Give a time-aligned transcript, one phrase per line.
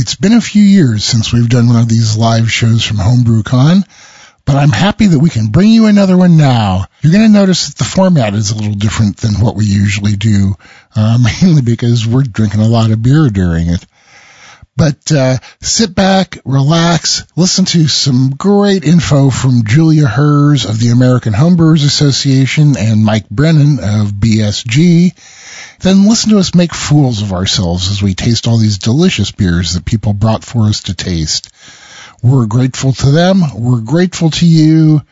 [0.00, 3.86] It's been a few years since we've done one of these live shows from HomebrewCon,
[4.46, 6.86] but I'm happy that we can bring you another one now.
[7.02, 10.16] You're going to notice that the format is a little different than what we usually
[10.16, 10.56] do,
[10.96, 13.84] uh, mainly because we're drinking a lot of beer during it.
[14.76, 20.90] But uh, sit back, relax, listen to some great info from Julia Herz of the
[20.90, 25.12] American Homebrewers Association and Mike Brennan of BSG.
[25.80, 29.74] Then listen to us make fools of ourselves as we taste all these delicious beers
[29.74, 31.50] that people brought for us to taste.
[32.22, 33.42] We're grateful to them.
[33.54, 35.02] We're grateful to you.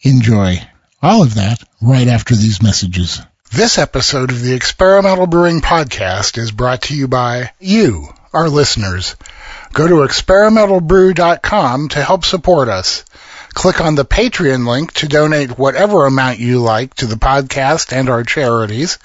[0.00, 0.60] Enjoy.
[1.02, 3.20] All of that right after these messages.
[3.52, 9.16] This episode of the Experimental Brewing Podcast is brought to you by you our listeners.
[9.72, 13.04] Go to experimentalbrew.com to help support us.
[13.54, 18.08] Click on the Patreon link to donate whatever amount you like to the podcast and
[18.08, 18.98] our charities.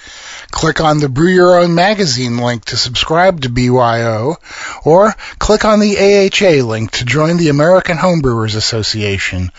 [0.52, 4.38] Click on the Brew Your Own magazine link to subscribe to BYO,
[4.86, 9.52] or click on the AHA link to join the American Homebrewers Association.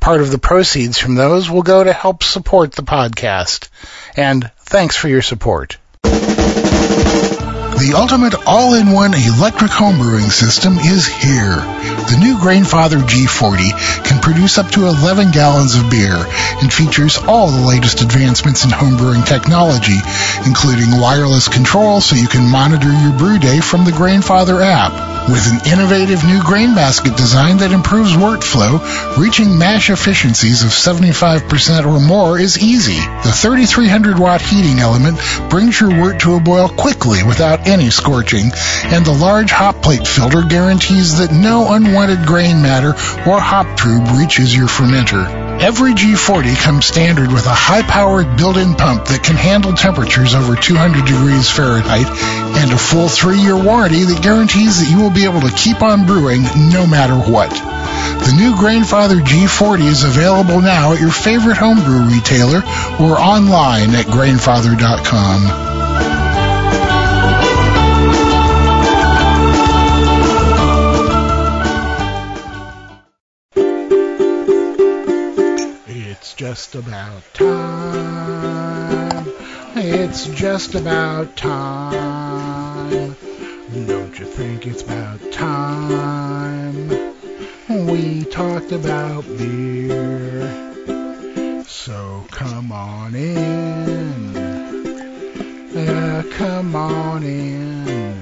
[0.00, 3.68] Part of the proceeds from those will go to help support the podcast.
[4.16, 5.78] And thanks for your support.
[7.78, 11.56] The ultimate all-in-one electric homebrewing system is here.
[11.56, 17.50] The new Grainfather G40 can produce up to 11 gallons of beer and features all
[17.50, 19.98] the latest advancements in homebrewing technology,
[20.46, 25.12] including wireless control so you can monitor your brew day from the Grainfather app.
[25.30, 28.82] With an innovative new grain basket design that improves workflow,
[29.16, 32.98] reaching mash efficiencies of 75% or more is easy.
[32.98, 38.50] The 3300 watt heating element brings your wort to a boil quickly without any scorching,
[38.84, 42.90] and the large hop plate filter guarantees that no unwanted grain matter
[43.28, 45.42] or hop tube reaches your fermenter.
[45.62, 51.04] Every G40 comes standard with a high-powered built-in pump that can handle temperatures over 200
[51.04, 52.06] degrees Fahrenheit
[52.58, 56.04] and a full three-year warranty that guarantees that you will be able to keep on
[56.04, 57.50] brewing no matter what.
[57.50, 62.62] The new Grainfather G40 is available now at your favorite homebrew retailer
[62.98, 65.71] or online at grainfather.com.
[76.42, 79.28] just about time.
[79.76, 83.14] It's just about time.
[83.86, 86.88] Don't you think it's about time?
[87.68, 90.42] We talked about beer.
[91.68, 94.36] So come on in.
[95.76, 98.21] Uh, come on in.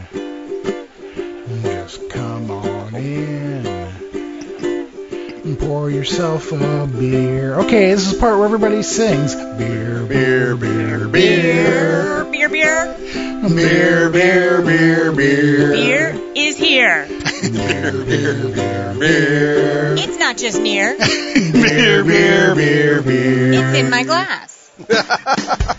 [5.91, 7.55] Pour yourself a beer.
[7.61, 9.35] Okay, this is part where everybody sings.
[9.35, 12.25] Beer, beer, beer, beer.
[12.31, 12.97] Beer, beer.
[13.49, 15.73] Beer, beer, beer, beer.
[15.73, 17.07] Beer is here.
[17.43, 19.95] beer, beer, beer, beer.
[19.99, 20.97] It's not just near.
[20.99, 23.53] beer, beer, beer, beer.
[23.53, 24.71] It's in my glass.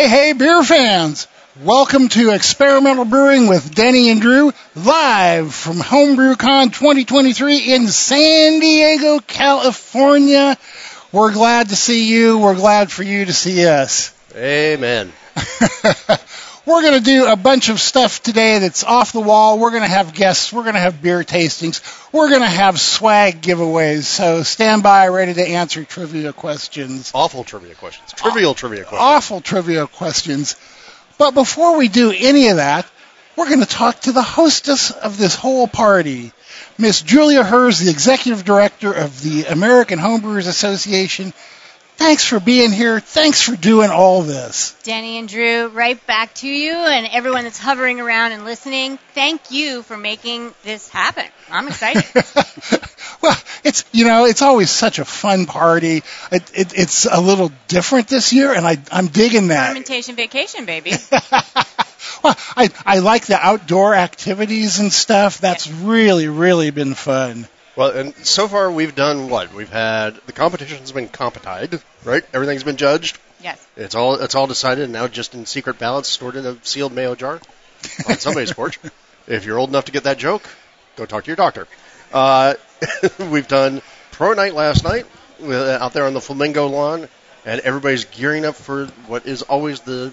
[0.00, 1.28] Hey, hey, beer fans!
[1.62, 9.18] Welcome to Experimental Brewing with Denny and Drew, live from HomebrewCon 2023 in San Diego,
[9.18, 10.56] California.
[11.12, 12.38] We're glad to see you.
[12.38, 14.14] We're glad for you to see us.
[14.34, 15.12] Amen.
[16.66, 19.58] We're going to do a bunch of stuff today that's off the wall.
[19.58, 20.52] We're going to have guests.
[20.52, 21.80] We're going to have beer tastings.
[22.12, 24.02] We're going to have swag giveaways.
[24.02, 27.12] So stand by ready to answer trivia questions.
[27.14, 28.12] Awful trivia questions.
[28.12, 29.00] Trivial trivia questions.
[29.00, 30.56] Awful trivia questions.
[31.16, 32.86] But before we do any of that,
[33.36, 36.32] we're going to talk to the hostess of this whole party,
[36.76, 41.32] Miss Julia Herz, the executive director of the American Homebrewers Association
[42.00, 42.98] Thanks for being here.
[42.98, 44.74] Thanks for doing all this.
[44.84, 48.98] Denny and Drew, right back to you and everyone that's hovering around and listening.
[49.12, 51.26] Thank you for making this happen.
[51.50, 52.06] I'm excited.
[53.22, 55.98] well, it's you know it's always such a fun party.
[56.32, 59.68] It, it, it's a little different this year, and I, I'm digging that.
[59.68, 60.92] Fermentation vacation, baby.
[62.22, 65.36] well, I I like the outdoor activities and stuff.
[65.36, 65.74] That's yeah.
[65.82, 67.46] really really been fun.
[67.76, 69.54] Well, and so far we've done what?
[69.54, 72.24] We've had the competition's been competited, right?
[72.32, 73.18] Everything's been judged.
[73.42, 73.64] Yes.
[73.76, 76.92] It's all it's all decided and now just in secret ballots stored in a sealed
[76.92, 77.40] mayo jar
[78.08, 78.78] on somebody's porch.
[79.26, 80.42] If you're old enough to get that joke,
[80.96, 81.68] go talk to your doctor.
[82.12, 82.54] Uh,
[83.30, 83.80] we've done
[84.10, 85.06] pro night last night
[85.40, 87.08] uh, out there on the flamingo lawn,
[87.44, 90.12] and everybody's gearing up for what is always the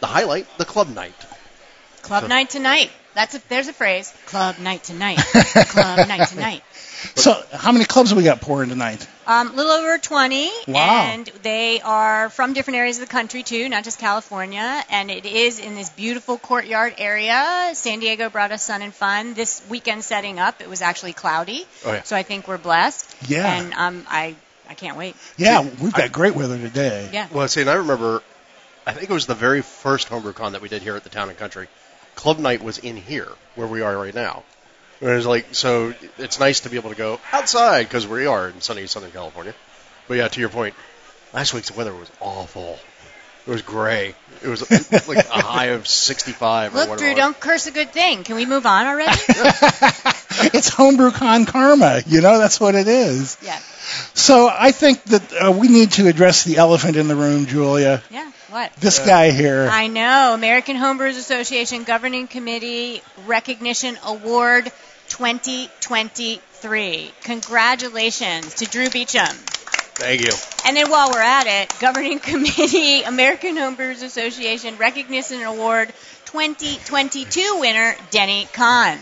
[0.00, 1.14] the highlight, the club night.
[2.02, 2.90] Club so, night tonight.
[3.14, 4.14] That's a, there's a phrase.
[4.26, 5.16] Club night tonight.
[5.54, 6.62] Club night tonight.
[7.14, 9.06] So, how many clubs have we got pouring tonight?
[9.26, 11.02] Um, a little over 20, Wow.
[11.12, 14.82] and they are from different areas of the country too, not just California.
[14.90, 17.70] And it is in this beautiful courtyard area.
[17.74, 19.34] San Diego brought us sun and fun.
[19.34, 22.02] This weekend setting up, it was actually cloudy, Oh, yeah.
[22.02, 23.14] so I think we're blessed.
[23.28, 23.46] Yeah.
[23.60, 24.34] And um, I
[24.68, 25.14] I can't wait.
[25.36, 27.08] Yeah, we've got great weather today.
[27.12, 27.28] Yeah.
[27.32, 28.22] Well, see, and I remember,
[28.86, 31.10] I think it was the very first homebrew con that we did here at the
[31.10, 31.68] Town and Country.
[32.16, 34.42] Club night was in here, where we are right now.
[35.00, 38.48] And it like, so it's nice to be able to go outside because we are
[38.48, 39.54] in sunny Southern California.
[40.08, 40.74] But yeah, to your point,
[41.32, 42.78] last week's weather was awful.
[43.46, 44.14] It was gray.
[44.42, 47.06] It was like a high of 65 or Look, whatever.
[47.06, 48.24] Drew, don't curse a good thing.
[48.24, 49.10] Can we move on already?
[50.52, 52.02] it's homebrew con karma.
[52.06, 53.38] You know, that's what it is.
[53.42, 53.58] yeah.
[54.12, 58.02] So I think that uh, we need to address the elephant in the room, Julia.
[58.10, 58.30] Yeah.
[58.50, 58.72] What?
[58.76, 59.68] This guy here.
[59.70, 60.34] I know.
[60.34, 64.70] American Homebrewers Association Governing Committee Recognition Award
[65.08, 67.10] 2023.
[67.22, 69.58] Congratulations to Drew Beechum.
[69.98, 70.30] Thank you.
[70.64, 75.92] And then while we're at it, Governing Committee American Homebrewers Association Recognition Award
[76.26, 78.98] 2022 winner Denny Conn.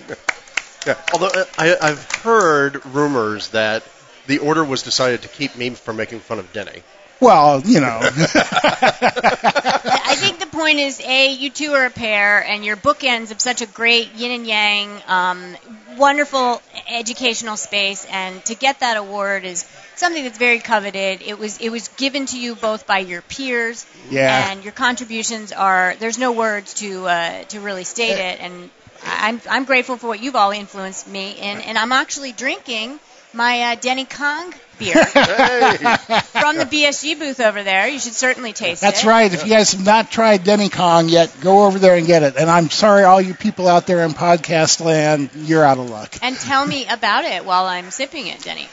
[0.86, 0.96] Yeah.
[1.12, 3.82] Although uh, I, I've heard rumors that
[4.26, 6.82] the order was decided to keep me from making fun of Denny.
[7.20, 7.98] Well, you know.
[8.02, 13.40] I think the point is, A, you two are a pair, and your bookends of
[13.40, 15.56] such a great yin and yang, um,
[15.96, 19.66] wonderful educational space, and to get that award is
[19.96, 21.22] something that's very coveted.
[21.22, 24.50] It was it was given to you both by your peers, Yeah.
[24.50, 28.70] and your contributions are there's no words to uh, to really state it, and
[29.04, 32.98] I'm I'm grateful for what you've all influenced me in, and I'm actually drinking
[33.36, 35.76] my uh, Denny Kong beer Hey!
[35.76, 37.88] from the BSG booth over there.
[37.88, 39.04] You should certainly taste That's it.
[39.04, 39.32] That's right.
[39.32, 42.36] If you guys have not tried Denny Kong yet, go over there and get it.
[42.36, 46.14] And I'm sorry, all you people out there in podcast land, you're out of luck.
[46.22, 48.68] And tell me about it while I'm sipping it, Denny.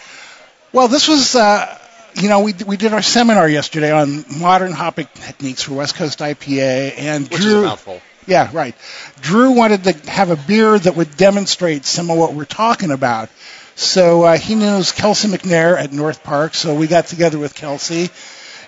[0.71, 1.77] Well, this was, uh,
[2.15, 6.19] you know, we, we did our seminar yesterday on modern hopping techniques for West Coast
[6.19, 7.63] IPA, and Which is a Drew.
[7.63, 8.01] mouthful.
[8.25, 8.73] Yeah, right.
[9.21, 13.29] Drew wanted to have a beer that would demonstrate some of what we're talking about.
[13.75, 18.09] So uh, he knows Kelsey McNair at North Park, so we got together with Kelsey.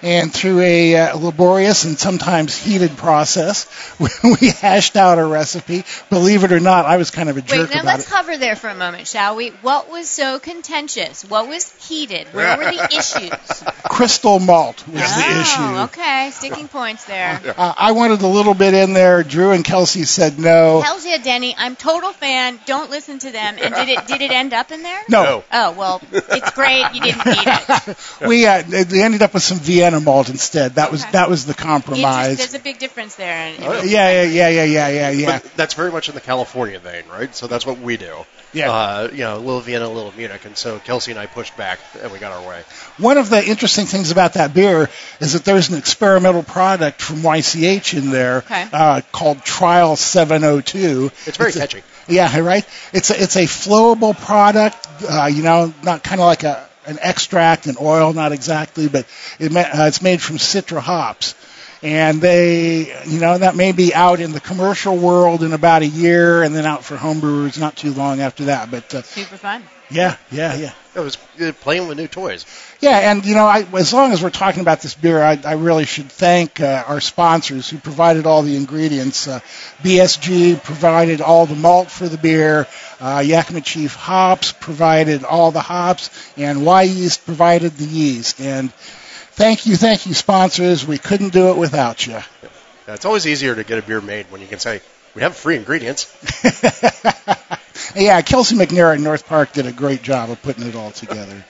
[0.02, 3.68] And through a uh, laborious and sometimes heated process,
[4.42, 5.84] we hashed out a recipe.
[6.10, 8.14] Believe it or not, I was kind of a jerk Wait, now about let's it.
[8.14, 9.50] hover there for a moment, shall we?
[9.62, 11.24] What was so contentious?
[11.26, 12.28] What was heated?
[12.34, 13.64] Where were the issues?
[13.84, 16.00] Crystal malt was oh, the issue.
[16.00, 16.30] okay.
[16.32, 17.42] Sticking points there.
[17.56, 19.24] Uh, I wanted a little bit in there.
[19.24, 20.82] Drew and Kelsey said no.
[20.82, 21.56] Hells yeah, Denny.
[21.58, 22.60] I'm total fan.
[22.66, 23.56] Don't listen to them.
[23.62, 25.02] And did it did it end up in there?
[25.08, 25.44] No, No.
[25.54, 26.86] Oh well, it's great.
[26.94, 28.28] You didn't eat it.
[28.28, 30.76] we uh, they they ended up with some Vienna malt instead.
[30.76, 31.12] That was Okay.
[31.12, 32.38] that was the It's just, compromise.
[32.38, 33.34] there's a big difference there.
[33.34, 35.40] And, Oh, Yeah, yeah, yeah, yeah, yeah, yeah, yeah.
[35.40, 37.34] But that's very much in the California vein, right?
[37.36, 38.26] So that's what we do.
[38.54, 38.72] Yeah.
[38.72, 41.58] Uh, you know, a little Vienna, a little Munich, and so Kelsey and I pushed
[41.58, 42.62] back, and we got our way.
[42.98, 44.90] One of the interesting things about that beer
[45.20, 48.66] is that there's an experimental product from YCH in there Okay.
[48.72, 51.12] uh, called Trial 702.
[51.26, 51.84] It's very a- catchy.
[52.08, 52.66] yeah, right.
[52.94, 54.88] It's a, it's a flowable product.
[55.08, 59.06] Uh, you know, not kind of like a an extract, an oil, not exactly, but
[59.40, 61.36] it uh, it's made from citra hops.
[61.84, 65.88] And they, you know, that may be out in the commercial world in about a
[65.88, 68.72] year, and then out for homebrewers not too long after that.
[68.72, 69.64] But uh, super fun.
[69.90, 70.74] Yeah, yeah, yeah.
[70.96, 72.46] It was uh, playing with new toys.
[72.80, 75.54] Yeah, and you know, I, as long as we're talking about this beer, I, I
[75.54, 79.28] really should thank uh, our sponsors who provided all the ingredients.
[79.28, 79.42] Uh,
[79.84, 82.68] BSG provided all the malt for the beer.
[83.00, 88.40] Uh, Yakima Chief Hops provided all the hops, and Wyeast provided the yeast.
[88.40, 90.88] And thank you, thank you, sponsors.
[90.88, 92.14] We couldn't do it without you.
[92.14, 94.82] Yeah, it's always easier to get a beer made when you can say
[95.14, 96.06] we have free ingredients.
[97.96, 101.44] yeah, Kelsey McNair at North Park did a great job of putting it all together.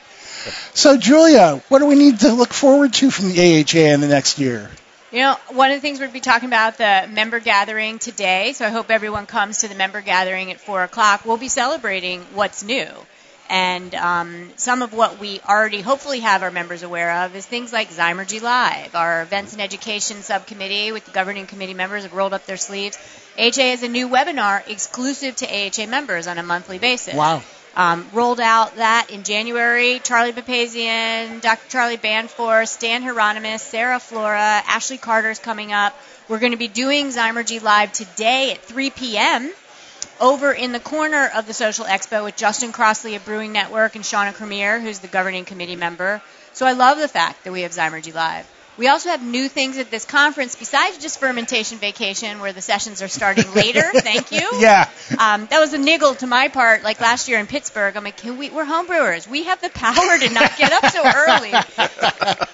[0.74, 4.08] So, Julia, what do we need to look forward to from the AHA in the
[4.08, 4.70] next year?
[5.12, 8.00] You know, one of the things we're going to be talking about the member gathering
[8.00, 8.54] today.
[8.54, 11.26] So I hope everyone comes to the member gathering at four o'clock.
[11.26, 12.90] We'll be celebrating what's new,
[13.50, 17.72] and um, some of what we already hopefully have our members aware of is things
[17.72, 22.34] like Zymurgy Live, our events and education subcommittee with the governing committee members have rolled
[22.34, 22.98] up their sleeves.
[23.38, 27.14] AHA has a new webinar exclusive to AHA members on a monthly basis.
[27.14, 27.44] Wow.
[27.76, 30.00] Um, rolled out that in January.
[30.00, 31.70] Charlie Papazian, Dr.
[31.70, 35.94] Charlie Bamforth, Stan Hieronymus, Sarah Flora, Ashley Carter's coming up.
[36.30, 39.52] We're going to be doing Zymurgy Live today at 3 p.m.
[40.22, 44.06] over in the corner of the Social Expo with Justin Crossley of Brewing Network and
[44.06, 46.22] Shauna Cremier, who's the governing committee member.
[46.54, 48.50] So I love the fact that we have Zymurgy Live.
[48.78, 53.02] We also have new things at this conference besides just fermentation vacation, where the sessions
[53.02, 53.82] are starting later.
[53.94, 54.50] Thank you.
[54.60, 54.90] Yeah.
[55.18, 56.84] Um, that was a niggle to my part.
[56.84, 59.28] Like last year in Pittsburgh, I'm like, Can we, we're homebrewers.
[59.28, 61.54] We have the power to not get up so early.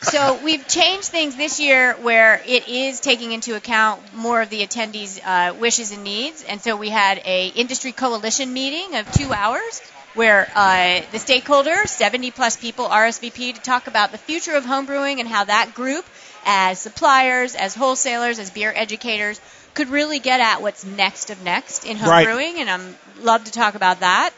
[0.01, 4.65] so we've changed things this year where it is taking into account more of the
[4.65, 6.43] attendees' uh, wishes and needs.
[6.43, 9.81] And so we had a industry coalition meeting of two hours
[10.13, 15.20] where uh, the stakeholders, 70 plus people, RSVP to talk about the future of homebrewing
[15.20, 16.06] and how that group,
[16.46, 19.39] as suppliers, as wholesalers, as beer educators,
[19.74, 22.27] could really get at what's next of next in Right.
[22.27, 24.32] homebrewing, and I'm love to talk about that.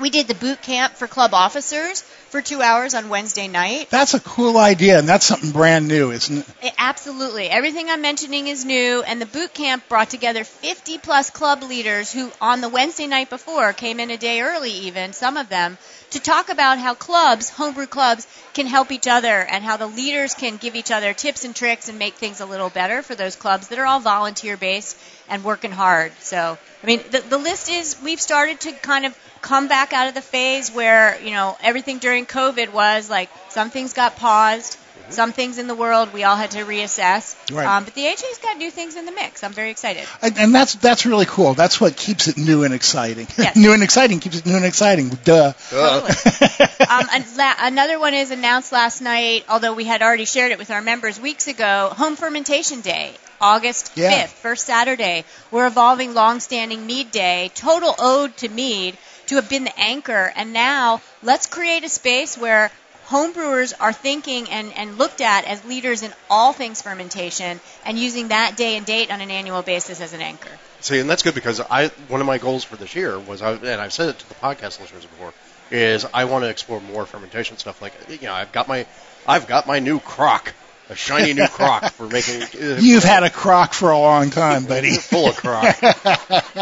[0.00, 3.90] We did the boot camp for club officers for two hours on Wednesday night.
[3.90, 6.46] That's a cool idea, and that's something brand new, isn't it?
[6.62, 7.48] It- absolutely.
[7.48, 12.10] Everything I'm mentioning is new, and the boot camp brought together 50 plus club leaders
[12.12, 15.78] who, on the Wednesday night before, came in a day early, even some of them,
[16.10, 20.34] to talk about how clubs, homebrew clubs, can help each other and how the leaders
[20.34, 23.36] can give each other tips and tricks and make things a little better for those
[23.36, 24.96] clubs that are all volunteer based
[25.28, 26.12] and working hard.
[26.20, 30.08] So, I mean, the, the list is we've started to kind of come back out
[30.08, 34.78] of the phase where, you know, everything during COVID was like some things got paused.
[35.10, 37.66] Some things in the world we all had to reassess, Right.
[37.66, 39.44] um, but the AHA's got new things in the mix.
[39.44, 40.04] I'm very excited.
[40.22, 41.52] And, and that's that's really cool.
[41.52, 43.26] That's what keeps it new and exciting.
[43.36, 43.54] Yes.
[43.54, 45.10] new and exciting keeps it new and exciting.
[45.10, 45.52] Duh.
[45.68, 46.10] Totally.
[46.88, 50.58] um, and la- another one is announced last night, although we had already shared it
[50.58, 51.92] with our members weeks ago.
[51.96, 54.26] Home Fermentation Day, August Yeah.
[54.26, 55.24] 5th, first Saturday.
[55.50, 60.32] We're evolving long-standing Mead Day, total ode to mead, to have been the anchor.
[60.36, 62.70] And now let's create a space where
[63.08, 68.28] homebrewers are thinking and, and looked at as leaders in all things fermentation and using
[68.28, 70.50] that day and date on an annual basis as an anchor.
[70.80, 73.52] See, and that's good because I one of my goals for this year was, I,
[73.52, 75.32] and I've said it to the podcast listeners before,
[75.70, 77.80] is I want to explore more fermentation stuff.
[77.80, 78.86] Like, you know, I've got my,
[79.26, 80.54] I've got my new crock,
[80.90, 82.42] a shiny new crock for making.
[82.54, 84.94] Uh, You've had a crock for a long time, buddy.
[84.96, 85.76] full of crock,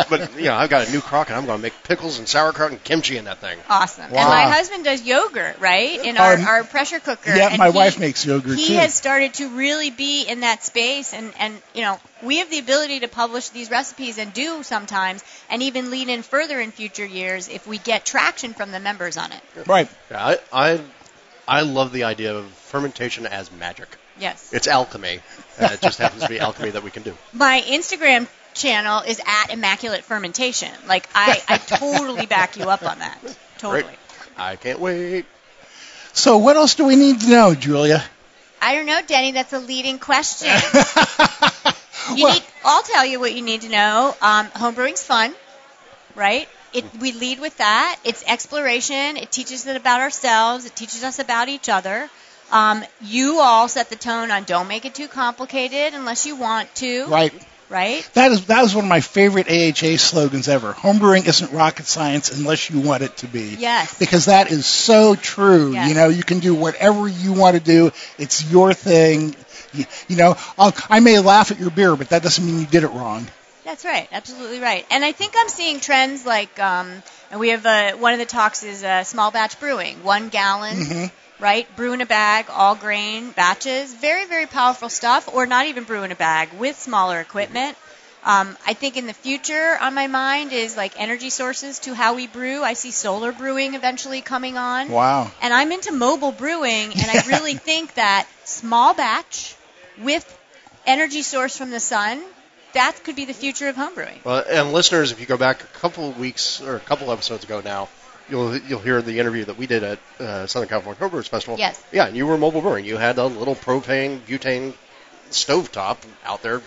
[0.09, 2.27] but you know, I've got a new crock, and I'm going to make pickles and
[2.29, 3.59] sauerkraut and kimchi in that thing.
[3.69, 4.05] Awesome.
[4.05, 7.35] And my husband does yogurt, right, in our, Um, our pressure cooker.
[7.35, 8.63] yeah, and my he- wife makes yogurt too.
[8.65, 8.75] He too.
[8.75, 12.59] has started to really be in that space, and and you know we have the
[12.59, 17.07] ability to publish these recipes and do sometimes, and even lean in further in future
[17.07, 19.41] years if we get traction from the members on it.
[19.67, 19.89] Right.
[20.11, 20.81] Yeah, I, I,
[21.47, 23.89] I love the idea of fermentation as magic.
[24.23, 24.53] Yes.
[24.53, 25.19] It's alchemy,
[25.59, 27.13] and it just happens to be alchemy that we can do.
[27.33, 30.71] My Instagram channel is at Immaculate Fermentation.
[30.87, 33.19] Like I, I totally back you up on that.
[33.59, 33.83] Totally.
[33.83, 33.99] Great.
[34.37, 35.25] I can't wait.
[36.13, 38.03] So what else do we need to know, Julia?
[38.61, 39.33] I don't know, Denny.
[39.33, 40.51] That's a leading question.
[42.17, 44.15] You Well- need, I'll tell you what you need to know.
[44.21, 45.33] Um, homebrewing's fun,
[46.17, 46.49] right?
[46.73, 47.97] It, we lead with that.
[48.05, 49.17] It's exploration.
[49.17, 50.65] It teaches us about ourselves.
[50.67, 52.11] It teaches us about each other.
[52.53, 56.73] Um, you all set the tone on don't make it too complicated unless you want
[56.77, 57.33] to, Right.
[57.71, 58.09] right?
[58.13, 60.73] That is that was one of my favorite AHA slogans ever.
[60.75, 63.57] Homebrewing isn't rocket science unless you want it to be.
[63.59, 63.99] Yes.
[63.99, 65.73] Because that is so true.
[65.73, 65.89] Yes.
[65.89, 67.91] You know, you can do whatever you want to do.
[68.19, 69.35] It's your thing.
[69.73, 72.67] You, you know, I'll, I may laugh at your beer, but that doesn't mean you
[72.67, 73.27] did it wrong.
[73.65, 74.85] That's right, absolutely right.
[74.91, 78.27] And I think I'm seeing trends like, um, and we have uh, one of the
[78.27, 81.15] talks is uh, small batch brewing, one gallon, Mm-hmm.
[81.43, 81.67] Right?
[81.77, 85.29] Brew in a bag, all grain batches, very very powerful stuff.
[85.35, 87.77] Or not even brew in a bag with smaller equipment.
[88.25, 92.15] Um, I think in the future on my mind is like energy sources to how
[92.15, 92.63] we brew.
[92.63, 94.91] I see solar brewing eventually coming on.
[94.91, 95.31] Wow.
[95.43, 99.57] And I'm into mobile brewing, and I really think that small batch
[99.99, 100.25] with
[100.87, 102.23] energy source from the sun,
[102.75, 104.25] that could be the future of homebrewing.
[104.25, 107.43] Well, and listeners, if you go back a couple of weeks or a couple episodes
[107.43, 107.89] ago now,
[108.29, 111.59] you'll you'll hear the interview that we did at uh, Southern California Homebrewers Festival.
[111.59, 111.83] Yes.
[111.93, 112.85] Yeah, and you were mobile brewing.
[112.85, 114.75] You had a little propane butane
[115.31, 116.61] stovetop out there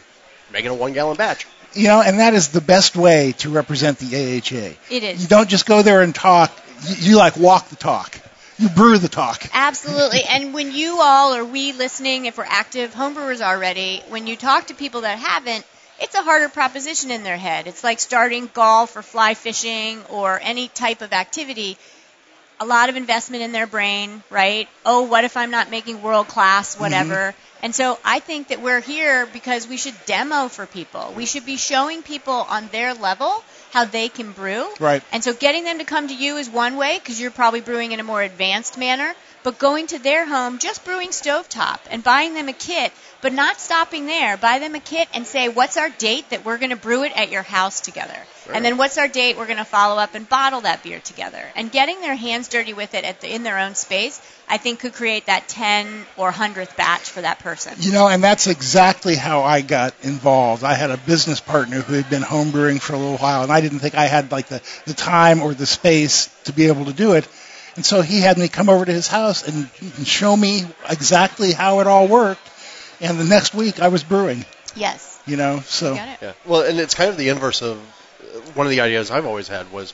[0.51, 1.47] making a one gallon batch.
[1.73, 4.77] You know, and that is the best way to represent the AHA.
[4.95, 5.23] It is.
[5.23, 6.51] You don't just go there and talk.
[6.87, 8.17] You, you like walk the talk.
[8.57, 9.45] You brew the talk.
[9.53, 10.21] Absolutely.
[10.29, 14.67] And when you all or we listening, if we're active homebrewers already, when you talk
[14.67, 15.65] to people that haven't,
[15.99, 17.67] it's a harder proposition in their head.
[17.67, 21.77] It's like starting golf or fly fishing or any type of activity.
[22.59, 24.69] A lot of investment in their brain, right?
[24.85, 26.83] Oh, what if I'm not making world class, mm-hmm.
[26.83, 27.35] whatever.
[27.61, 31.13] And so I think that we're here because we should demo for people.
[31.15, 34.67] We should be showing people on their level how they can brew.
[34.79, 35.03] Right.
[35.11, 37.91] And so getting them to come to you is one way because you're probably brewing
[37.91, 39.13] in a more advanced manner.
[39.43, 42.91] But going to their home, just brewing stovetop and buying them a kit,
[43.25, 44.37] but not stopping there.
[44.37, 47.11] Buy them a kit and say, what's our date that we're going to brew it
[47.15, 48.15] at your house together?
[48.53, 49.35] And then what's our date?
[49.35, 51.43] We're going to follow up and bottle that beer together.
[51.55, 54.81] And getting their hands dirty with it at the, in their own space, I think
[54.81, 57.73] could create that 10 or 100th batch for that person.
[57.79, 60.63] You know, and that's exactly how I got involved.
[60.63, 63.59] I had a business partner who had been homebrewing for a little while, and I
[63.59, 66.93] didn't think I had like the, the time or the space to be able to
[66.93, 67.27] do it.
[67.75, 69.67] And so he had me come over to his house and,
[69.97, 72.51] and show me exactly how it all worked.
[73.09, 74.45] And the next week I was brewing.
[74.75, 75.19] Yes.
[75.25, 76.17] You know, so Got it.
[76.21, 76.33] Yeah.
[76.45, 79.47] Well, and it's kind of the inverse of uh, one of the ideas I've always
[79.47, 79.93] had was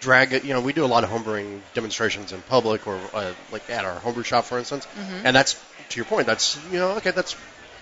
[0.00, 0.44] drag it.
[0.44, 3.84] You know, we do a lot of homebrewing demonstrations in public or uh, like at
[3.84, 4.86] our homebrew shop, for instance.
[4.98, 5.22] Mhm.
[5.24, 5.54] And that's
[5.90, 6.26] to your point.
[6.26, 7.36] That's you know, okay, that's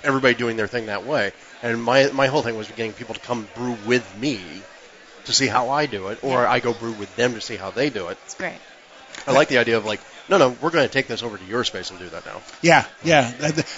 [0.05, 1.33] everybody doing their thing that way.
[1.63, 4.41] And my my whole thing was getting people to come brew with me
[5.25, 6.51] to see how I do it, or Yeah.
[6.51, 8.19] I go brew with them to see how they do it.
[8.25, 8.59] It's great.
[9.27, 11.45] I like the idea of like, no, no, we're going to take this over to
[11.45, 12.41] your space and do that now.
[12.63, 13.33] Yeah, yeah.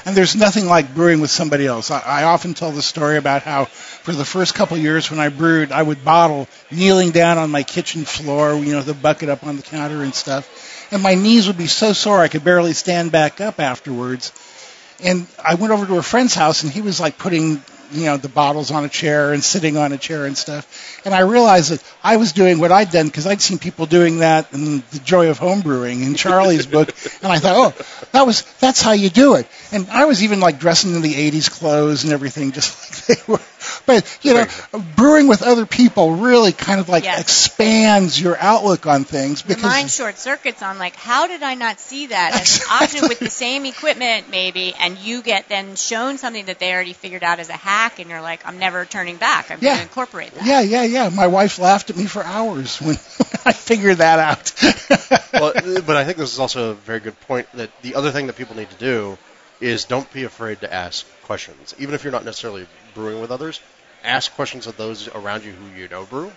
[0.04, 1.90] And- there's nothing like brewing with somebody else.
[1.90, 5.20] I, I often tell the story about how for the first couple of years when
[5.20, 9.28] I brewed, I would bottle kneeling down on my kitchen floor, you know, the bucket
[9.28, 10.92] up on the counter and stuff.
[10.92, 14.32] And my knees would be so sore I could barely stand back up afterwards.
[15.02, 18.16] And I went over to a friend's house and he was like putting, you know,
[18.16, 21.00] the bottles on a chair and sitting on a chair and stuff.
[21.04, 24.18] And I realized that I was doing what I'd done because I'd seen people doing
[24.18, 26.94] that in The Joy of Homebrewing in Charlie's book.
[27.22, 29.46] And I thought, oh, that was, that's how you do it.
[29.72, 33.32] And I was even like dressing in the 80s clothes and everything just like they
[33.32, 33.40] were.
[33.86, 34.46] But, you know,
[34.96, 37.20] brewing with other people really kind of like Yes.
[37.20, 41.80] expands your outlook on things because mind short circuits on like, how did I not
[41.80, 46.18] see that as an option with the same equipment maybe, and you get then shown
[46.18, 49.16] something that they already figured out as a hack, and you're like, I'm never turning
[49.16, 49.50] back.
[49.50, 50.46] I'm going to incorporate that.
[50.46, 51.08] Yeah, yeah, yeah.
[51.10, 52.94] My wife laughed at me for hours when
[53.44, 54.52] I figured that out.
[55.32, 58.26] well, but I think this is also a very good point that the other thing
[58.28, 59.18] that people need to do
[59.60, 63.60] is don't be afraid to ask questions, even if you're not necessarily brewing with others.
[64.02, 66.30] Ask questions of those around you who you know brew,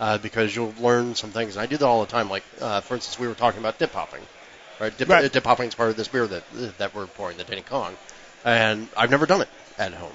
[0.00, 1.56] uh, because you'll learn some things.
[1.56, 2.30] And I do that all the time.
[2.30, 4.22] Like, uh, for instance, we were talking about dip hopping,
[4.80, 4.96] right?
[4.96, 5.30] Dip, Right.
[5.30, 7.94] dip hopping is part of this beer that that we're pouring, the Denny Kong,
[8.44, 9.48] and I've never done it
[9.78, 10.14] at home.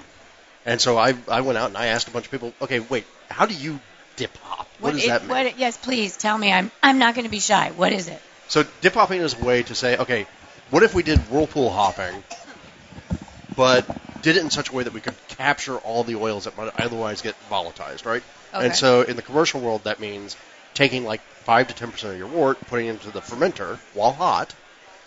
[0.69, 3.05] And so I I went out and I asked a bunch of people, okay, wait,
[3.27, 3.79] how do you
[4.17, 4.67] dip hop?
[4.79, 5.29] what does it- that mean?
[5.29, 6.53] what yes, please tell me.
[6.53, 7.71] I'm I'm not going to be shy.
[7.75, 8.21] What is it?
[8.49, 10.27] So dip hopping is a way to say, okay,
[10.69, 12.23] what if we did whirlpool hopping,
[13.55, 13.83] but
[14.21, 16.71] did it in such a way that we could capture all the oils that might
[16.79, 18.21] otherwise get volatilized, right?
[18.53, 18.65] Okay.
[18.67, 20.37] And so in the commercial world, that means
[20.75, 24.13] taking like five to ten percent of your wort, putting it into the fermenter while
[24.13, 24.53] hot.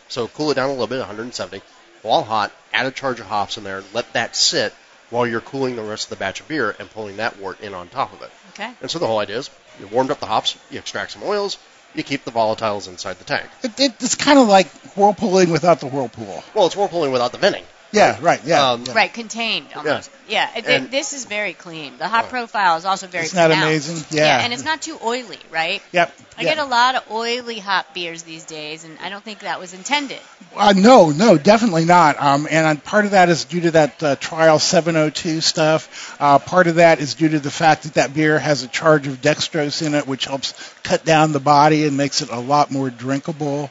[0.09, 1.63] So cool it down a little bit, 170,
[2.03, 2.51] while hot.
[2.73, 3.85] Add a charge of hops in there.
[3.95, 4.75] Let that sit
[5.13, 7.75] while you're cooling the rest of the batch of beer and pulling that wort in
[7.75, 8.31] on top of it.
[8.55, 8.73] Okay.
[8.81, 11.59] And so the whole idea is you warmed up the hops, you extract some oils,
[11.95, 13.47] you keep the volatiles inside the tank.
[13.63, 16.43] it, it, it's kind of like whirlpooling without the whirlpool.
[16.55, 17.65] Well, it's whirlpooling without the venting.
[17.93, 18.41] Yeah, right.
[18.45, 18.73] Yeah.
[18.73, 18.95] Um, yeah.
[18.95, 20.11] Right, contained almost.
[20.27, 21.99] Yeah, it- And- this is very clean.
[21.99, 23.63] The hop profile is also very Isn't pronounced.
[23.89, 24.05] amazing?
[24.11, 24.41] Yeah.
[24.43, 25.83] and it's not too oily, right?
[25.93, 26.13] Yep.
[26.39, 26.49] I yeah.
[26.55, 29.75] get a lot of oily hot beers these days, and I don't think that was
[29.75, 30.19] intended.
[30.57, 32.21] Uh, no, no, definitely not.
[32.21, 36.17] Um, and uh, part of that is due to that uh, Trial 702 stuff.
[36.19, 39.07] Uh, part of that is due to the fact that that beer has a charge
[39.07, 42.71] of dextrose in it, which helps cut down the body and makes it a lot
[42.71, 43.71] more drinkable.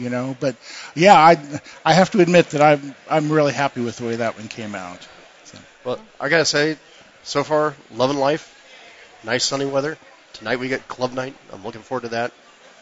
[0.00, 0.56] You know, but
[0.94, 1.36] yeah, I
[1.84, 4.74] I have to admit that I'm I'm really happy with the way that one came
[4.74, 5.06] out.
[5.84, 6.76] But I gotta say,
[7.22, 8.56] so far, loving life.
[9.24, 9.98] Nice sunny weather.
[10.34, 11.34] Tonight we get club night.
[11.52, 12.32] I'm looking forward to that.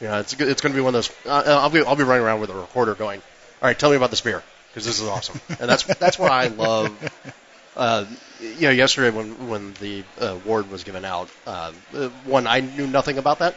[0.01, 0.49] Yeah, it's good.
[0.49, 1.11] It's going to be one of those.
[1.27, 3.21] Uh, I'll be I'll be running around with a recorder going.
[3.61, 6.31] All right, tell me about this beer because this is awesome, and that's that's what
[6.31, 6.97] I love.
[7.77, 8.05] Uh,
[8.41, 12.59] you know, yesterday when when the uh, award was given out, uh, uh, one I
[12.59, 13.55] knew nothing about that.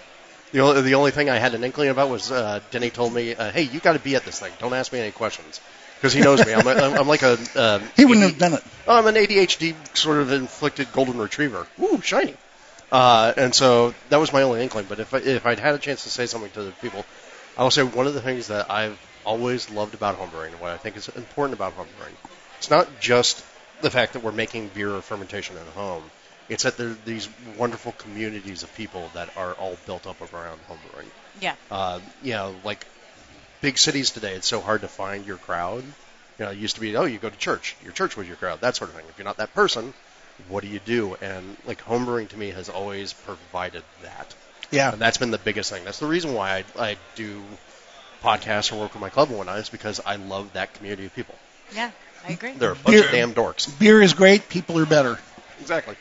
[0.52, 3.36] The only the only thing I had an inkling about was uh, Denny told me,
[3.36, 4.52] uh, "Hey, you got to be at this thing.
[4.60, 5.62] Don't ask me any questions."
[5.98, 7.38] Because he knows me, I'm, a, I'm like a.
[7.56, 8.64] Uh, He wouldn't have done it.
[8.88, 11.68] Oh, I'm an ADHD sort of inflicted golden retriever.
[11.80, 12.34] Ooh, shiny.
[12.92, 14.88] Uh, and so that was my only inkling.
[14.90, 17.06] But if I, if I'd had a chance to say something to the people,
[17.56, 20.72] I will say one of the things that I've always loved about homebrewing, and what
[20.72, 22.16] I think is important about homebrewing,
[22.58, 23.46] it's not just
[23.82, 26.04] the fact that we're making beer or fermentation at home.
[26.52, 30.60] It's that there are these wonderful communities of people that are all built up around
[30.70, 31.06] homebrewing.
[31.40, 31.56] Yeah.
[31.72, 32.86] Uh, you know, like
[33.62, 35.82] big cities today, it's so hard to find your crowd.
[36.38, 37.78] You know, it used to be, oh, you go to church.
[37.82, 39.06] Your church was your crowd, that sort of thing.
[39.08, 39.94] If you're not that person,
[40.50, 41.16] what do you do?
[41.22, 44.36] And like homebrewing to me has always provided that.
[44.72, 44.92] Yeah.
[44.92, 45.86] And that's been the biggest thing.
[45.86, 47.42] That's the reason why I, I do
[48.22, 51.16] podcasts or work with my club and whatnot is because I love that community of
[51.16, 51.36] people.
[51.74, 51.92] Yeah,
[52.28, 52.52] I agree.
[52.52, 53.80] They're a bunch Beer- of damn dorks.
[53.80, 54.50] Beer is great.
[54.50, 55.18] People are better.
[55.62, 55.96] Exactly.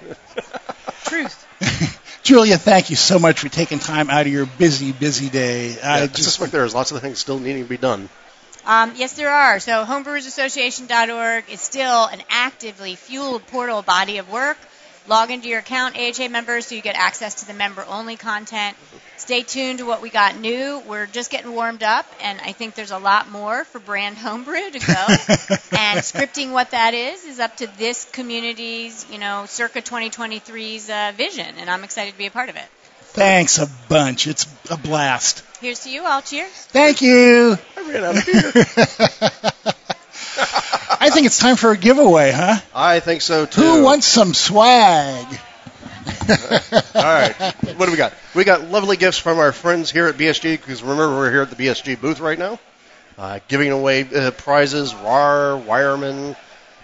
[1.04, 2.02] Truth.
[2.22, 5.74] Julia, thank you so much for taking time out of your busy, busy day.
[5.74, 8.08] Yeah, I I just suspect there's lots of things still needing to be done.
[8.64, 9.60] Um, yes, there are.
[9.60, 14.58] So homebrewersassociation.org is still an actively fueled portal body of work.
[15.08, 18.76] Log into your account, AHA members, so you get access to the member-only content.
[19.16, 20.82] Stay tuned to what we got new.
[20.86, 24.70] We're just getting warmed up, and I think there's a lot more for brand homebrew
[24.70, 24.94] to go.
[25.78, 31.12] and scripting what that is is up to this community's, you know, circa 2023's uh,
[31.16, 32.66] vision, and I'm excited to be a part of it.
[33.16, 34.26] Thanks a bunch.
[34.26, 35.42] It's a blast.
[35.60, 36.20] Here's to you all.
[36.20, 36.50] Cheers.
[36.50, 37.56] Thank you.
[37.76, 39.72] I ran out of beer.
[41.00, 42.56] I think it's time for a giveaway, huh?
[42.74, 43.60] I think so too.
[43.60, 45.26] Who wants some swag?
[46.28, 47.34] All right.
[47.76, 48.12] What do we got?
[48.34, 51.50] We got lovely gifts from our friends here at BSG because remember we're here at
[51.50, 52.58] the BSG booth right now,
[53.18, 54.92] uh, giving away uh, prizes.
[54.94, 56.36] Rahr, Weyermann.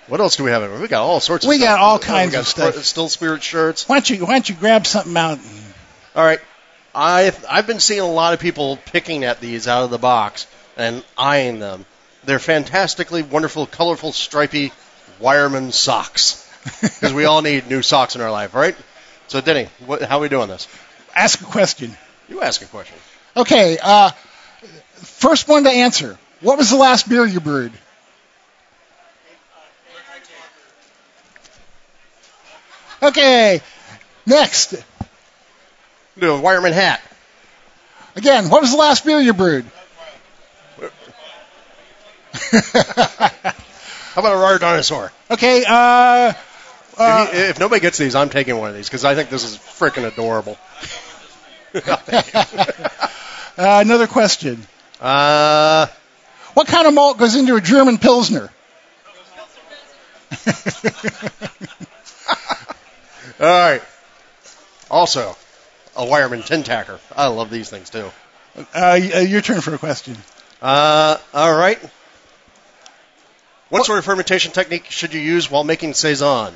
[0.08, 0.80] What else do we have?
[0.80, 1.48] We got all sorts of.
[1.48, 1.68] We stuff.
[1.68, 2.74] got all kinds we got of stuff.
[2.74, 3.88] Sp- Still Spirit shirts.
[3.88, 5.38] Why don't you Why don't you grab something out?
[6.16, 6.40] All right.
[6.94, 10.46] I've I've been seeing a lot of people picking at these out of the box
[10.76, 11.86] and eyeing them.
[12.24, 14.72] They're fantastically wonderful, colorful, stripy
[15.20, 16.48] Weyermann socks
[16.80, 18.76] because we all need new socks in our life, right?
[19.28, 20.68] So, Denny, what, how are we doing this?
[21.14, 21.96] Ask a question.
[22.28, 22.96] You ask a question.
[23.36, 23.78] Okay.
[23.82, 24.10] Uh,
[24.94, 26.18] first one to answer.
[26.40, 27.72] What was the last beer you brewed?
[33.02, 33.60] Okay.
[34.26, 34.74] Next.
[36.18, 37.00] Do a Weyermann hat.
[38.14, 39.64] Again, what was the last beer you brewed?
[42.32, 45.12] How about a rare dinosaur?
[45.30, 45.64] Okay.
[45.66, 46.32] Uh,
[46.98, 49.30] uh, if, he- if nobody gets these, I'm taking one of these because I think
[49.30, 50.58] this is freaking adorable.
[51.74, 53.08] uh,
[53.56, 54.66] another question.
[55.00, 55.86] uh,
[56.54, 58.50] What kind of malt goes into a German Pilsner?
[63.40, 63.82] all right.
[64.90, 65.36] Also,
[65.96, 67.00] a Weyermann tin tacker.
[67.16, 68.10] I love these things too.
[68.56, 70.16] Uh, uh, your turn for a question.
[70.60, 71.78] Uh, all right.
[73.72, 76.52] What sort of fermentation technique should you use while making saison?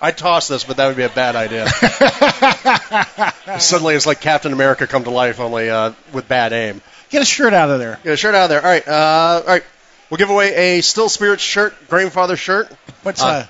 [0.00, 1.66] I'd toss this, but that would be a bad idea.
[3.58, 6.80] Suddenly, it's like Captain America come to life, only uh, with bad aim.
[7.10, 7.98] Get a shirt out of there.
[8.04, 8.60] Get a shirt out of there.
[8.62, 9.64] All right, uh, all right.
[10.10, 12.70] We'll give away a Still Spirits shirt, Grainfather shirt.
[13.02, 13.46] What's Uh, uh,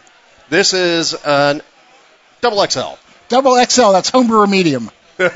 [0.49, 1.61] This is an
[2.41, 2.95] double XL.
[3.29, 3.93] double XL?
[3.93, 4.91] That's homebrew medium.
[5.21, 5.29] All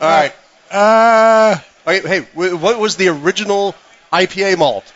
[0.00, 0.34] right.
[0.68, 3.74] Uh, Okay, hey, what was the original
[4.12, 4.92] IPA malt?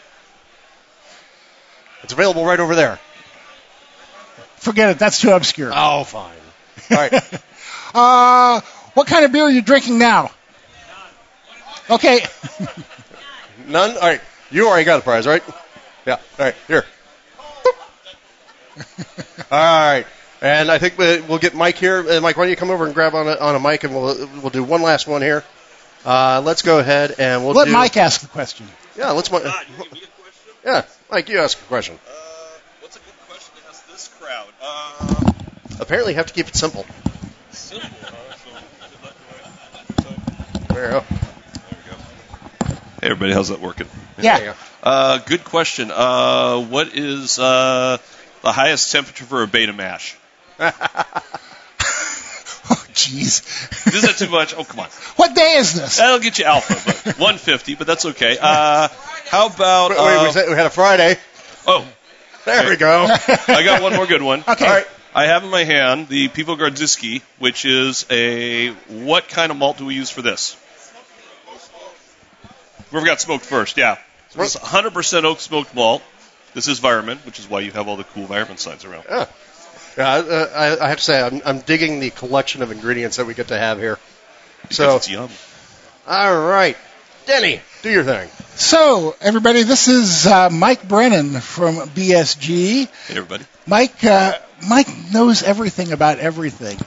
[2.02, 2.98] It's available right over there.
[4.56, 4.98] forget it.
[4.98, 5.70] That's too obscure.
[5.74, 6.36] Oh, fine.
[6.90, 7.42] All right.
[7.92, 8.60] Uh,
[8.94, 10.30] what kind of beer are you drinking now?
[11.90, 12.20] Okay.
[13.66, 13.90] None?
[13.96, 14.20] All right.
[14.52, 15.42] You already got a prize, right?
[16.06, 16.14] Yeah.
[16.38, 16.54] All right.
[16.68, 16.84] Here.
[19.50, 20.06] All right.
[20.40, 21.98] And I think we- we'll get Mike here.
[21.98, 23.92] Uh, Mike, why don't you come over and grab on a, on a mic, and
[23.92, 25.42] we'll we'll do one last one here.
[26.04, 27.72] Uh, let's go ahead and we'll Let do.
[27.72, 28.66] Mike ask the question.
[28.96, 29.10] Yeah.
[29.10, 29.30] Let's.
[29.30, 29.38] mi-
[30.64, 31.98] Yeah, Mike, you ask a question.
[32.06, 32.10] Uh,
[32.80, 34.48] what's a good question to ask this crowd?
[34.62, 35.32] Uh,
[35.80, 36.84] Apparently, you have to keep it simple.
[37.52, 37.88] simple.
[38.02, 38.20] Huh?
[40.02, 40.08] So,
[40.68, 41.04] so, There you go.
[43.00, 43.86] Hey everybody, how's that working?
[44.20, 44.38] Yeah.
[44.38, 44.54] There.
[44.82, 45.90] Uh, good question.
[45.90, 47.96] Uh, what is uh,
[48.42, 50.16] the highest temperature for a beta mash?
[53.00, 53.94] Jeez.
[53.94, 54.54] Is that too much?
[54.54, 54.88] Oh, come on.
[55.16, 55.96] What day is this?
[55.96, 58.36] That'll get you alpha, but 150, but that's okay.
[58.40, 58.88] Uh,
[59.28, 59.90] how about?
[59.90, 61.16] Wait, wait, uh, we, said we had a Friday.
[61.66, 61.86] oh,
[62.44, 63.06] There we go.
[63.48, 64.44] I got one more good one.
[64.46, 64.66] Okay.
[64.66, 64.86] All right.
[65.14, 69.78] I have in my hand the Piwo Grodziskie, which is a what kind of malt
[69.78, 70.56] do we use for this?
[72.92, 73.98] We've got smoked first, yeah.
[74.30, 76.02] So this is 100% oak smoked malt.
[76.54, 79.04] This is Weyermann, which is why you have all the cool Weyermann signs around.
[79.08, 79.26] Yeah.
[79.96, 80.50] Yeah, uh,
[80.80, 83.48] I, I have to say, I'm, I'm digging the collection of ingredients that we get
[83.48, 83.98] to have here.
[84.62, 85.30] Because So, it's yum.
[86.06, 86.76] all right,
[87.26, 88.28] Denny, do your thing.
[88.54, 92.86] So, everybody, this is uh, Mike Brennan from BSG.
[92.86, 93.44] Hey everybody.
[93.66, 94.34] Mike, uh,
[94.68, 96.78] Mike knows everything about everything.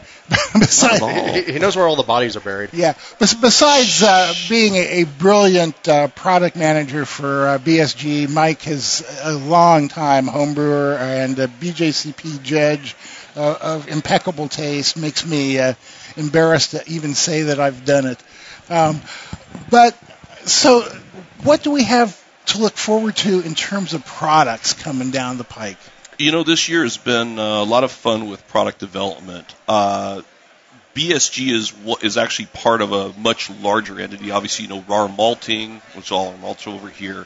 [0.53, 1.33] Besides, Not at all.
[1.33, 2.71] He, he knows where all the bodies are buried.
[2.73, 2.93] yeah.
[3.19, 9.33] Besides uh, being a, a brilliant uh, product manager for uh, BSG, Mike is a
[9.33, 12.95] long time homebrewer and a BJCP judge
[13.35, 14.97] uh, of impeccable taste.
[14.97, 15.73] Makes me uh,
[16.17, 18.23] embarrassed to even say that I've done it.
[18.69, 19.01] Um,
[19.69, 19.97] but
[20.45, 20.81] so,
[21.43, 25.43] what do we have to look forward to in terms of products coming down the
[25.43, 25.77] pike?
[26.19, 29.53] You know, this year has been uh, a lot of fun with product development.
[29.67, 30.21] Uh,
[30.95, 31.73] BSG is
[32.03, 34.31] is actually part of a much larger entity.
[34.31, 37.25] Obviously, you know, Rahr Malting, which all our malts over here.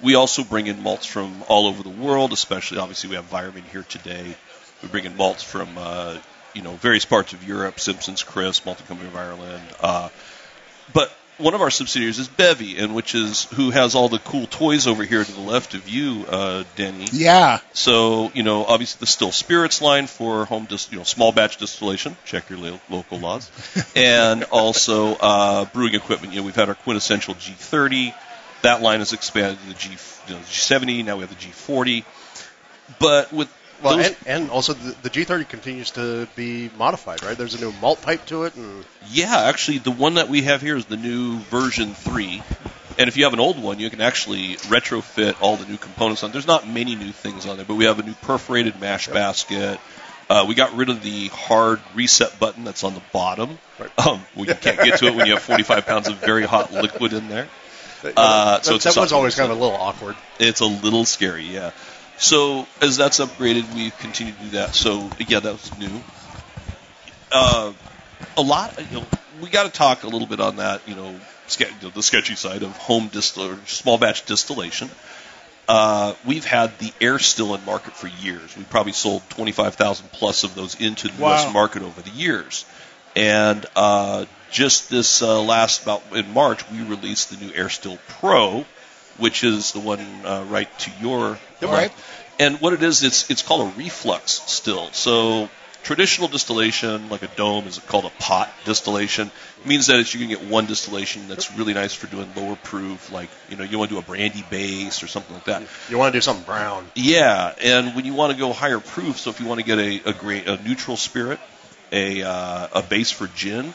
[0.00, 3.64] We also bring in malts from all over the world, especially obviously we have Weyermann
[3.64, 4.34] here today.
[4.82, 6.18] We bring in malts from uh,
[6.54, 9.62] you know various parts of Europe, Simpsons, Crisp, Malting Company of Ireland.
[9.80, 10.08] Uh,
[10.92, 14.46] but one of our subsidiaries is Bevie, and which is who has all the cool
[14.46, 17.06] toys over here to the left of you, uh, Denny.
[17.12, 17.60] Yeah.
[17.72, 21.56] So you know, obviously the Still Spirits line for home, dis- you know, small batch
[21.56, 22.16] distillation.
[22.24, 23.50] Check your lo- local laws,
[23.96, 26.34] and also uh, brewing equipment.
[26.34, 28.14] You know, we've had our quintessential G30.
[28.62, 29.90] That line has expanded to the G,
[30.28, 31.04] you know, G70.
[31.04, 32.04] Now we have the G40.
[32.98, 33.48] But with
[33.82, 37.36] Well, those, and, and also the, the G30 continues to be modified, right?
[37.36, 40.60] There's a new malt pipe to it, and Yeah, actually, the one that we have
[40.60, 42.42] here is the new version three.
[42.98, 46.22] And if you have an old one, you can actually retrofit all the new components
[46.22, 46.32] on.
[46.32, 49.80] There's not many new things on there, but we have a new perforated mash basket.
[50.28, 53.58] Uh, we got rid of the hard reset button that's on the bottom.
[53.78, 54.06] Right.
[54.06, 56.72] Um, well, you can't get to it when you have 45 pounds of very hot
[56.72, 57.48] liquid in there.
[58.16, 60.16] Uh, so that, it's that soft always kind of a little awkward.
[60.38, 61.72] It's a little scary, yeah.
[62.20, 64.74] So as that's upgraded, we continue to do that.
[64.74, 66.02] So yeah, that was new.
[67.32, 67.72] Uh,
[68.36, 69.04] a lot, you know,
[69.40, 71.14] we got to talk a little bit on that, you know,
[71.48, 74.90] the sketchy side of home distill or small batch distillation.
[75.66, 78.56] Uh, we've had the air still in market for years.
[78.56, 81.30] We probably sold 25,000 plus of those into the Wow.
[81.30, 81.52] U.S.
[81.54, 82.64] market over the years.
[83.16, 87.98] And uh, just this uh, last about in March, we released the new Air Still
[88.08, 88.64] Pro,
[89.18, 91.92] which is the one uh, right to your All right.
[92.38, 94.90] and what it is, it's it's called a reflux still.
[94.92, 95.48] So
[95.82, 99.30] traditional distillation, like a dome, is called a pot distillation.
[99.60, 102.56] It means that it's, you can get one distillation that's really nice for doing lower
[102.56, 105.62] proof, like you know you want to do a brandy base or something like that.
[105.88, 106.86] You want to do something brown.
[106.94, 109.78] Yeah, and when you want to go higher proof, so if you want to get
[109.78, 111.40] a a, great, a neutral spirit,
[111.92, 113.74] a uh, a base for gin,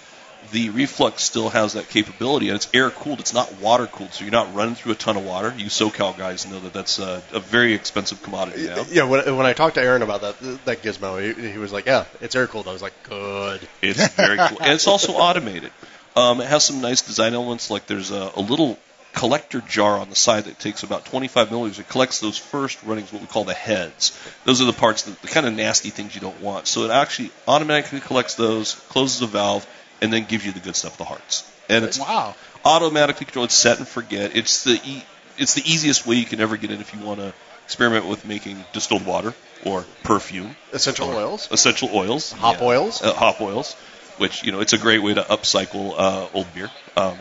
[0.56, 3.20] the reflux still has that capability, and it's air cooled.
[3.20, 5.54] It's not water cooled, so you're not running through a ton of water.
[5.58, 8.86] You SoCal guys know that that's a, a very expensive commodity now.
[8.90, 11.88] Yeah, when, when I talked to Aaron about that that gizmo, he, he was like,
[11.88, 15.74] "Yeah, it's air cooled." I was like, "Good." It's very cool, and it's also automated.
[16.16, 18.80] Um, it has some nice design elements, like there's a, a little
[19.12, 21.80] collector jar on the side that takes about 25 milliliters.
[21.80, 24.18] It collects those first runnings, what we call the heads.
[24.46, 26.68] Those are the parts, that, the kind of nasty things you don't want.
[26.68, 29.68] So it actually automatically collects those, closes the valve,
[30.02, 31.50] and then gives you the good stuff, the hearts.
[31.70, 32.36] And it's Wow.
[32.64, 33.48] automatically controlled.
[33.48, 34.36] It's set and forget.
[34.36, 35.04] It's the e-
[35.38, 37.34] it's the easiest way you can ever get in if you want to
[37.66, 39.34] experiment with making distilled water
[39.66, 42.68] or perfume, Essential or oils, essential oils, hop yeah.
[42.68, 43.02] oils.
[43.02, 43.74] uh, hop oils,
[44.18, 46.70] which you know it's a great way to upcycle uh, old beer.
[46.96, 47.18] Um,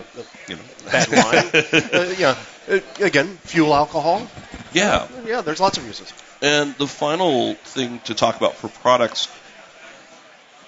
[0.46, 1.50] you know, bad wine.
[1.92, 2.36] uh, yeah,
[2.70, 4.28] uh, again, fuel alcohol.
[4.72, 5.08] yeah.
[5.24, 6.12] Yeah, there's lots of uses.
[6.42, 9.26] And the final thing to talk about for products,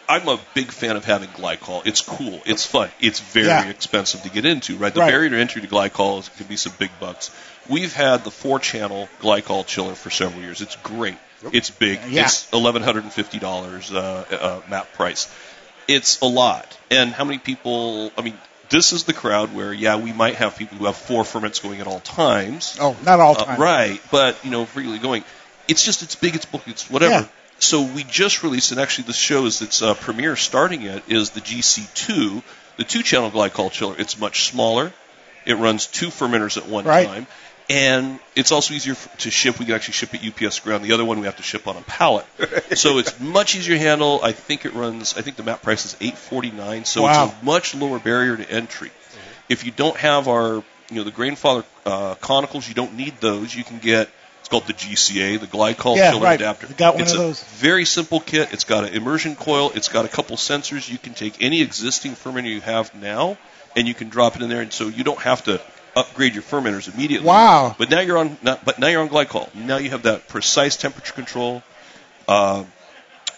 [0.09, 1.85] I'm a big fan of having glycol.
[1.87, 2.41] It's cool.
[2.47, 2.91] It's fun.
[3.01, 3.69] It's very Yeah.
[3.69, 4.95] expensive to get into, right?
[4.95, 5.11] The Right.
[5.11, 7.31] barrier to entry to glycol is, can be some big bucks.
[7.69, 10.61] We've had the four-channel glycol chiller for several years.
[10.61, 11.17] It's great.
[11.53, 11.99] It's big.
[12.09, 12.23] Yeah.
[12.25, 15.29] It's eleven hundred and fifty dollars uh, uh, map price.
[15.89, 16.67] It's a lot.
[16.91, 18.11] And how many people?
[18.17, 18.39] I mean,
[18.71, 21.81] this is the crowd where, yeah, we might have people who have four ferments going
[21.81, 22.77] at all times.
[22.81, 23.61] Oh, not all Uh, time.
[23.61, 25.25] right, but you know, freely going.
[25.69, 27.13] It's just it's big, it's bulky, it's whatever.
[27.13, 27.25] Yeah.
[27.59, 31.41] So we just released, and actually the shows its uh, premiere starting it is the
[31.41, 32.43] GC2,
[32.77, 33.95] the two-channel glycol chiller.
[33.99, 34.93] It's much smaller.
[35.47, 37.07] It runs two fermenters at one Right.
[37.07, 37.27] time,
[37.71, 39.59] and it's also easier to ship.
[39.59, 40.85] We can actually ship it UPS ground.
[40.85, 42.27] The other one we have to ship on a pallet.
[42.77, 44.21] so it's much easier to handle.
[44.23, 45.17] I think it runs.
[45.17, 46.85] I think the map price is eight forty nine.
[46.85, 47.25] So Wow.
[47.27, 48.91] it's a much lower barrier to entry.
[49.49, 50.57] If you don't have our,
[50.91, 53.55] you know, the Grainfather uh, conicals, you don't need those.
[53.55, 54.11] You can get.
[54.47, 56.41] It's called the GCA, the glycol Yeah, chiller right.
[56.41, 56.69] adapter.
[56.69, 57.43] Got one it's of a those.
[57.43, 58.53] very simple kit.
[58.53, 59.73] It's got an immersion coil.
[59.75, 60.89] It's got a couple sensors.
[60.89, 63.39] You can take any existing fermenter you have now,
[63.75, 65.61] and you can drop it in there, and so you don't have to
[65.97, 67.27] upgrade your fermenters immediately.
[67.27, 67.75] Wow.
[67.77, 68.39] But now you're on.
[68.41, 69.53] Not, but now you're on glycol.
[69.53, 71.65] Now you have that precise temperature control.
[72.29, 72.63] Uh,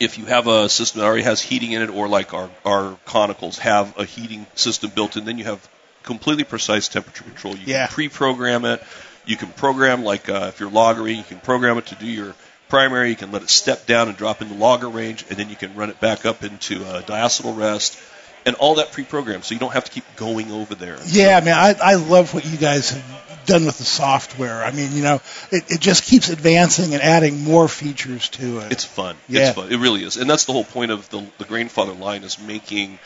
[0.00, 2.98] if you have a system that already has heating in it, or like our our
[3.06, 5.66] conicals have a heating system built in, then you have
[6.02, 7.56] completely precise temperature control.
[7.56, 7.86] You Yeah.
[7.86, 8.82] can pre-program it.
[9.28, 12.34] You can program like uh, if you're lagering, you can program it to do your
[12.70, 13.10] primary.
[13.10, 15.74] You can let it step down and drop into lager range, and then you can
[15.74, 18.00] run it back up into uh, diacetyl rest,
[18.46, 19.44] and all that pre-programmed.
[19.44, 20.96] So you don't have to keep going over there.
[21.06, 24.64] Yeah, man, I, I love what you guys have done with the software.
[24.64, 25.20] I mean, you know,
[25.52, 28.72] it, it just keeps advancing and adding more features to it.
[28.72, 29.14] It's fun.
[29.28, 29.48] Yeah.
[29.48, 29.70] It's fun.
[29.70, 32.98] It really is, and that's the whole point of the the Grainfather line is making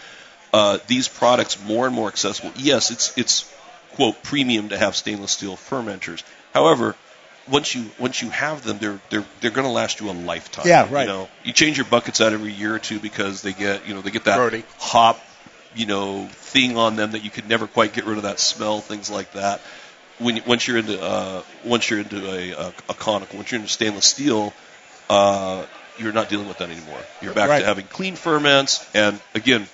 [0.52, 2.52] uh, these products more and more accessible.
[2.56, 3.52] Yes, it's it's
[3.92, 6.22] quote premium to have stainless steel fermenters.
[6.54, 6.96] However,
[7.50, 10.66] once you once you have them, they're they're they're going to last you a lifetime.
[10.66, 11.02] Yeah, right.
[11.02, 13.94] You know, you change your buckets out every year or two because they get you
[13.94, 14.64] know they get that Grody.
[14.78, 15.20] hop
[15.74, 18.80] you know thing on them that you could never quite get rid of that smell,
[18.80, 19.60] things like that.
[20.18, 23.60] When you, once you're into uh, once you're into a, a, a conical, once you're
[23.60, 24.52] into stainless steel,
[25.10, 25.66] uh,
[25.98, 26.98] you're not dealing with that anymore.
[27.20, 27.60] You're back Right.
[27.60, 29.66] to having clean ferments, and again,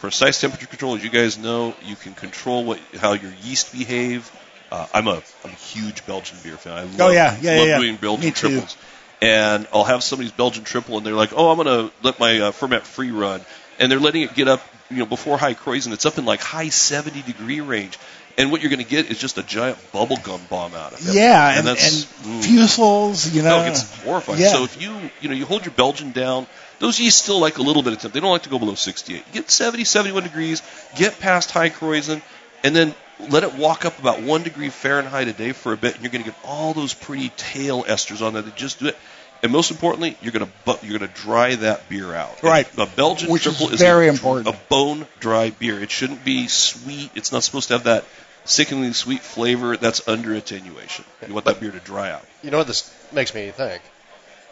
[0.00, 4.30] precise temperature control, as you guys know, you can control what how your yeast behave.
[4.70, 6.76] Uh, I'm a I'm a huge Belgian beer fan.
[6.76, 7.78] I love, Oh, yeah, yeah, love yeah, yeah.
[7.78, 8.48] doing Belgian Me too.
[8.48, 8.76] triples.
[9.22, 12.50] And I'll have somebody's Belgian triple, and they're like, "Oh, I'm gonna let my uh,
[12.50, 13.40] ferment free run,"
[13.78, 15.92] and they're letting it get up, you know, before high Krausen.
[15.92, 17.98] It's up in like high 70 degree range,
[18.38, 21.08] and what you're going to get is just a giant bubble gum bomb out of
[21.08, 21.14] it.
[21.14, 22.42] Yeah, and, and, that's mm.
[22.42, 23.62] fusels, you know.
[23.62, 24.40] No, gets horrifying.
[24.40, 24.52] Yeah.
[24.52, 26.46] So if you you know you hold your Belgian down,
[26.78, 28.14] those yeast still like a little bit of temp.
[28.14, 29.32] They don't like to go below 68.
[29.32, 30.62] Get 70, 71 degrees,
[30.96, 32.22] get past high Krausen,
[32.62, 32.94] and then
[33.30, 36.12] let it walk up about one degree Fahrenheit a day for a bit, and you're
[36.12, 38.96] going to get all those pretty tail esters on there that just do it.
[39.42, 42.42] And most importantly, you're going to bu- you're going to dry that beer out.
[42.42, 42.66] Right.
[42.78, 44.48] A Belgian Which is triple is, very a, important.
[44.48, 45.80] A bone dry beer.
[45.80, 47.10] It shouldn't be sweet.
[47.14, 48.04] It's not supposed to have that
[48.44, 49.76] sickeningly sweet flavor.
[49.76, 51.04] That's under attenuation.
[51.26, 52.24] You want that beer to dry out.
[52.42, 53.82] You know what this makes me think?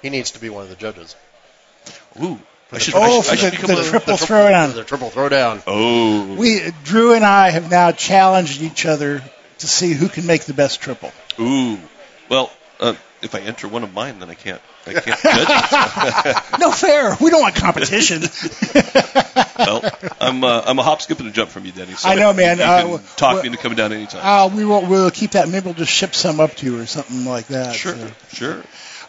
[0.03, 1.17] He needs to be one of the judges.
[2.23, 2.38] Ooh.
[2.73, 4.75] I should, Oh, I should, I should the- become the a- triple the throwdown.
[4.75, 5.62] The triple throwdown.
[5.66, 6.35] Oh.
[6.35, 9.23] We Drew and I have now challenged each other
[9.59, 11.12] to see who can make the best triple.
[11.38, 11.79] Ooh.
[12.29, 14.61] Well, uh, if I enter one of mine, then I can't.
[14.87, 16.59] I can't.
[16.61, 17.16] No fair.
[17.20, 18.23] We don't want competition.
[19.59, 19.83] well,
[20.20, 21.92] I'm uh, I'm a hop, skip, and a jump from you, Denny.
[21.94, 22.59] So I know, man.
[22.59, 24.20] You Uh, can w- talk me into coming down anytime.
[24.25, 25.49] uh, we will we'll keep that.
[25.49, 27.75] Maybe we'll just ship some up to you or something like that.
[27.75, 28.11] sure, So.
[28.33, 28.62] sure.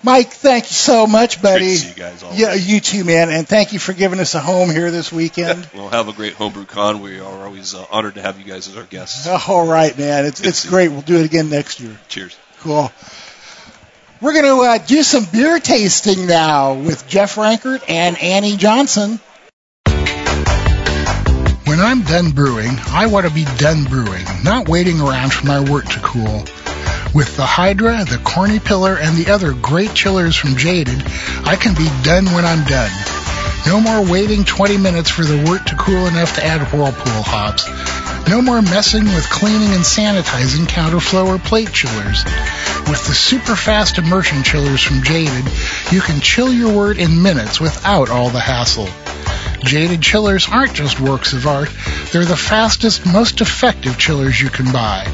[0.05, 1.65] Mike, thank you so much, Great buddy.
[1.65, 2.39] to see you guys always.
[2.39, 3.31] Yeah, you too, man.
[3.31, 5.67] And thank you for giving us a home here this weekend.
[5.75, 7.01] We'll have a great HomeBrewCon.
[7.01, 9.27] We are always uh, honored to have you guys as our guests.
[9.49, 10.25] All right, man.
[10.25, 10.89] It's Good it's to see great.
[10.89, 11.97] We'll do it again next year.
[12.07, 12.37] Cheers.
[12.59, 12.91] Cool.
[14.21, 19.19] We're going to uh, do some beer tasting now with Jeff Rankert and Annie Johnson.
[21.65, 25.59] When I'm done brewing, I want to be done brewing, not waiting around for my
[25.69, 26.45] work to cool.
[27.15, 31.01] With the Hydra, the Corny Pillar, and the other great chillers from Jaded,
[31.45, 32.91] I can be done when I'm done.
[33.65, 37.69] No more waiting 20 minutes for the wort to cool enough to add Whirlpool hops.
[38.27, 42.25] No more messing with cleaning and sanitizing counterflow or plate chillers.
[42.89, 45.45] With the super fast immersion chillers from Jaded,
[45.93, 48.89] you can chill your wort in minutes without all the hassle.
[49.63, 51.69] Jaded chillers aren't just works of art,
[52.11, 55.07] they're the fastest, most effective chillers you can buy.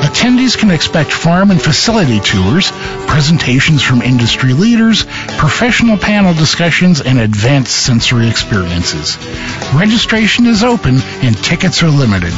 [0.02, 2.70] Attendees can expect farm and facility tours,
[3.06, 5.04] presentations from industry leaders,
[5.38, 9.18] professional panel discussions, and advanced sensory experiences.
[9.74, 12.32] Registration is open and tickets are limited.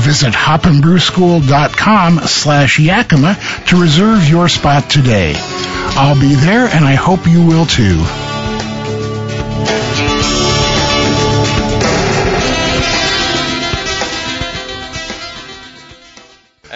[0.00, 3.36] Visit hopandbrewschool.com slash Yakima
[3.68, 5.34] to reserve your spot today.
[5.98, 8.35] I'll be there and I hope you will too.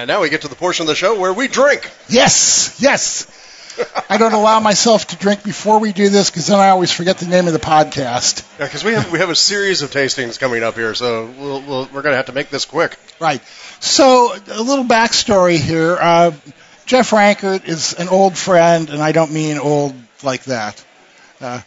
[0.00, 1.90] And now we get to the portion of the show where we drink.
[2.08, 3.26] Yes, yes.
[4.08, 7.18] I don't allow myself to drink before we do this because then I always forget
[7.18, 8.42] the name of the podcast.
[8.58, 11.60] Yeah, because we have we have a series of tastings coming up here, so we'll,
[11.60, 12.96] we'll, we're going to have to make this quick.
[13.20, 13.42] Right.
[13.80, 15.98] So a little backstory here.
[16.00, 16.32] Uh,
[16.86, 20.82] Jeff Rankert is an old friend, and I don't mean old like that.
[21.42, 21.60] Uh,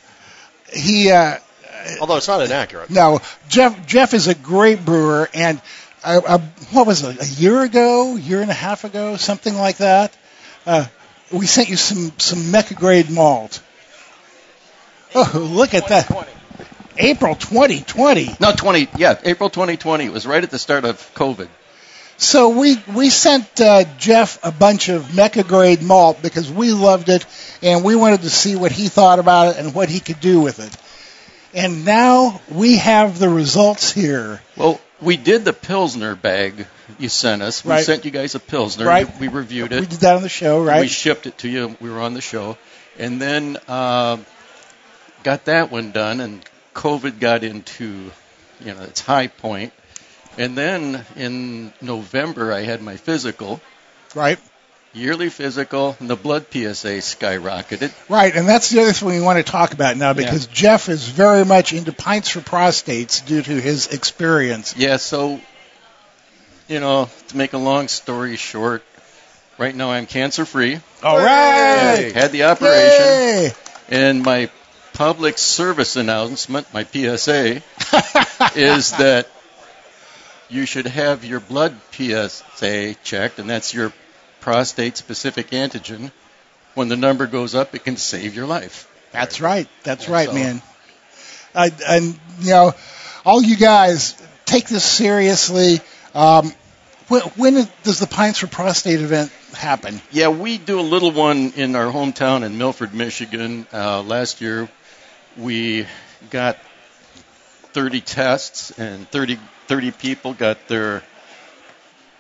[0.74, 1.38] he uh,
[2.02, 2.90] Although it's not inaccurate.
[2.90, 5.62] no Jeff Jeff is a great brewer, and
[6.04, 6.38] uh, uh,
[6.72, 10.16] what was it a year ago, year and a half ago, something like that.
[10.66, 10.86] Uh,
[11.32, 13.62] we sent you some some Mecca grade malt.
[15.16, 16.28] Oh, look at that!
[16.98, 18.36] April 2020.
[18.40, 18.90] No, 20.
[18.98, 20.06] Yeah, April 2020.
[20.06, 21.48] It was right at the start of COVID.
[22.18, 27.10] So we we sent uh, Jeff a bunch of Mecca grade malt because we loved
[27.10, 27.26] it
[27.62, 30.40] and we wanted to see what he thought about it and what he could do
[30.40, 30.78] with it.
[31.56, 34.42] And now we have the results here.
[34.56, 36.66] Well, we did the Pilsner bag
[36.98, 37.64] you sent us.
[37.64, 37.86] We Right.
[37.86, 38.86] sent you guys a Pilsner.
[38.86, 39.08] Right.
[39.20, 39.82] We reviewed it.
[39.82, 40.82] We did that on the show, right?
[40.82, 41.76] We shipped it to you.
[41.80, 42.58] We were on the show.
[42.98, 44.18] And then uh,
[45.24, 46.44] got that one done, and
[46.76, 48.12] COVID got into
[48.64, 49.74] you know its high point.
[50.38, 53.62] And then in November, I had my physical,
[54.16, 54.40] Right.
[54.94, 57.92] Yearly physical, and the blood PSA skyrocketed.
[58.10, 61.08] Right, and that's the other thing we want to talk about now because Jeff is
[61.08, 64.76] very much into pints for prostates due to his experience.
[64.78, 65.42] Yeah, so,
[66.68, 68.84] you know, to make a long story short,
[69.58, 70.80] right now I'm cancer free.
[71.02, 72.12] All right.
[72.14, 73.06] Had the operation.
[73.06, 73.52] Yay!
[73.90, 74.50] And my
[74.94, 77.62] public service announcement, my PSA,
[78.56, 79.28] is that
[80.50, 83.92] you should have your blood PSA checked, and that's your
[84.44, 86.12] prostate specific antigen.
[86.74, 88.90] When the number goes up, it can save your life.
[89.14, 89.70] That's right.
[89.84, 90.62] That's right, So- man.
[91.56, 92.74] I, and you know,
[93.26, 95.80] all you guys take this seriously.
[96.14, 96.52] Um,
[97.08, 100.02] when, when does the Pints for Prostate event happen?
[100.12, 103.66] Yeah, we do a little one in our hometown in Milford, Michigan.
[103.72, 104.68] Uh, last year,
[105.38, 105.86] we
[106.32, 106.58] got
[107.74, 109.38] 30 tests, and 30,
[109.68, 111.04] 30 people got their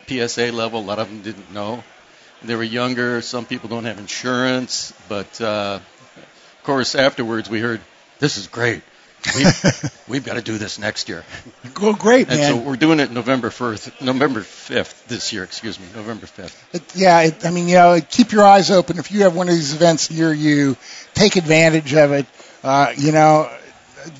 [0.07, 0.79] PSA level.
[0.79, 1.83] A lot of them didn't know.
[2.43, 3.21] They were younger.
[3.21, 4.93] Some people don't have insurance.
[5.07, 5.79] But, uh,
[6.17, 7.81] of course, afterwards, we heard,
[8.19, 8.81] this is great.
[9.37, 9.45] We,
[10.09, 11.23] we've got to do this next year.
[11.73, 12.51] Go great, And man.
[12.51, 16.91] so we're doing it November 1st, November 5th this year, excuse me, November 5th.
[16.99, 18.99] Yeah, it, I mean, you know, keep your eyes open.
[18.99, 20.75] If you have one of these events near you,
[21.13, 22.25] take advantage of it.
[22.63, 23.49] Uh, you know,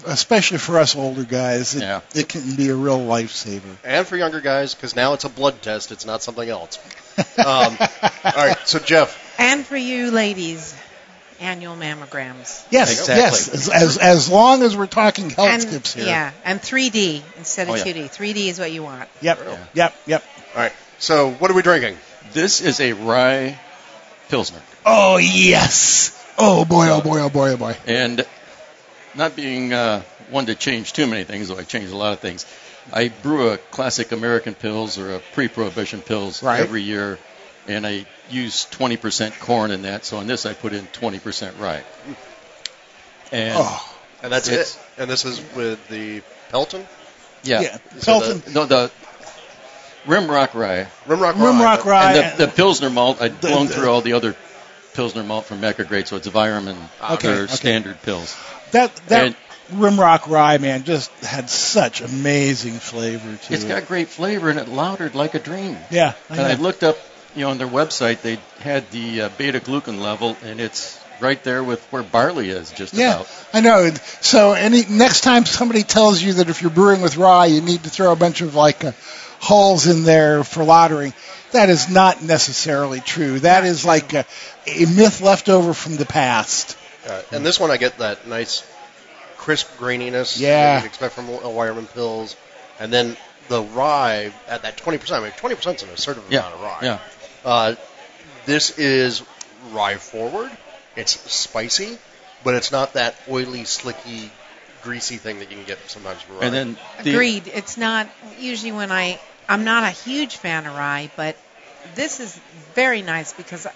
[0.06, 2.02] especially for us older guys, it, Yeah.
[2.16, 3.76] it can be a real lifesaver.
[3.84, 6.80] And for younger guys, because now it's a blood test, it's not something else.
[7.38, 7.78] Um,
[8.26, 10.76] all right, so Jeff, And for you ladies,
[11.40, 12.66] annual mammograms.
[12.72, 13.16] Yes, Exactly.
[13.24, 13.50] yes.
[13.50, 16.06] As, as as long as we're talking health and, tips here.
[16.06, 17.84] Yeah, and 3D instead of Oh, yeah.
[17.84, 18.10] 2D.
[18.16, 19.10] 3D is what you want.
[19.22, 19.40] Yep.
[19.74, 19.96] Yep.
[20.08, 20.24] Yep.
[20.56, 21.98] all right, so what are we drinking?
[22.32, 23.60] This is a rye
[24.30, 26.20] pilsner, Oh yes.
[26.38, 26.88] Oh boy.
[26.90, 27.20] Oh boy.
[27.20, 27.52] Oh boy.
[27.52, 27.76] Oh boy.
[27.86, 28.26] and
[29.16, 32.20] not being uh, one to change too many things, though I change a lot of
[32.20, 32.46] things.
[32.92, 36.60] I brew a classic American pills or a pre-prohibition pills Right.
[36.60, 37.18] every year,
[37.68, 40.04] and I use 20% corn in that.
[40.06, 41.84] So on this, I put in 20% rye.
[43.32, 43.90] And Oh.
[44.22, 44.80] And that's it.
[44.98, 46.86] And this is with the Pelton
[47.44, 47.78] yeah, Yeah.
[48.00, 48.54] So Pelton.
[48.54, 48.92] no, the
[50.06, 52.14] Rimrock rye Rimrock Rimrock Rye.
[52.14, 53.22] and the, the Pilsner malt.
[53.22, 54.36] I'd blown the- through all the other
[54.94, 57.54] Pilsner malt from Mecca Grade, so it's Weyermann and Okay, their okay.
[57.54, 58.38] standard pills.
[58.74, 59.36] That that and-
[59.72, 63.54] Rimrock Rye man just had such amazing flavor to It's it.
[63.54, 65.78] Has got great flavor and it lathered like a dream.
[65.90, 66.14] yeah.
[66.30, 66.98] I And I looked up,
[67.34, 71.42] you know, on their website, they had the uh, beta glucan level, and it's right
[71.44, 73.28] there with where barley is, just Yeah, about.
[73.54, 73.90] I know.
[74.22, 77.84] So any next time somebody tells you that if you're brewing with rye, you need
[77.86, 78.92] to throw a bunch of like uh,
[79.40, 81.14] hulls in there for lautering,
[81.54, 83.40] that is not necessarily true.
[83.40, 84.26] That is like a,
[84.68, 86.78] a myth left over from the past.
[87.06, 88.64] Uh, and this one, I get that nice
[89.38, 90.76] crisp graininess Yeah.
[90.76, 92.36] that you'd expect from a Weyermann pills.
[92.80, 93.18] And then
[93.50, 95.12] the rye at that 20%.
[95.12, 96.80] I mean, 20% is an assertive Yeah, amount of rye.
[96.84, 97.00] yeah.
[97.44, 97.76] Uh,
[98.46, 99.24] this is
[99.72, 100.52] rye forward.
[100.96, 101.98] It's spicy,
[102.44, 104.32] but it's not that oily, slicky,
[104.82, 106.46] greasy thing that you can get sometimes from rye.
[106.46, 107.48] And then the, Agreed.
[107.54, 108.08] It's not
[108.40, 111.36] usually when I I'm not a huge fan of rye, but
[111.96, 112.34] this is
[112.76, 113.68] very nice because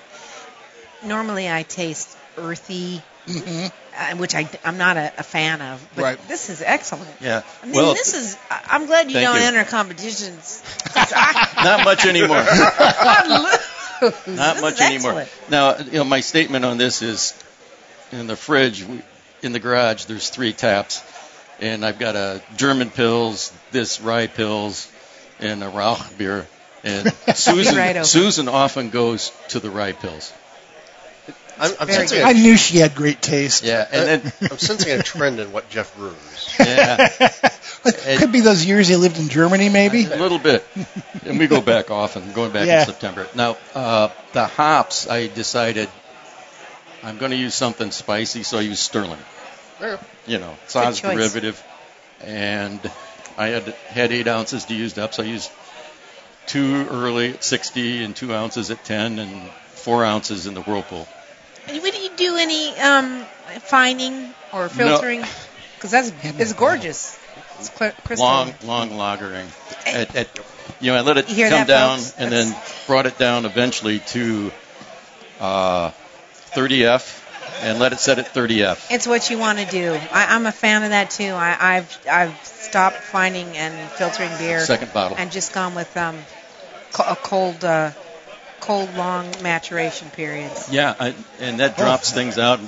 [1.03, 3.67] normally I taste earthy, hmm
[3.99, 5.85] uh, which I I'm not a, a fan of.
[5.95, 6.27] But Right.
[6.27, 7.09] this is excellent.
[7.19, 7.41] yeah.
[7.63, 8.37] I mean, well, this is.
[8.49, 9.41] I'm glad you don't you.
[9.41, 10.61] enter competitions.
[10.95, 12.37] I- not much anymore.
[14.27, 15.25] Not This much anymore.
[15.49, 17.33] Now, you know, my statement on this is
[18.11, 19.01] in the fridge, we,
[19.41, 21.01] in the garage, there's three taps,
[21.59, 24.87] and I've got a German pills, this rye pills,
[25.39, 26.45] and a Rauch beer.
[26.83, 28.05] And Susan, right.
[28.05, 30.31] Susan often goes to the rye pills.
[31.59, 33.63] I'm, I'm, sensing I a, knew she had great taste.
[33.63, 36.55] Yeah, and then I'm sensing a trend in what Jeff brews.
[36.59, 37.07] yeah,
[37.85, 40.05] it Could be those years he lived in Germany, maybe.
[40.05, 40.63] a little bit,
[41.25, 42.81] and we go back often, going back Yeah.
[42.81, 43.27] in September.
[43.35, 45.89] Now, uh, the hops, I decided
[47.03, 49.19] I'm going to use something spicy, so I use Sterling.
[49.79, 49.97] Yeah.
[50.25, 51.63] You know, Saaz derivative,
[52.21, 52.79] and
[53.37, 55.51] I had had eight ounces to use up, so I used
[56.47, 61.07] two early at 60 and two ounces at 10 and four ounces in the whirlpool.
[61.67, 63.25] And Would you do any um,
[63.61, 65.23] fining or filtering?
[65.75, 67.19] Because that's it's gorgeous.
[67.59, 68.25] It's crystal.
[68.25, 69.47] Long, long lagering.
[69.85, 70.27] At, at,
[70.79, 72.15] you know, I let it come that, down folks?
[72.17, 72.55] and then
[72.85, 74.51] brought it down eventually to
[75.39, 75.91] uh,
[76.51, 77.23] 30F
[77.61, 78.87] and let it set at 30F.
[78.91, 79.93] It's what you want to do.
[80.11, 81.31] I, I'm a fan of that too.
[81.31, 85.17] I, I've I've stopped fining and filtering beer Second bottle.
[85.17, 86.17] and just gone with um,
[86.99, 87.91] a cold uh,
[88.59, 90.71] cold long maturation periods.
[90.71, 91.83] Yeah, I, and that oh.
[91.83, 92.59] drops things out.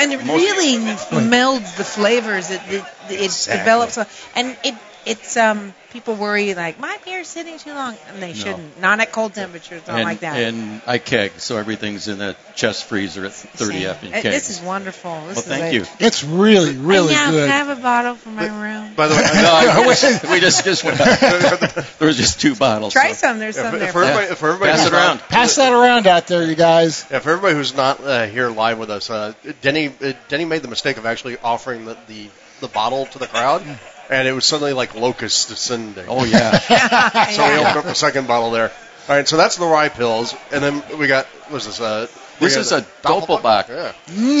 [0.00, 2.50] And it really melds the flavors.
[2.50, 3.58] It it, it Exactly.
[3.58, 4.74] develops, a, and it
[5.06, 8.80] it's um people worry like my beer's sitting too long, and they shouldn't.
[8.80, 10.36] Not at cold temperatures, not and, like that.
[10.36, 14.24] and I keg, so everything's in a chest freezer at 30F in Uh, kegs.
[14.24, 15.14] This is wonderful.
[15.26, 15.86] This well, is thank a, you.
[15.98, 17.50] It's really, really I now good.
[17.50, 18.94] have a bottle for my room.
[18.94, 19.28] By the way, No,
[19.82, 20.98] I wish we just just went.
[21.98, 22.92] there was just two bottles.
[22.92, 23.28] Try so.
[23.28, 23.38] some.
[23.38, 23.92] There's yeah, some for, there.
[23.92, 25.16] for everybody, for everybody Pass it around.
[25.16, 27.04] Not, Pass that around out there, you guys.
[27.10, 29.32] yeah, for everybody who's not uh, here live with us, uh,
[29.62, 32.28] Denny uh, Denny made the mistake of actually offering the, the,
[32.60, 33.62] the bottle to the crowd.
[34.10, 36.06] And it was suddenly like locusts descending.
[36.08, 36.58] Oh yeah.
[37.30, 38.70] So we opened up the second bottle there.
[39.08, 41.80] All right, so that's the rye pills, and then we got what is this?
[41.80, 42.06] Uh,
[42.38, 43.68] This is a the Doppelbock.
[43.68, 43.92] Yeah,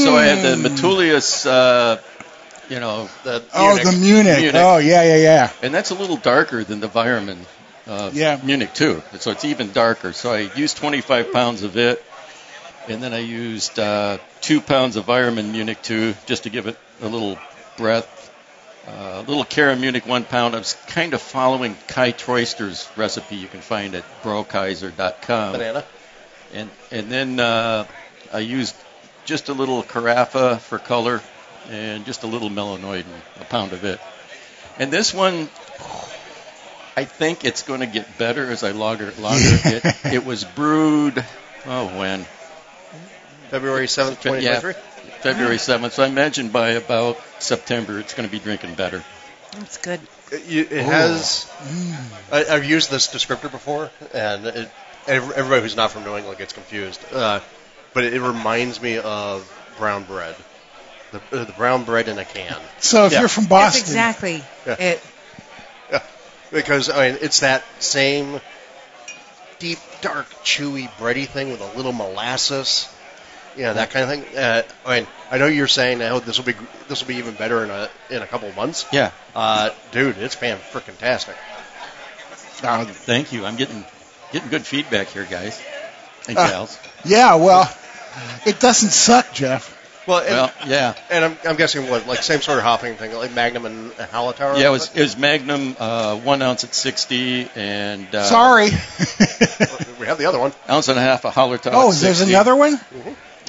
[0.04, 2.00] So I had the Metolius, uh,
[2.68, 3.84] you know, the Oh, Munich.
[3.84, 4.38] the Munich.
[4.38, 4.54] Munich.
[4.62, 5.52] Oh, yeah, yeah, yeah.
[5.62, 7.38] and that's a little darker than the Weyermann
[7.88, 8.38] uh, Yeah.
[8.44, 9.02] Munich too.
[9.18, 10.12] So it's even darker.
[10.12, 12.04] So I used 25 pounds of it,
[12.88, 16.76] and then I used uh, two pounds of Weyermann Munich 2 just to give it
[17.02, 17.38] a little
[17.76, 18.06] breath.
[18.90, 20.54] Uh, a little Cara Munich one pound.
[20.54, 25.52] I was kind of following Kai Troester's recipe you can find at braukaiser.com.
[25.52, 25.84] banana.
[26.52, 27.86] And and then uh,
[28.32, 28.74] I used
[29.26, 31.20] just a little carafa for color
[31.68, 34.00] and just a little melanoid and a pound of it.
[34.78, 35.48] And this one,
[36.96, 39.84] I think it's going to get better as I lager lager it.
[40.12, 41.24] It was brewed.
[41.64, 42.26] Oh, when
[43.50, 44.60] February seventh, twenty yeah.
[45.20, 45.90] February 7th.
[45.92, 49.02] So I imagine by about September it's going to be drinking better.
[49.52, 50.00] That's good.
[50.32, 51.50] It, it has.
[52.30, 54.70] I, I've used this descriptor before, and it,
[55.06, 57.04] everybody who's not from New England gets confused.
[57.12, 57.40] Uh,
[57.92, 60.36] but it, reminds me of brown bread,
[61.10, 62.56] the, uh, the brown bread in a can.
[62.78, 63.20] So if Yeah.
[63.20, 64.74] you're from That's Boston, exactly Yeah.
[64.78, 65.02] it.
[66.52, 68.40] Because I mean, it's that same
[69.60, 72.88] deep, dark, chewy, bready thing with a little molasses.
[73.56, 74.36] Yeah, that kind of thing.
[74.38, 76.54] Uh, I mean, I know you're saying, "Oh, this will be
[76.88, 79.10] this will be even better in a in a couple of months." Yeah.
[79.34, 81.36] Uh, dude, it's fan freaking tastic.
[82.62, 83.44] uh, Thank you.
[83.44, 83.84] I'm getting
[84.32, 85.60] getting good feedback here, guys
[86.28, 86.78] and Uh, gals.
[87.04, 87.70] yeah, well,
[88.46, 89.76] it doesn't suck, Jeff.
[90.06, 90.94] Well, and, Well, yeah.
[91.10, 94.58] and I'm, I'm guessing what like same sort of hopping thing, like Magnum and Hallertauer.
[94.58, 98.70] Yeah, it was it was Magnum, uh, one ounce at 60, and uh, Sorry.
[100.00, 100.52] We have the other one.
[100.68, 101.70] ounce and a half of Hallertau.
[101.74, 102.32] oh, at there's 60.
[102.32, 102.80] another one?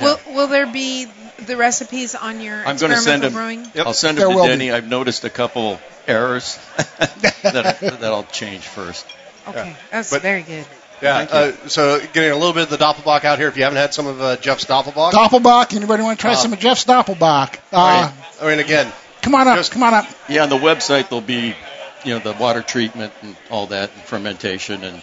[0.02, 1.06] Will Will there be
[1.39, 3.34] the recipes on your I'm going to send experimental them.
[3.34, 3.72] brewing?
[3.76, 3.86] Yep.
[3.88, 4.58] I'll send There them will to be.
[4.58, 4.72] Denny.
[4.72, 6.58] I've noticed a couple errors
[6.99, 9.06] that that I'll change first.
[9.47, 10.66] Okay, that's But- very good.
[11.02, 11.26] Yeah.
[11.32, 13.47] Uh, so getting a little bit of the Doppelbock out here.
[13.47, 15.76] If you haven't had some of uh, Jeff's Doppelbock, Doppelbach.
[15.76, 17.58] Anybody want to try Uh, some of Jeff's Doppelbach?
[17.74, 18.93] I Uh, mean, I mean, again,
[19.24, 19.58] come on up.
[19.58, 20.06] just- come on up.
[20.30, 21.56] Yeah, on the website there'll be,
[22.04, 25.02] you know, the water treatment and all that, and fermentation, and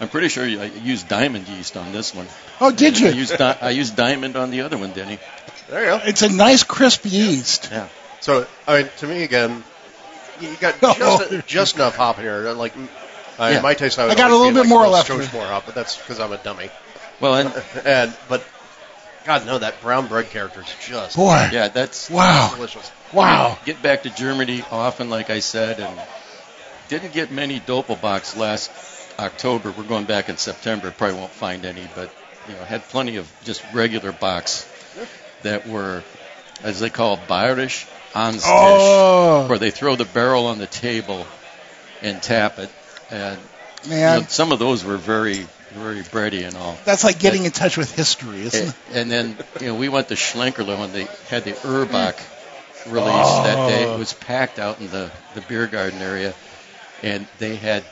[0.00, 2.26] I'm pretty sure I used diamond yeast on this one.
[2.60, 3.12] Oh, did I you?
[3.12, 5.18] used di- I used diamond on the other one, Denny.
[5.68, 6.00] there you go.
[6.04, 7.68] It's a nice crisp yeast.
[7.70, 7.88] Yeah.
[8.20, 9.62] So I mean, to me again,
[10.40, 10.94] you got Oh.
[11.30, 12.50] just, just enough hop in here.
[12.52, 12.72] Like,
[13.38, 13.60] I, Yeah.
[13.60, 15.44] my taste, I, would I got a little bit like, more well, left Scotch more
[15.44, 16.70] hop, but that's because I'm a dummy.
[17.20, 18.42] Well, and And but
[19.26, 21.50] God, no, that brown bread character is just Boy.
[21.52, 22.52] yeah, that's Wow.
[22.54, 22.90] delicious.
[23.12, 23.58] Wow.
[23.66, 26.00] get back to Germany often, like I said, and
[26.88, 28.70] didn't get many Doppelbocks last
[29.20, 29.72] October.
[29.76, 30.90] We're going back in September.
[30.90, 32.12] Probably won't find any, but
[32.48, 34.66] you know, had plenty of just regular bocks
[35.42, 36.02] that were,
[36.62, 41.26] as they call, Bayerisch Anstich, Oh, where they throw the barrel on the table
[42.02, 42.70] and tap it.
[43.10, 43.38] And
[43.84, 46.76] you know, some of those were very, very bready and all.
[46.84, 48.74] That's like getting in touch with history, isn't it?
[48.92, 52.18] And then you know we went to Schlenkerla when they had the Urbock
[52.86, 53.84] release that day.
[53.86, 53.94] Oh.
[53.94, 56.34] It was packed out in the the beer garden area,
[57.02, 57.84] and they had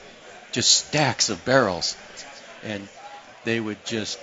[0.53, 1.97] just stacks of barrels,
[2.63, 2.89] and
[3.45, 4.19] they would just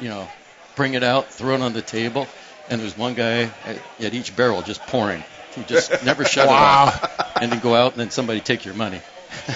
[0.00, 0.28] you know
[0.76, 2.26] bring it out, throw it on the table,
[2.68, 5.22] and there's one guy at, at each barrel just pouring.
[5.54, 8.74] He just never shut it off, and then go out and then somebody take your
[8.74, 9.00] money.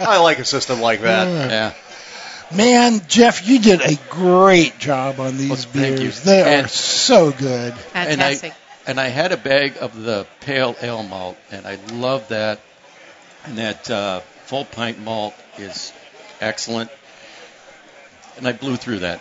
[0.00, 1.50] I like a system like that.
[1.50, 1.74] Yeah.
[2.56, 6.04] Man, Jeff, you did a great job on these Well, thank you.
[6.04, 6.22] beers.
[6.24, 7.74] They are so good.
[7.94, 8.54] And I- Fantastic.
[8.86, 12.60] and I had a bag of the pale ale malt, and I love that.
[13.48, 15.92] And that uh, full pint malt is
[16.40, 16.90] excellent.
[18.36, 19.20] And I blew through that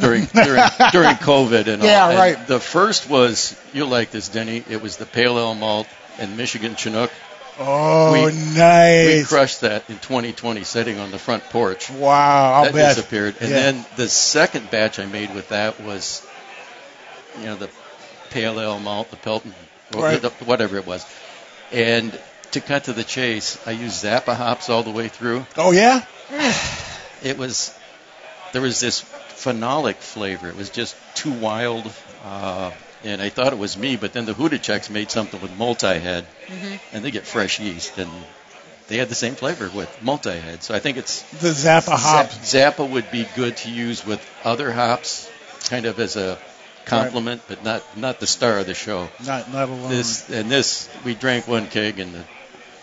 [0.00, 0.62] during during
[0.92, 1.88] during COVID and all.
[1.88, 2.46] Yeah, And right.
[2.46, 4.62] The first was you'll like this, Denny.
[4.68, 5.86] It was the pale ale malt
[6.18, 7.10] and Michigan Chinook.
[7.58, 11.88] Oh, We- We crushed that in 2020, sitting on the front porch.
[11.90, 12.96] wow, I'll that bet.
[12.96, 13.36] disappeared.
[13.40, 13.56] And Yeah.
[13.56, 16.26] then the second batch I made with that was,
[17.38, 17.68] you know, the
[18.30, 19.54] pale ale malt, the Pelton,
[19.94, 20.20] Right.
[20.42, 21.04] whatever it was.
[21.70, 22.18] And
[22.52, 25.46] to cut to the chase, I used Zappa hops all the way through.
[25.56, 26.04] Oh, yeah?
[27.22, 27.74] It was
[28.52, 30.48] there was this phenolic flavor.
[30.48, 31.90] It was just too wild.
[32.22, 32.70] Uh,
[33.02, 36.26] and I thought it was me, but then the Hudacheks made something with multi-head,
[36.92, 38.10] and they get fresh yeast, and
[38.88, 40.62] they had the same flavor with multi-head.
[40.62, 42.46] So I think it's The Zappa hops.
[42.48, 45.30] Zap- Zappa would be good to use with other hops,
[45.68, 46.38] kind of as a
[46.84, 49.08] compliment, but not not the star of the show.
[49.24, 49.90] Not, not alone.
[49.90, 52.24] This and this, we drank one keg, and the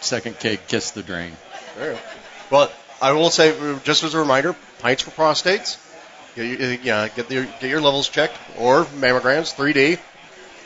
[0.01, 1.35] second keg kissed the drain.
[2.49, 2.71] Well,
[3.01, 5.77] I will say, just as a reminder, pints for prostates.
[6.35, 9.99] Get your, yeah, get your get your levels checked or mammograms, 3D.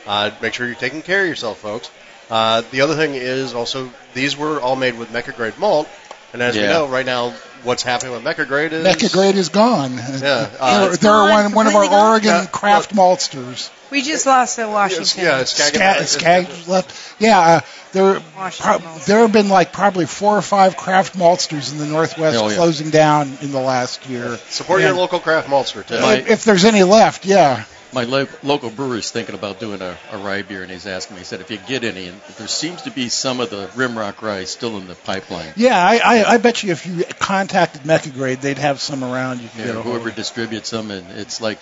[0.06, 1.90] Uh, make sure you're taking care of yourself, folks.
[2.30, 5.88] Uh, the other thing is also these were all made with Mecca Grade malt,
[6.34, 7.34] and as we know, right now,
[7.66, 9.96] what's happening with Mecca Grade is Mecca Grade is gone.
[9.96, 12.12] Yeah, uh, they're, they're gone, one, one of our completely gone?
[12.12, 13.72] Oregon Yeah, craft maltsters.
[13.92, 15.24] We just lost the Washington.
[15.24, 17.22] yeah, it's Skag, Skag left.
[17.22, 17.60] Yeah, uh,
[17.94, 18.20] there
[18.60, 22.50] pro- there have been like probably four or five craft maltsters in the Northwest Oh,
[22.50, 22.56] yeah.
[22.56, 24.38] closing down in the last year.
[24.50, 25.96] Support your local craft maltster too.
[25.96, 27.64] If, if there's any left, yeah.
[27.94, 31.20] My lo- local brewer's thinking about doing a, a rye beer, and he's asking me.
[31.22, 34.22] He said, "If you get any, and there seems to be some of the Rimrock
[34.22, 35.54] rye still in the pipeline.
[35.56, 39.42] Yeah, I, I, I bet you if you contacted Mecca Grade, they'd have some around.
[39.42, 40.16] You could Yeah, get a hold whoever of.
[40.16, 41.58] distributes them, and it's like,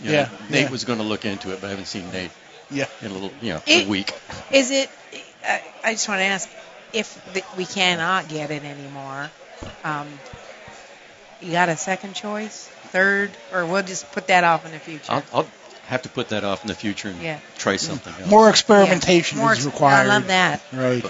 [0.00, 0.70] you know, Yeah, Nate yeah.
[0.70, 2.30] was going to look into it, but I haven't seen Nate
[2.70, 2.86] Yeah.
[3.02, 4.12] in a little, you know, It- a week.
[4.52, 4.88] Is it?
[5.44, 6.48] I I just want to ask
[6.92, 9.30] if the, we cannot get it anymore.
[9.82, 10.06] Um,
[11.40, 15.12] you got a second choice, third, or we'll just put that off in the future.
[15.12, 15.46] I'll, I'll
[15.88, 17.38] have to put that off in the future and Yeah.
[17.58, 18.30] try something else.
[18.30, 18.50] More Yeah.
[18.50, 20.06] experimentation More is ex- required.
[20.06, 20.60] I love that.
[20.72, 21.04] Right.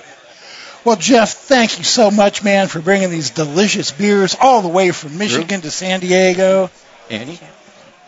[0.84, 4.90] Well, Jeff, thank you so much, man, for bringing these delicious beers all the way
[4.92, 6.70] from Michigan to San Diego.
[7.10, 7.38] Annie,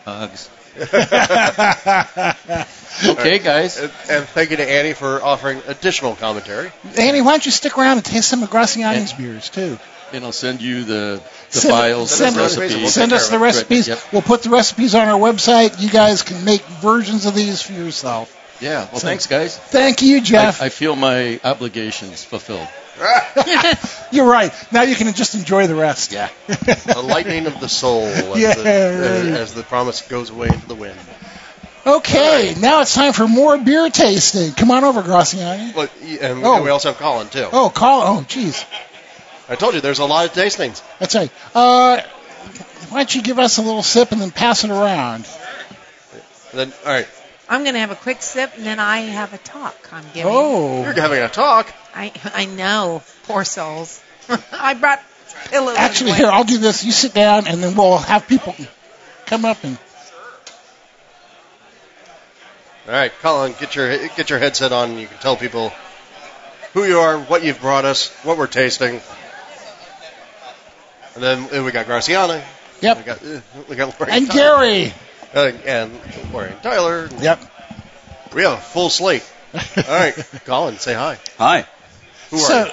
[0.05, 0.49] hugs.
[3.01, 3.77] Okay, guys.
[3.77, 6.69] And, and thank you to Annie for offering additional commentary.
[6.97, 9.79] Annie, why don't you stick around and taste some of Graciani's beers too?
[10.11, 11.21] And I'll send you the,
[11.51, 12.77] the Send- files, send, the us- recipes.
[12.81, 13.87] We'll send us the recipes.
[13.87, 13.99] Yep.
[14.13, 15.79] We'll put the recipes on our website.
[15.81, 18.35] You guys can make versions of these for yourself.
[18.61, 18.87] Yeah.
[18.91, 19.57] Well, So- thanks, guys.
[19.57, 20.61] Thank you, Jeff.
[20.61, 22.67] I feel my obligations fulfilled.
[24.11, 24.51] You're right.
[24.73, 26.11] Now you can just enjoy the rest.
[26.11, 26.29] Yeah.
[26.47, 29.39] the lightning of the soul as, Yeah, the, right.
[29.39, 30.99] as the promise goes away into the wind.
[31.87, 34.51] Okay, now it's time for more beer tasting.
[34.51, 35.73] Come on over, Graciani.
[35.73, 35.89] But,
[36.21, 36.55] and, Oh.
[36.55, 37.47] and we also have Colin too.
[37.51, 38.07] Oh, Colin.
[38.07, 38.65] Oh, jeez.
[39.49, 40.83] I told you there's a lot of tastings.
[40.99, 41.31] That's right.
[41.55, 42.01] Uh,
[42.89, 45.27] why don't you give us a little sip and then pass it around?
[46.53, 47.07] Then, all right,
[47.49, 49.75] I'm going to have a quick sip, and then I have a talk.
[49.91, 50.31] I'm giving.
[50.31, 51.73] Oh, you're having a talk.
[51.95, 53.01] I I know.
[53.23, 54.01] Poor souls.
[54.51, 55.01] I brought
[55.49, 55.75] pillows.
[55.77, 56.85] actually, here I'll do this.
[56.85, 58.55] You sit down, and then we'll have people
[59.25, 59.77] come up and.
[62.87, 64.97] All right, Colin, get your get your headset on.
[64.97, 65.71] You can tell people
[66.73, 69.01] who you are, what you've brought us, what we're tasting,
[71.15, 72.43] and then we got Graciana.
[72.81, 73.05] We Yep.
[73.05, 74.93] got uh, we got Lori And Tyler, Gary.
[75.33, 75.99] uh, and
[76.31, 77.09] Lori and Tyler.
[77.19, 77.39] Yep.
[78.33, 79.23] We have a full slate.
[79.53, 81.17] All right, Colin, say hi.
[81.37, 81.65] Hi,
[82.31, 82.71] Who are you?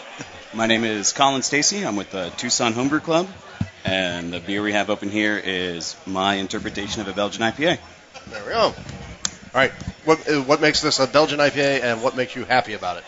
[0.55, 1.85] my name is Colin Stacy.
[1.87, 3.27] I'm with the Tucson Homebrew Club,
[3.85, 7.79] and the beer we have open here is my interpretation of a Belgian IPA.
[8.29, 8.61] There we go.
[8.61, 8.75] All
[9.55, 9.73] right,
[10.05, 13.05] what uh, what makes this a Belgian IPA, and what makes you happy about it?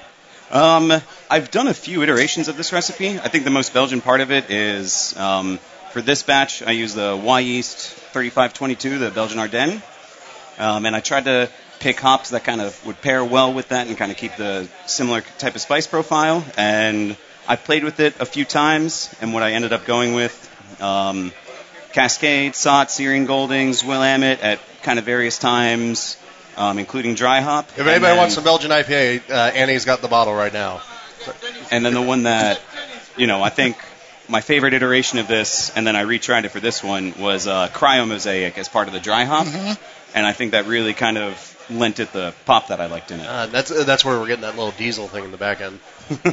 [0.51, 0.93] Um,
[1.29, 3.19] I've done a few iterations of this recipe.
[3.19, 5.59] I think the most Belgian part of it is um,
[5.93, 9.83] for this batch, I use the Wyeast 3522, the Belgian Ardennes,
[10.59, 13.89] um, and I tried to pick hops that kind of would pair well with that
[13.89, 16.43] and kind of keep the similar type of spice profile.
[16.57, 20.35] And I played with it a few times, and what I ended up going with.
[20.81, 21.33] Um,
[21.93, 26.17] Cascade, Sot, Styrian Goldings, Willamette at kind of various times,
[26.59, 27.69] um, including dry hop.
[27.71, 30.83] If anybody then- wants some Belgian IPA, uh, Annie's got the bottle right now.
[31.71, 32.61] and then the one that,
[33.17, 33.77] you know, I think
[34.29, 37.69] my favorite iteration of this, and then I retried it for this one, was uh,
[37.69, 39.47] Cryo Mosaic as part of the dry hop.
[40.15, 43.21] And I think that really kind of lent it the pop that I liked in
[43.21, 43.27] it.
[43.27, 45.79] Uh, that's uh, that's where we're getting that little diesel thing in the back end.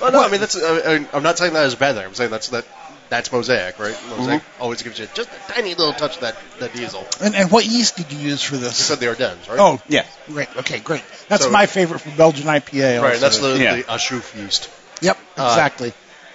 [0.00, 0.56] well, no, I mean that's.
[0.56, 2.04] Uh, I'm not saying that is bad thing.
[2.04, 2.64] I'm saying that's that.
[3.10, 3.96] That's mosaic, right?
[4.08, 7.06] Mosaic always gives you just a tiny little touch of that, that diesel.
[7.20, 8.62] and, and what yeast did you use for this?
[8.62, 8.76] You this?
[8.86, 9.58] said the Ardennes, right?
[9.58, 10.04] Oh, yeah.
[10.26, 10.48] great.
[10.56, 11.02] Okay, great.
[11.28, 13.02] That's So- my favorite for Belgian IPA.
[13.02, 13.08] right.
[13.14, 13.20] also.
[13.20, 13.76] That's the, Yeah.
[13.76, 14.70] the Achouffe yeast.
[15.00, 15.92] Yep, uh, exactly.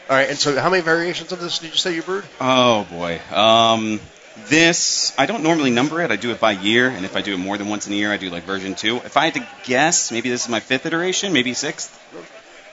[0.09, 0.29] All right.
[0.29, 2.25] And so, how many variations of this did you say you brewed?
[2.41, 3.19] Oh boy.
[3.31, 3.99] Um,
[4.47, 6.11] this I don't normally number it.
[6.11, 7.95] I do it by year, and if I do it more than once in a
[7.95, 8.97] year, I do like version two.
[8.97, 11.95] If I had to guess, maybe this is my fifth iteration, maybe sixth.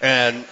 [0.00, 0.44] And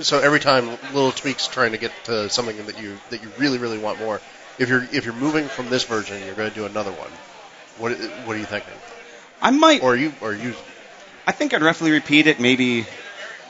[0.00, 3.58] so every time little tweaks trying to get to something that you that you really
[3.58, 4.20] really want more.
[4.58, 7.10] If you're if you're moving from this version, you're going to do another one.
[7.78, 7.92] What
[8.26, 8.74] what are you thinking?
[9.40, 9.82] I might.
[9.82, 10.54] Or you or you
[11.26, 12.40] I think I'd roughly repeat it.
[12.40, 12.86] Maybe,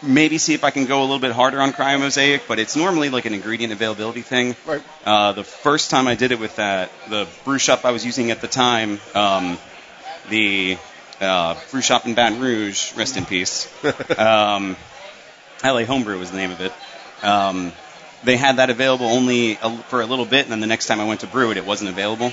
[0.02, 2.76] maybe see if I can go a little bit harder on cryo mosaic, but it's
[2.76, 4.56] normally like an ingredient availability thing.
[4.66, 4.82] right?
[5.04, 8.30] Uh, the first time I did it with that, the brew shop I was using
[8.30, 9.58] at the time, um,
[10.28, 10.76] the
[11.20, 13.72] uh, brew shop in Baton Rouge, rest in peace.
[14.18, 14.76] um,
[15.64, 16.72] LA Homebrew was the name of it.
[17.22, 17.72] Um,
[18.24, 21.00] they had that available only a, for a little bit, and then the next time
[21.00, 22.32] I went to brew it, it wasn't available.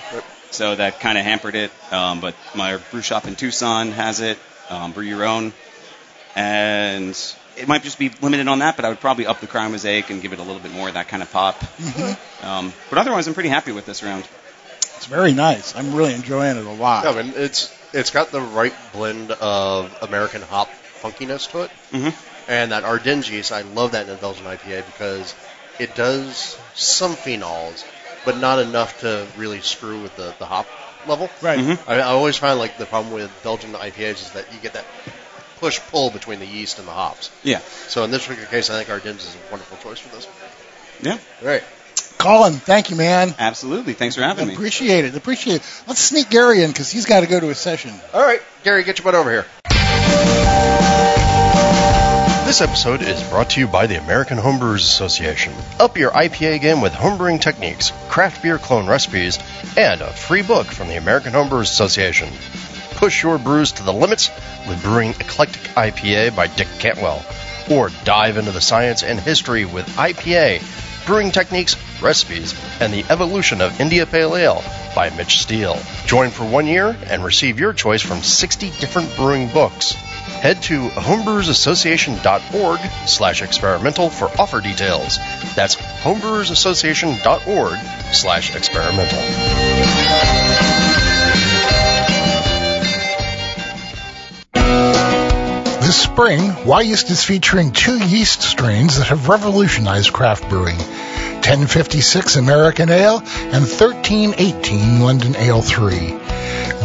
[0.52, 1.72] So that kind of hampered it.
[1.92, 4.38] Um, but my brew shop in Tucson has it.
[4.70, 5.52] Um, brew your own,
[6.36, 7.16] and
[7.58, 8.76] it might just be limited on that.
[8.76, 10.88] But I would probably up the cryo mosaic and give it a little bit more
[10.88, 11.62] of that kind of pop.
[12.44, 14.28] Um, but otherwise, I'm pretty happy with this round.
[14.98, 15.76] It's very nice.
[15.76, 17.06] I'm really enjoying it a lot.
[17.06, 20.70] I mean, it's it's got the right blend of American hop
[21.02, 22.14] funkiness to it, Mhm.
[22.50, 23.52] And that Ardennes yeast.
[23.54, 25.34] I love that in a Belgian IPA because
[25.80, 27.86] it does some phenols,
[28.26, 30.68] but not enough to really screw with the, the hop
[31.08, 31.30] level.
[31.41, 31.60] Right.
[31.60, 31.80] Mhm.
[31.88, 34.86] I, I always find like the problem with Belgian IPAs is that you get that
[35.60, 37.32] push pull between the yeast and the hops.
[37.43, 37.60] Yeah.
[37.88, 40.28] So in this particular case, I think Ardennes is a wonderful choice for this.
[41.02, 41.18] Yeah.
[41.41, 41.64] Right.
[42.18, 43.34] Colin, thank you, man.
[43.39, 43.93] Absolutely.
[43.93, 44.54] Thanks for having me.
[44.54, 45.16] Appreciate it.
[45.16, 45.84] Appreciate it.
[45.88, 47.93] Let's sneak Gary in because he's got to go to a session.
[48.14, 51.29] All right, Gary, get your butt over here.
[52.50, 55.54] This episode is brought to you by the American Homebrewers Association.
[55.80, 59.38] Up your IPA game with homebrewing techniques, craft beer clone recipes,
[59.78, 62.28] and a free book from the American Homebrewers Association.
[62.95, 64.32] Push your brews to the limits
[64.68, 67.24] with Brewing Eclectic IPA by Dick Cantwell,
[67.70, 70.64] or dive into the science and history with IPA,
[71.06, 74.64] brewing techniques, recipes, and the evolution of India Pale Ale
[74.95, 75.78] by Mitch Steele.
[76.08, 79.95] Join for one year and receive your choice from 60 different brewing books.
[80.42, 85.18] Head to homebrewersassociation.org slash experimental for offer details.
[85.56, 89.20] That's homebrewersassociation.org slash experimental.
[95.82, 102.90] This spring, Wyeast is featuring two yeast strains that have revolutionized craft brewing 1056 American
[102.90, 105.96] Ale and 1318 London Ale 3.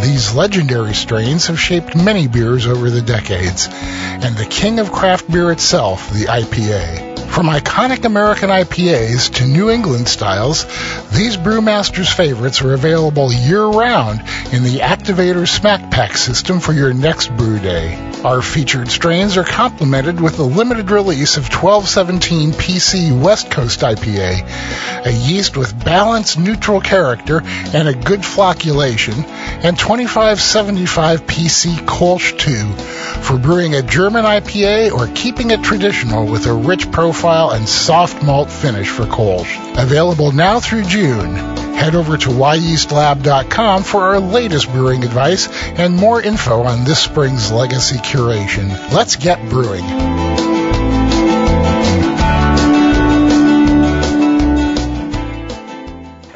[0.05, 5.33] These legendary strains have shaped many beers over the decades, and the king of craft
[5.33, 7.31] beer itself, the IPA.
[7.31, 10.65] From iconic American IPAs to New England styles,
[11.11, 14.21] these brewmasters' favorites are available year-round
[14.53, 18.14] in the Activator Smack Pack system for your next brew day.
[18.25, 25.05] Our featured strains are complemented with a limited release of 1217 PC West Coast IPA,
[25.05, 29.25] a yeast with balanced neutral character and a good flocculation,
[29.63, 36.47] and 2575 PC Kolsch 2 for brewing a German IPA or keeping it traditional with
[36.47, 39.55] a rich profile and soft malt finish for Kolsch.
[39.77, 41.64] Available now through June.
[41.77, 45.49] Head over to wyeastlab.com for our latest brewing advice
[45.79, 48.71] and more info on this spring's legacy curation.
[48.93, 49.85] Let's get brewing.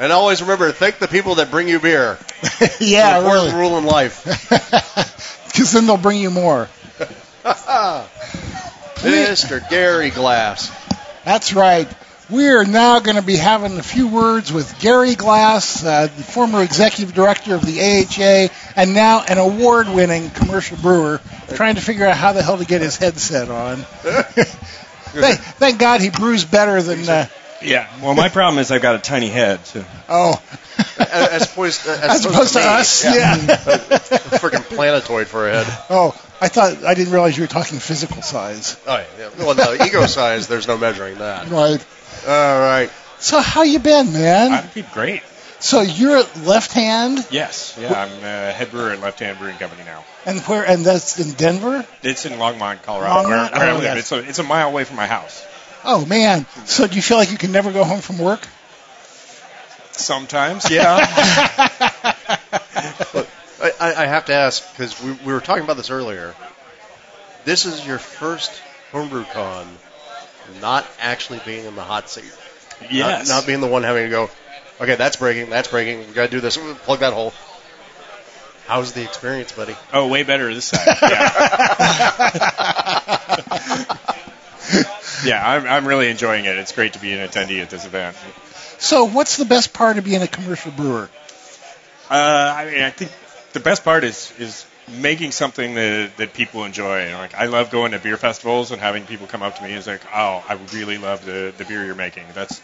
[0.00, 2.18] And always remember, to thank the people that bring you beer.
[2.80, 3.60] yeah, important really.
[3.60, 4.24] rule in life.
[5.58, 6.68] Because then they'll bring you more.
[8.98, 9.68] Mr.
[9.68, 10.70] Gary Glass.
[11.24, 11.88] That's right.
[12.30, 16.22] We are now going to be having a few words with Gary Glass, uh, the
[16.22, 21.22] former executive director of the AHA, and now an award-winning commercial brewer,
[21.54, 23.76] trying to figure out how the hell to get his headset on.
[24.02, 27.08] thank, thank God he brews better than.
[27.08, 27.28] Uh,
[27.62, 27.88] Yeah.
[28.02, 29.64] Well, my problem is I've got a tiny head.
[29.64, 29.82] So.
[30.10, 30.42] oh,
[30.98, 32.64] As opposed, as as opposed to me.
[32.66, 33.36] us, yeah.
[34.38, 35.86] Freaking planetoid for a head.
[35.88, 36.08] oh,
[36.42, 38.78] I thought I didn't realize you were talking physical size.
[38.86, 39.30] Oh, yeah.
[39.38, 41.48] Well, no, ego size, there's no measuring that.
[41.48, 41.84] Right.
[42.28, 42.90] All right.
[43.18, 44.52] So how you been, man?
[44.52, 45.22] I'm keep great.
[45.60, 47.76] So you're at left hand, Yes.
[47.80, 47.92] Yeah.
[47.92, 50.04] I'm a head brewer at Left Hand Brewing Company now.
[50.24, 50.64] and where?
[50.64, 51.84] And that's in Denver.
[52.02, 53.52] It's in Longmont, Colorado, Longmont?
[53.52, 53.82] where I Oh, live.
[53.82, 53.98] yes.
[53.98, 55.44] It's a it's a mile away from my house.
[55.84, 56.46] Oh man.
[56.66, 58.46] So do you feel like you can never go home from work?
[59.92, 60.98] Sometimes, yeah.
[63.60, 66.36] I, I I have to ask, because we, we were talking about this earlier.
[67.44, 68.52] This is your first
[68.92, 69.66] HomeBrewCon
[70.60, 72.32] not actually being in the hot seat.
[72.90, 73.28] yes.
[73.28, 74.30] Not, not being the one having to go,
[74.80, 77.32] okay, that's breaking, that's breaking, we got to do this, plug that hole.
[78.66, 79.74] How's the experience, buddy?
[79.94, 80.98] oh, way better this side.
[81.00, 81.08] Yeah.
[85.24, 85.42] yeah.
[85.42, 86.58] I'm I'm really enjoying it.
[86.58, 88.14] It's great to be an attendee at this event.
[88.78, 91.08] So what's the best part of being a commercial brewer?
[92.10, 93.10] Uh, I mean, I think
[93.54, 97.00] the best part is is making something that that people enjoy.
[97.00, 99.72] And like, I love going to beer festivals and having people come up to me
[99.72, 102.60] and say, like, "Oh, I really love the the beer you're making." That's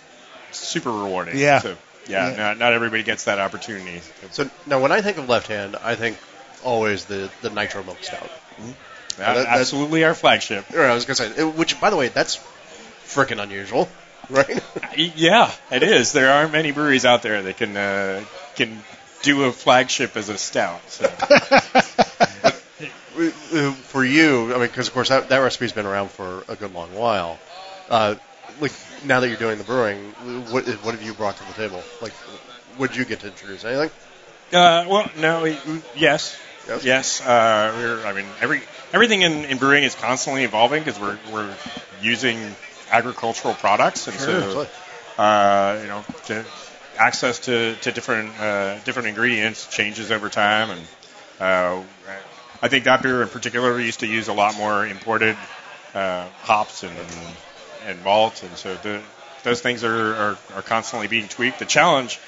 [0.53, 1.39] super rewarding.
[1.39, 1.59] Yeah.
[1.61, 1.77] So,
[2.09, 2.31] yeah.
[2.31, 2.37] Yeah.
[2.37, 4.01] Not, not everybody gets that opportunity.
[4.31, 6.19] So now, when I think of left hand, I think
[6.63, 8.21] always the, the nitro milk stout.
[8.21, 8.75] That-
[9.17, 10.73] that- that- absolutely our flagship.
[10.75, 12.39] Or I was gonna say, which by the way, that's
[13.07, 13.89] freaking unusual,
[14.31, 14.63] right?
[14.97, 16.13] Yeah, it is.
[16.13, 18.25] There aren't many breweries out there that can uh,
[18.57, 18.83] can
[19.23, 20.81] do a flagship as a stout.
[20.91, 21.11] So.
[23.15, 26.73] For you, I mean, because of course that, that recipe's been around for a good
[26.75, 27.39] long while.
[27.89, 28.17] Uh,
[28.61, 28.73] like
[29.05, 30.11] now that you're doing the brewing,
[30.51, 31.83] what what have you brought to the table?
[32.01, 32.13] Like,
[32.79, 33.65] did you get to introduce?
[33.65, 33.91] Anything?
[34.53, 35.45] Uh, well, no,
[35.97, 36.37] yes,
[36.67, 36.85] Yes.
[36.85, 37.21] yes.
[37.21, 38.63] Uh, we're, I mean, every
[38.93, 41.55] everything in, in brewing is constantly evolving because we're we're
[42.01, 42.39] using
[42.91, 44.69] agricultural products, and so Absolutely.
[45.19, 46.45] uh, you know, to,
[46.97, 50.81] access to, to different uh, different ingredients changes over time, and
[51.41, 51.83] Uh,
[52.63, 55.37] I think that beer in particular used to use a lot more imported
[55.95, 56.97] uh, hops and
[57.87, 59.03] and malt, and so the,
[59.43, 61.59] those things are, are are constantly being tweaked.
[61.59, 62.19] The challenge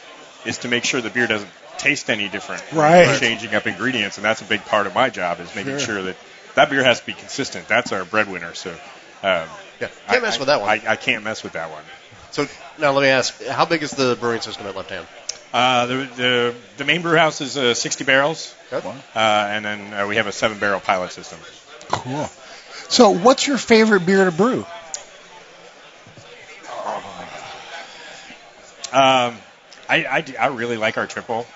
[0.45, 2.63] is to make sure the beer doesn't taste any different.
[2.73, 3.19] Right.
[3.19, 5.87] Changing up ingredients, and that's a big part of my job is making Sure.
[5.97, 6.17] sure that
[6.55, 7.69] that beer has to be consistent.
[7.69, 8.55] That's our breadwinner.
[8.55, 8.71] So.
[9.23, 9.49] Um,
[9.81, 10.71] Yeah, can't mess with that one.
[10.71, 11.83] I, I can't mess with that one.
[12.31, 12.47] So
[12.79, 15.07] now let me ask, how big is the brewing system at Left Hand?
[15.57, 20.07] Uh, the, the the main brew house is uh, 60 barrels, uh, and then uh,
[20.07, 21.39] we have a seven barrel pilot system.
[21.89, 22.29] Cool.
[22.91, 24.67] So, what's your favorite beer to brew?
[28.93, 29.39] Um,
[29.89, 31.47] I, I, I really like our triple.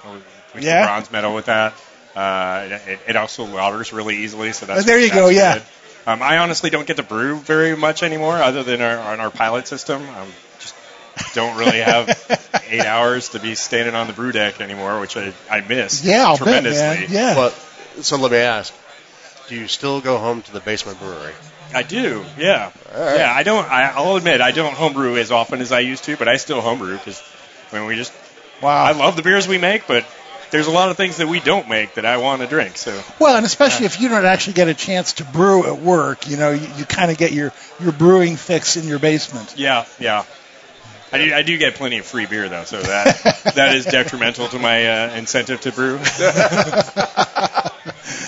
[0.55, 0.81] We Yeah?
[0.81, 0.87] yeah.
[0.87, 1.75] bronze medal with that.
[2.17, 5.63] Uh, it, it also lauters really easily, so that's there you that's go, yeah.
[6.07, 9.31] Um, I honestly don't get to brew very much anymore, other than our, on our
[9.31, 10.01] pilot system.
[10.09, 10.50] Um, just
[11.35, 12.09] don't really have
[12.69, 16.25] eight hours to be standing on the brew deck anymore, which I, I miss Yeah,
[16.27, 16.81] I'll bet, tremendously.
[16.81, 17.07] man.
[17.11, 17.35] Yeah.
[17.35, 17.51] But
[18.03, 18.73] so let me ask,
[19.49, 21.33] do you still go home to the basement brewery?
[21.73, 23.17] I do, yeah, All right.
[23.19, 23.33] yeah.
[23.33, 23.65] I don't.
[23.71, 26.61] I, I'll admit I don't homebrew as often as I used to, but I still
[26.61, 27.23] homebrew because
[27.73, 28.13] I mean we just.
[28.61, 28.85] Wow.
[28.85, 30.05] I love the beers we make, but
[30.51, 32.77] there's a lot of things that we don't make that I want to drink.
[32.77, 36.29] So Well, and especially if you don't actually get a chance to brew at work,
[36.29, 39.55] you know, you, you kind of get your, your brewing fix in your basement.
[39.57, 40.25] yeah, yeah.
[41.13, 44.49] I do, I do get plenty of free beer though, so that that is detrimental
[44.49, 45.99] to my uh, incentive to brew.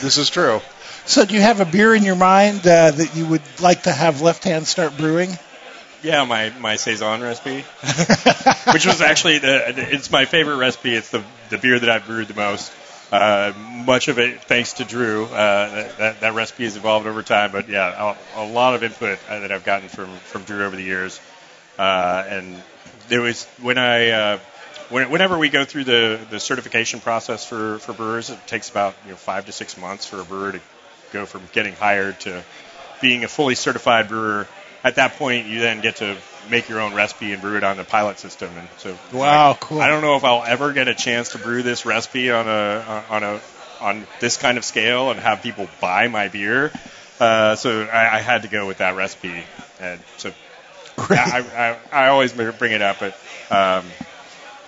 [0.02, 0.60] This is true.
[1.06, 3.92] So, do you have a beer in your mind uh, that you would like to
[3.92, 5.38] have Left Hand start brewing?
[6.02, 7.60] yeah, my my saison recipe,
[8.72, 9.62] which was actually the
[9.92, 10.94] it's my favorite recipe.
[10.94, 12.72] It's the the beer that I've brewed the most.
[13.12, 13.52] Uh,
[13.84, 15.26] much of it thanks to Drew.
[15.26, 18.82] Uh, that, that that recipe has evolved over time, but yeah, a, a lot of
[18.82, 21.20] input uh, that I've gotten from from Drew over the years.
[21.78, 22.62] Uh, and
[23.12, 24.38] there was when I uh,
[24.88, 28.94] when, whenever we go through the the certification process for for brewers, it takes about
[29.04, 30.60] you know five to six months for a brewer to
[31.12, 32.42] go from getting hired to
[33.02, 34.48] being a fully certified brewer.
[34.82, 36.16] At that point, you then get to
[36.48, 38.50] make your own recipe and brew it on the pilot system.
[38.56, 39.80] And so, Wow, cool.
[39.80, 43.04] I don't know if I'll ever get a chance to brew this recipe on a
[43.10, 43.40] on a
[43.82, 46.72] on this kind of scale and have people buy my beer.
[47.20, 49.44] Uh, so I, I had to go with that recipe,
[49.78, 50.32] and so
[51.10, 53.14] I, I, I always bring it up, but
[53.50, 53.84] um,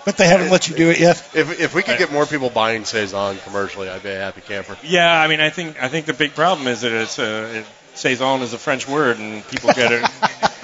[0.05, 1.17] But they haven't let you do it yet.
[1.33, 4.77] If, if we could get more people buying saison commercially, I'd be a happy camper.
[4.83, 7.65] yeah, I mean, I think I think the big problem is that it's a it,
[7.93, 10.05] saison is a French word, and people get it.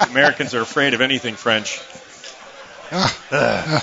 [0.10, 1.80] Americans are afraid of anything French.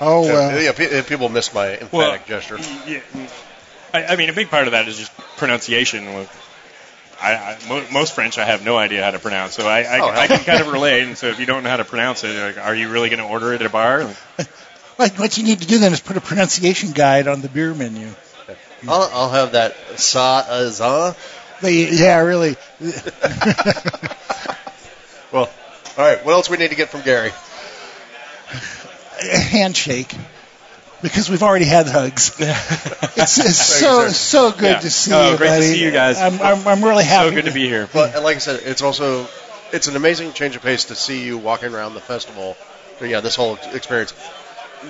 [0.00, 0.62] Oh, Yeah, well.
[0.62, 2.58] yeah, pe- people miss my emphatic Well, gesture.
[2.86, 3.00] Yeah,
[3.92, 6.04] I, I mean, a big part of that is just pronunciation.
[7.20, 9.98] I, I, mo- most French I have no idea how to pronounce, so I, I,
[10.00, 11.02] Oh, I can kind of relate.
[11.02, 13.18] And so if you don't know how to pronounce it, like, are you really going
[13.20, 14.04] to order it at a bar?
[14.04, 14.16] Like,
[14.96, 17.74] What, what you need to do then is put a pronunciation guide on the beer
[17.74, 18.08] menu.
[18.86, 21.14] I'll, I'll have that saison.
[21.60, 22.56] They, yeah, really.
[25.30, 25.50] Well,
[25.98, 26.24] all right.
[26.24, 27.32] What else we need to get from Gary?
[29.22, 30.14] a handshake
[31.02, 32.36] because we've already had hugs.
[33.20, 34.12] It's, it's so sir.
[34.12, 34.78] so good Yeah.
[34.80, 36.18] to see Oh, you, great to see you guys.
[36.18, 37.30] I'm, I'm, I'm really happy.
[37.30, 37.88] so good to be here.
[37.92, 39.26] But and like I said, it's also
[39.72, 42.56] it's an amazing change of pace to see you walking around the festival.
[43.00, 44.12] or, Yeah, this whole experience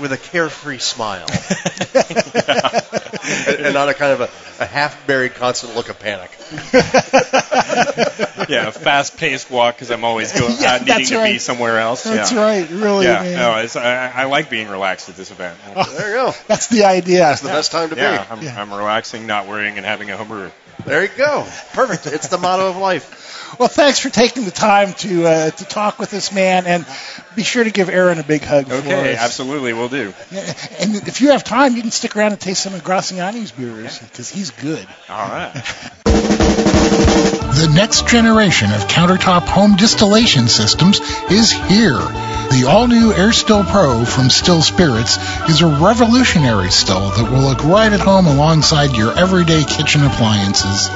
[0.01, 1.27] with a carefree smile
[3.49, 6.31] and, and not a kind of a, a half-buried, constant look of panic.
[8.49, 11.79] yeah, a fast-paced walk because I'm always going, Yeah, uh, needing that's to be somewhere
[11.79, 12.05] else.
[12.05, 12.43] That's yeah.
[12.45, 13.37] right, really, Yeah, man.
[13.37, 15.59] no, it's, I, I like being relaxed at this event.
[15.97, 16.33] There you go.
[16.47, 17.33] That's the idea.
[17.33, 18.31] It's the best time to Yeah, be.
[18.31, 18.61] I'm, Yeah.
[18.61, 20.51] I'm relaxing, not worrying, and having a homebrew.
[20.85, 21.47] There you go.
[21.73, 22.07] Perfect.
[22.07, 23.38] It's the motto of life.
[23.59, 26.87] Well, thanks for taking the time to uh, to talk with this man, and
[27.35, 29.21] be sure to give Aaron a big hug for Okay, us.
[29.21, 30.13] absolutely, we'll do.
[30.81, 33.99] And if you have time, you can stick around and taste some of Graciani's beers
[33.99, 34.87] because he's good.
[35.09, 35.53] All right.
[37.59, 41.99] The next generation of countertop home distillation systems is here.
[41.99, 45.19] The all-new Air Still Pro from Still Spirits
[45.51, 50.89] is a revolutionary still that will look right at home alongside your everyday kitchen appliances.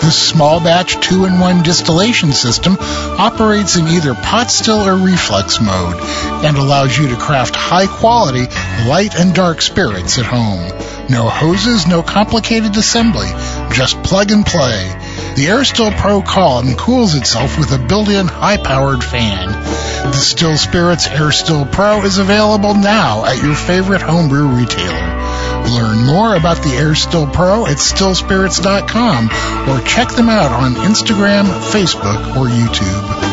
[0.00, 1.91] This small batch 2-in-1 distillation
[2.32, 5.96] system operates in either pot still or reflex mode
[6.44, 8.46] and allows you to craft high quality
[8.88, 10.72] light and dark spirits at home.
[11.08, 13.28] No hoses, no complicated assembly,
[13.72, 14.88] just plug and play.
[15.36, 19.48] The Air Still Pro column cools itself with a built-in high-powered fan.
[19.48, 25.11] The Still Spirits Air Still Pro is available now at your favorite homebrew retailer.
[25.74, 29.30] Learn more about the Air Still Pro at stillspirits.com
[29.70, 33.31] or check them out on Instagram, Facebook, or YouTube.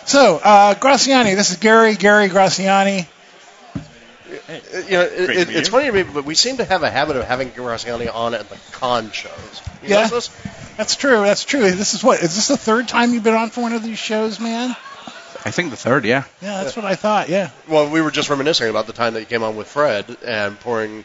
[0.04, 3.06] So, uh, Graciani, this is Gary, Gary Graciani.
[4.28, 5.72] You know, it, it, it's you.
[5.72, 8.48] funny to me, but we seem to have a habit of having Graciani on at
[8.48, 9.62] the con shows.
[9.82, 10.08] You Yeah.
[10.72, 10.76] Notice this?
[10.76, 11.70] That's true, that's true.
[11.70, 13.98] This is what, is this the third time you've been on for one of these
[13.98, 14.70] shows, man?
[15.44, 16.24] I think the third, yeah.
[16.40, 17.50] Yeah, that's what I thought, yeah.
[17.68, 20.58] Well, we were just reminiscing about the time that you came on with Fred and
[20.60, 21.04] pouring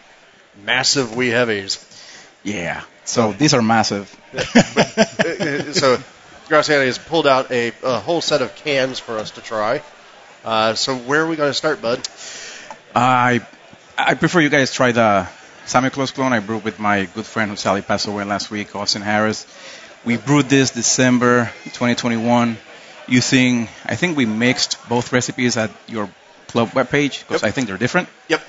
[0.63, 1.83] massive wee heavies.
[2.43, 2.83] Yeah.
[3.03, 4.09] So these are massive.
[4.33, 5.97] so
[6.47, 9.81] Graciani has pulled out a, a whole set of cans for us to try.
[10.45, 12.07] Uh, so where are we going to start, bud?
[12.95, 13.45] I
[13.97, 15.27] I prefer you guys try the
[15.67, 19.01] Samichlaus clone I brewed with my good friend who sadly passed away last week, Austin
[19.01, 19.45] Harris.
[20.05, 22.57] We brewed this December 2021
[23.09, 26.09] using, I think we mixed both recipes at your
[26.47, 27.49] club webpage because Yep.
[27.49, 28.07] I think they're different.
[28.29, 28.41] Yep.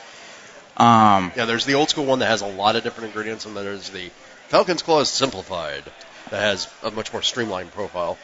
[0.77, 3.57] Um, Yeah, there's the old school one that has a lot of different ingredients, and
[3.57, 4.11] then there's the
[4.47, 5.83] Falcon's Claus Simplified
[6.31, 8.17] that has a much more streamlined profile.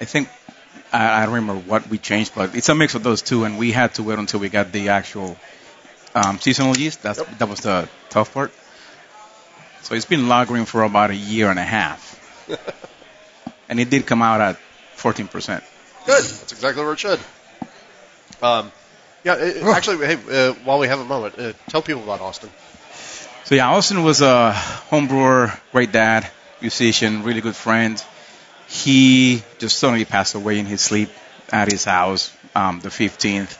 [0.00, 0.30] I think
[0.94, 3.58] I, I don't remember what we changed, but it's a mix of those two, and
[3.58, 5.36] we had to wait until we got the actual
[6.14, 7.02] um, seasonal yeast.
[7.02, 7.38] That's Yep.
[7.38, 8.52] that was the tough part.
[9.82, 12.00] So it's been lagering for about a year and a half,
[13.68, 14.56] and it did come out at
[14.96, 15.28] 14%.
[15.28, 15.62] Good.
[16.06, 17.20] That's exactly where it should.
[18.40, 18.72] Um,
[19.24, 22.50] yeah, it, actually, hey, uh, while we have a moment, uh, tell people about Austin.
[23.44, 26.26] So yeah, Austin was a home brewer, great dad,
[26.60, 28.02] musician, really good friend.
[28.68, 31.10] He just suddenly passed away in his sleep
[31.52, 33.58] at his house, um, the 15th.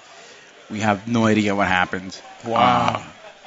[0.71, 2.19] We have no idea what happened.
[2.45, 2.97] Wow.
[2.97, 3.03] Um,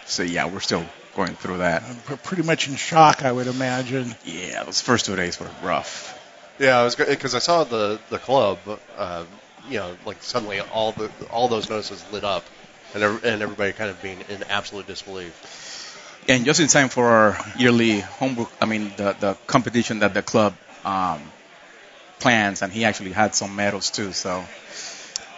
[0.05, 1.84] so yeah, we're still going through that.
[1.84, 4.15] I'm pretty much in shock, I would imagine.
[4.24, 6.13] Yeah, those first two days were rough.
[6.59, 8.59] Yeah, I was because I saw the the club.
[8.97, 9.26] Uh,
[9.70, 12.45] you know, like suddenly all the all those notices lit up,
[12.93, 15.34] and and everybody kind of being in absolute disbelief.
[16.30, 20.22] And just in time for our yearly homebrew, I mean the the competition that the
[20.22, 20.55] club
[20.86, 21.22] um,
[22.20, 24.13] plans, and he actually had some medals too.
[24.13, 24.43] So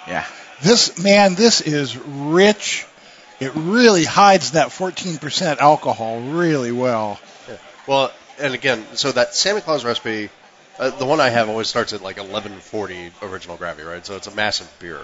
[0.08, 0.26] yeah,
[0.62, 2.86] This, man, this is rich.
[3.40, 7.20] It really hides that 14% alcohol really well.
[7.88, 10.30] Well, and again, so that Samichlaus recipe,
[10.78, 14.06] uh, the one I have always starts at like 1140 original gravity, right?
[14.06, 15.00] So it's a massive beer,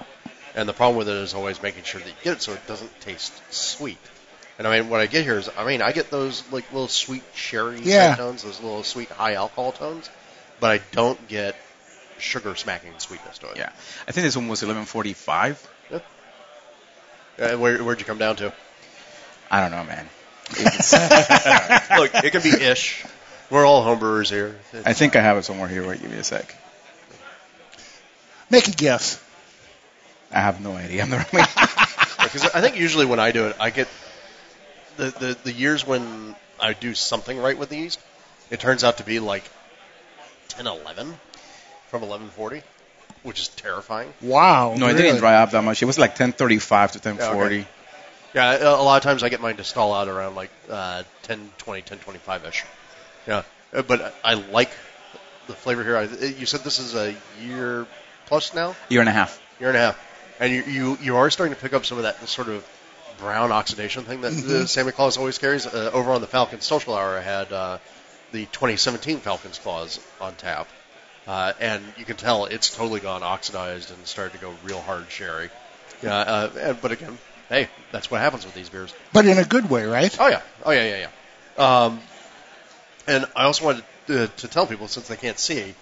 [0.56, 2.68] and the problem with it is always making sure that you get it so it
[2.68, 3.98] doesn't taste sweet.
[4.58, 6.88] And I mean, what I get here is, I mean, I get those like little
[6.88, 8.16] sweet sherry Yeah.
[8.16, 10.10] tones, those little sweet high alcohol tones,
[10.60, 11.56] but I don't get
[12.18, 13.58] sugar smacking sweetness to it.
[13.58, 13.70] yeah.
[14.08, 15.58] I think this one was 11:45.
[17.38, 18.54] Uh, where, where'd you come down to?
[19.52, 20.08] I don't know, man.
[21.98, 23.06] Look, it can be ish.
[23.50, 24.58] We're all homebrewers here.
[24.86, 25.86] I think I have it somewhere here.
[25.86, 26.56] Wait, give me a sec.
[28.50, 29.22] Make a guess.
[30.32, 31.04] I have no idea.
[31.04, 31.28] I'm the right
[32.24, 33.88] Because I think usually when I do it, I get
[34.98, 37.98] the, the the years when I do something right with these,
[38.50, 39.44] it turns out to be like
[40.50, 41.18] 10, 11
[41.90, 42.62] from 1140,
[43.24, 44.14] which is terrifying.
[44.22, 44.76] Wow.
[44.78, 45.82] No, it didn't dry up that much.
[45.82, 47.66] It was like 10:35 to 10:40.
[48.34, 51.04] Yeah, a a lot of times I get mine to stall out around like uh,
[51.24, 52.64] 10, 20, 10, 25 ish.
[53.28, 54.70] Yeah, Uh, but I like
[55.48, 55.98] the flavor here.
[55.98, 57.88] I, you said this is a year
[58.26, 59.42] plus now, Year and a half.
[59.60, 59.98] year and a half,
[60.40, 62.68] and you you, you are starting to pick up some of that sort of
[63.18, 65.66] brown oxidation thing that the Samichlaus always carries.
[65.66, 67.78] Uh, over on the Falcon Social Hour, I had uh,
[68.34, 70.68] the 2017 Falcon's Claus on tap,
[71.28, 75.10] uh, and you can tell it's totally gone oxidized and started to go real hard
[75.10, 75.50] sherry.
[76.02, 77.18] Yeah, uh, and- but again,
[77.50, 78.94] hey, that's what happens with these beers.
[79.14, 80.16] But in a good way, right?
[80.20, 81.08] Oh yeah, oh yeah, yeah,
[81.58, 81.86] yeah.
[81.86, 82.02] Um,
[83.08, 85.74] and I also wanted to, to tell people since they can't see,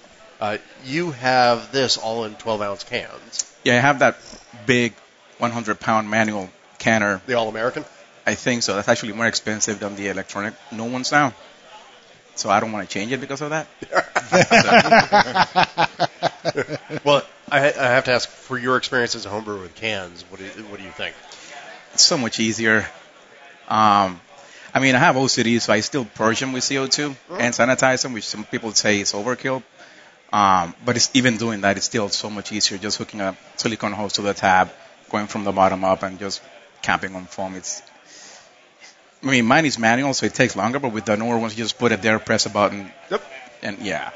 [0.42, 4.18] uh, you have this all in 12 ounce cans, Yeah, I have that
[4.66, 4.94] big
[5.40, 7.22] 100 pound manual canner.
[7.26, 7.86] the All American.
[8.26, 8.76] I think so.
[8.76, 11.34] That's actually more expensive than the electronic no one's now.
[12.36, 13.68] So I don't want to change it because of that.
[17.04, 20.24] Well, I, I have to ask for your experience as a homebrewer with cans.
[20.30, 21.16] What do you, what do you think?
[21.94, 22.86] It's so much easier.
[23.68, 24.20] Um,
[24.74, 28.14] I mean, I have OCD, so I still purge them with CO2 and sanitize them,
[28.14, 29.64] which some people say is overkill.
[30.32, 32.78] Um, but it's even doing that, it's still so much easier.
[32.80, 34.72] Just hooking a silicone hose to the tab,
[35.10, 36.42] going from the bottom up, and just
[36.82, 37.56] capping on foam.
[37.56, 37.84] It's
[39.24, 40.80] I mean, mine is manual, so it takes longer.
[40.80, 43.24] But with the newer ones, you just put it there, press a button, Yep.
[43.62, 44.12] and yeah,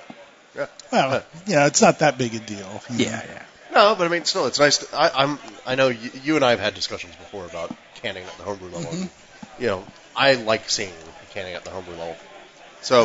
[0.55, 0.68] yeah.
[0.91, 2.82] Well, yeah, it's not that big a deal.
[2.93, 3.22] yeah, know.
[3.30, 3.43] yeah.
[3.74, 4.80] No, but I mean, still, it's nice.
[4.80, 5.39] To, I, I'm.
[5.66, 8.70] I know you, you and I have had discussions before about canning at the homebrew
[8.70, 8.91] level.
[8.91, 9.62] Mm-hmm.
[9.62, 9.86] You know,
[10.16, 10.93] I like seeing
[11.32, 12.16] canning at the homebrew level.
[12.82, 13.03] So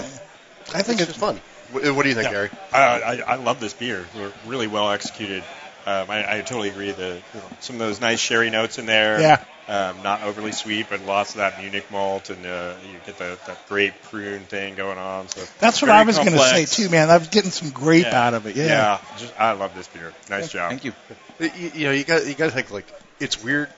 [0.74, 1.40] I think it's it's just fun.
[1.72, 2.32] What, what do you think, Yeah.
[2.32, 2.50] Gary?
[2.72, 4.04] I, I, I love this beer.
[4.14, 5.42] We're really well executed.
[5.84, 6.92] Um, I, I totally agree.
[6.92, 9.20] The you know, some of those nice sherry notes in there.
[9.20, 9.44] Yeah.
[9.68, 13.38] Um, not overly sweet, but lots of that Munich malt, and uh, you get the
[13.46, 15.28] that grape prune thing going on.
[15.28, 17.10] So That's what I was going to say too, man.
[17.10, 18.26] I was getting some grape Yeah.
[18.26, 18.56] out of it.
[18.56, 18.98] Yeah.
[19.18, 20.12] just I love this beer.
[20.28, 20.70] Nice job.
[20.70, 20.92] Thank you.
[21.38, 23.68] You, you know, you got you got to think like it's weird.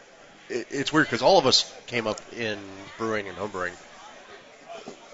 [0.49, 2.59] It, it's weird because all of us came up in
[2.97, 3.73] brewing and homebrewing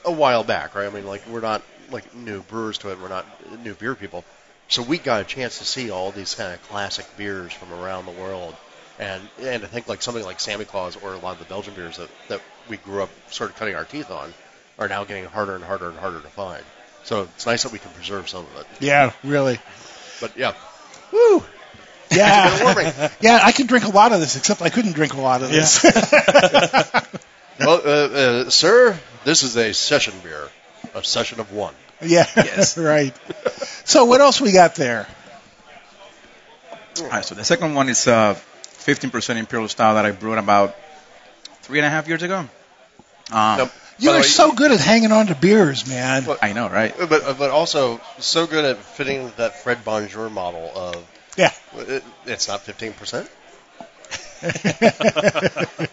[0.04, 0.86] a while back, right?
[0.86, 3.00] I mean, like we're not like new brewers to it.
[3.00, 3.26] We're not
[3.64, 4.24] new beer people,
[4.68, 8.06] so we got a chance to see all these kind of classic beers from around
[8.06, 8.54] the world,
[9.00, 11.96] and and to think like something like Samichlaus or a lot of the Belgian beers
[11.96, 14.32] that that we grew up sort of cutting our teeth on
[14.78, 16.62] are now getting harder and harder and harder to find.
[17.02, 18.66] So it's nice that we can preserve some of it.
[18.78, 19.58] Yeah, really.
[20.20, 20.54] But yeah,
[21.12, 21.42] woo!
[22.10, 22.62] Yeah.
[22.62, 22.92] Warming.
[23.20, 25.50] yeah, I can drink a lot of this, except I couldn't drink a lot of
[25.50, 25.84] this.
[27.60, 30.48] Well, uh, uh, sir, this is a session beer,
[30.94, 31.74] a session of one.
[32.00, 32.78] yeah, yes.
[32.78, 33.14] right.
[33.84, 35.06] So what else we got there?
[37.02, 38.34] All right, so the second one is uh,
[38.84, 40.74] 15% imperial style that I brewed about
[41.62, 42.38] three and a half years ago.
[42.38, 42.48] Um,
[43.30, 46.24] Now, You by are way, so good at hanging on to beers, man.
[46.24, 46.94] Well, I know, right?
[46.98, 50.96] But uh, but also so good at fitting that Fred Bonjour model of
[51.36, 51.52] Yeah.
[51.76, 53.28] it, it's not fifteen percent.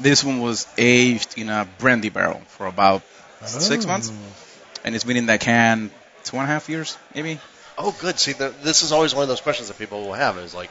[0.00, 3.02] This one was aged in a brandy barrel for about
[3.44, 4.10] six months,
[4.82, 5.90] and it's been in that can
[6.24, 7.38] two and a half years, maybe.
[7.76, 8.18] Oh, good.
[8.18, 10.70] See, the, this is always one of those questions that people will have is like,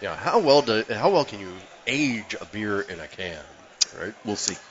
[0.00, 1.52] you know, how well do how well can you
[1.86, 3.38] age a beer in a can,
[3.98, 4.14] right?
[4.24, 4.56] We'll see.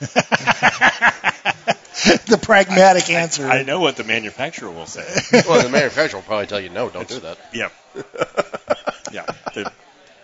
[2.26, 3.46] the pragmatic answer.
[3.46, 5.06] I know what the manufacturer will say.
[5.46, 7.38] well, the manufacturer will probably tell you no, don't do that.
[7.52, 7.68] Yeah,
[9.12, 9.26] yeah.
[9.54, 9.70] The,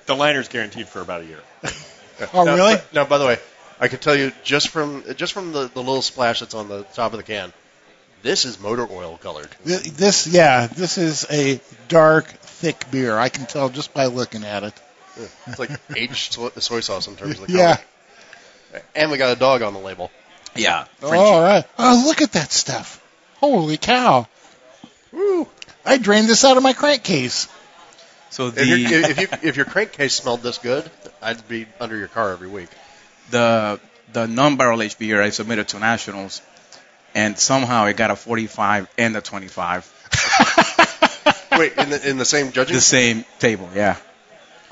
[0.06, 1.40] the liner's guaranteed for about a year.
[2.32, 2.76] oh, Now- really?
[2.92, 3.38] Now, by the way,
[3.78, 6.84] I can tell you just from just from the, the little splash that's on the
[6.94, 7.52] top of the can,
[8.22, 9.48] this is motor oil colored.
[9.64, 13.16] This, yeah, this is a dark, thick beer.
[13.16, 14.74] I can tell just by looking at it.
[15.46, 17.58] It's like aged soy, soy sauce in terms of the color.
[18.72, 18.80] Yeah.
[18.94, 20.10] And we got a dog on the label.
[20.54, 20.86] Yeah.
[21.02, 21.64] Oh, all right.
[21.78, 23.02] Oh, look at that stuff.
[23.36, 24.26] Holy cow.
[25.12, 25.48] Woo.
[25.84, 27.48] I drained this out of my crankcase.
[28.30, 30.90] So If, your the if, you, if your crankcase smelled this good,
[31.22, 32.68] I'd be under your car every week.
[33.30, 33.80] the
[34.12, 36.42] the non-barrel aged beer I submitted to nationals,
[37.14, 39.92] and somehow it got a 45 and a 25,
[41.58, 42.74] Wait, in the, in the same judging?
[42.76, 43.68] the same table.
[43.74, 43.96] Yeah.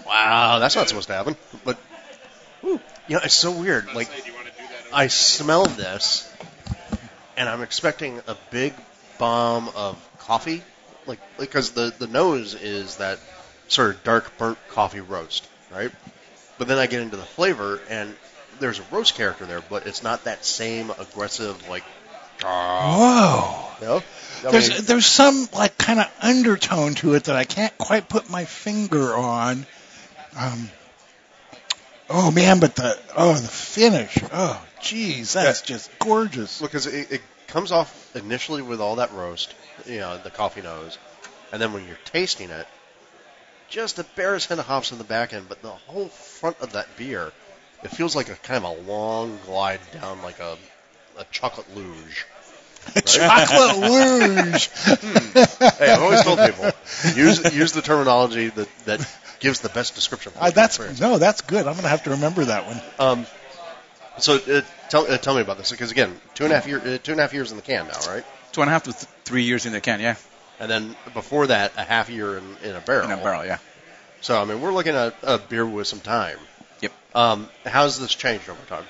[0.06, 1.36] Wow, that's not supposed to happen.
[1.64, 1.78] But,
[2.60, 3.92] whew, you know, it's so weird.
[3.94, 4.08] Like,
[4.92, 6.30] I smell this,
[7.36, 8.74] and I'm expecting a big
[9.18, 10.62] bomb of coffee,
[11.06, 13.18] like because the the nose is that
[13.68, 15.90] sort of dark burnt coffee roast, right?
[16.58, 18.14] But then I get into the flavor, and
[18.60, 21.84] there's a roast character there, but it's not that same aggressive like.
[22.44, 23.76] Ah.
[23.80, 23.80] Whoa.
[23.80, 24.02] You know?
[24.46, 28.08] I There's mean, there's some like kind of undertone to it that I can't quite
[28.08, 29.66] put my finger on.
[30.36, 30.70] Um,
[32.10, 34.18] oh man, but the oh the finish.
[34.32, 36.60] Oh geez, that's just gorgeous.
[36.60, 39.54] because it, it comes off initially with all that roast,
[39.86, 40.98] you know, the coffee nose,
[41.52, 42.66] and then when you're tasting it,
[43.68, 46.72] just the barest hint of hops in the back end, but the whole front of
[46.72, 47.32] that beer,
[47.82, 50.56] it feels like a kind of a long glide down like a
[51.16, 52.26] a chocolate luge.
[53.06, 54.68] Chocolate luge.
[55.78, 56.70] Hey, I've always told people
[57.14, 59.00] use use the terminology that that
[59.44, 60.32] gives the best description.
[60.32, 61.00] For Uh, that's experience.
[61.00, 61.66] no, that's good.
[61.66, 62.80] I'm gonna have to remember that one.
[62.98, 63.26] Um,
[64.18, 66.78] so uh, tell uh, tell me about this because again, two and a half year
[66.78, 68.24] uh, two and a half years in the can now, right?
[68.52, 70.00] Two and a half to th- three years in the can.
[70.00, 70.16] Yeah.
[70.60, 73.10] And then before that, a half year in, in a barrel.
[73.10, 73.44] In a barrel.
[73.44, 73.58] Yeah.
[74.22, 76.38] So I mean, we're looking at a beer with some time.
[76.80, 76.92] Yep.
[77.14, 78.84] Um, how's this changed over time?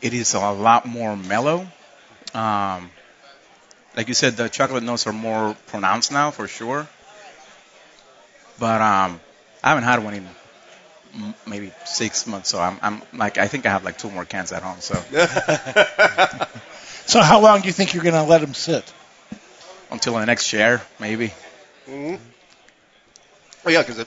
[0.00, 1.66] It is a lot more mellow.
[2.32, 2.90] Um,
[3.96, 6.86] like you said, the chocolate notes are more pronounced now for sure.
[8.58, 9.20] But um,
[9.66, 13.70] I haven't had one in maybe six months, so I'm, I'm like I think I
[13.70, 14.76] have like two more cans at home.
[14.80, 14.94] So
[17.06, 18.84] So how long do you think you're gonna let them sit?
[19.90, 21.28] until the next share, maybe.
[21.88, 22.16] Mm-hmm.
[23.64, 24.04] Oh yeah, because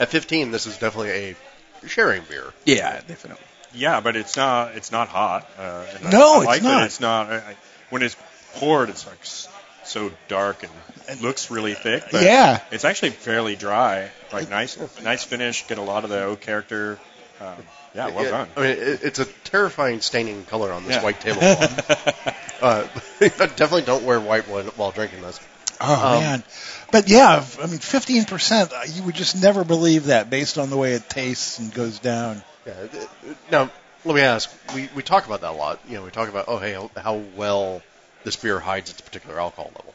[0.00, 2.52] at 15, this is definitely a sharing beer.
[2.64, 3.44] Yeah, definitely.
[3.74, 5.48] Yeah, but it's not it's not hot.
[5.56, 6.78] Uh, and I- No, I it's like not.
[6.80, 7.30] That it's not.
[7.30, 7.56] I, I-
[7.90, 8.16] when it's
[8.54, 9.48] poured, it's like s-
[9.86, 10.62] so dark
[11.08, 12.04] and looks really thick.
[12.12, 12.60] But Yeah.
[12.70, 14.10] it's actually fairly dry.
[14.32, 15.66] Like nice, nice finish.
[15.66, 16.98] Get a lot of the oak character.
[17.40, 17.56] Um,
[17.94, 18.48] yeah, well Yeah, done.
[18.56, 21.02] I mean, it, it's a terrifying staining color on this Yeah.
[21.02, 22.60] white tablecloth.
[22.62, 22.82] uh,
[23.20, 25.38] definitely don't wear white while, while drinking this.
[25.80, 26.44] Oh Um, man,
[26.90, 28.72] but yeah, I mean, fifteen percent.
[28.88, 32.42] You would just never believe that based on the way it tastes and goes down.
[32.66, 32.72] Yeah.
[32.72, 33.70] it- it- Now,
[34.06, 34.50] let me ask.
[34.74, 35.78] We we talk about that a lot.
[35.86, 37.82] You know, we talk about oh hey how, how well
[38.26, 39.94] this beer hides its particular alcohol level.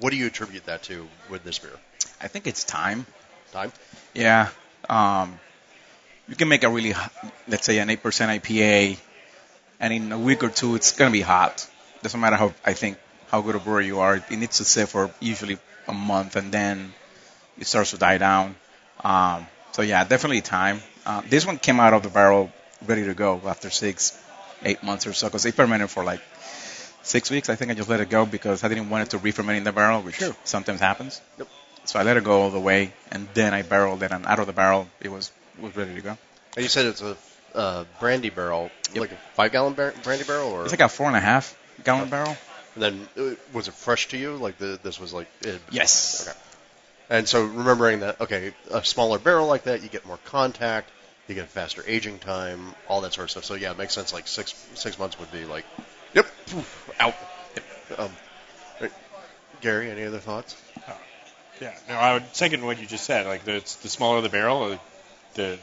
[0.00, 1.78] What do you attribute that to with this beer?
[2.20, 3.06] I think it's time.
[3.52, 3.72] Time.
[4.14, 4.48] Yeah.
[4.88, 5.38] Um,
[6.28, 6.92] you can make a really,
[7.46, 8.00] let's say, an 8%
[8.40, 8.98] IPA,
[9.78, 11.70] and in a week or two, it's going to be hot.
[12.02, 12.98] Doesn't matter how, I think,
[13.30, 14.16] how good a brewer you are.
[14.16, 16.92] It needs to sit for usually a month, and then
[17.60, 18.56] it starts to die down.
[19.04, 20.82] Um, so, yeah, definitely time.
[21.06, 22.50] Uh, this one came out of the barrel
[22.84, 24.20] ready to go after six,
[24.64, 26.20] eight months or so, because they fermented for like
[27.06, 27.48] six weeks.
[27.48, 29.64] I think I just let it go because I didn't want it to re-ferment in
[29.64, 30.34] the barrel, which Sure.
[30.44, 31.20] sometimes happens.
[31.38, 31.48] Yep.
[31.84, 34.38] So I let it go all the way, and then I barreled it, and out
[34.40, 36.18] of the barrel, it was was ready to go.
[36.56, 37.16] And you said it's a
[37.54, 39.00] uh, brandy barrel, Yep.
[39.00, 41.56] like a five gallon bar- brandy barrel, or It's like a four and a half
[41.84, 42.36] gallon barrel.
[42.74, 44.36] and then uh, was it fresh to you?
[44.36, 46.26] Like the, this was like it, Yes.
[46.28, 46.36] Okay.
[47.08, 50.90] And so remembering that, okay, a smaller barrel like that, you get more contact,
[51.28, 53.44] you get faster aging time, all that sort of stuff.
[53.44, 54.12] So yeah, it makes sense.
[54.12, 55.64] Like six six months would be like,
[56.16, 57.14] yep, poof, out.
[57.96, 58.10] Um,
[58.80, 58.92] right.
[59.60, 60.56] Gary, any other thoughts?
[61.60, 63.26] Yeah, no, I would second what you just said.
[63.26, 64.78] Like the the smaller the barrel, uh,
[65.34, 65.58] the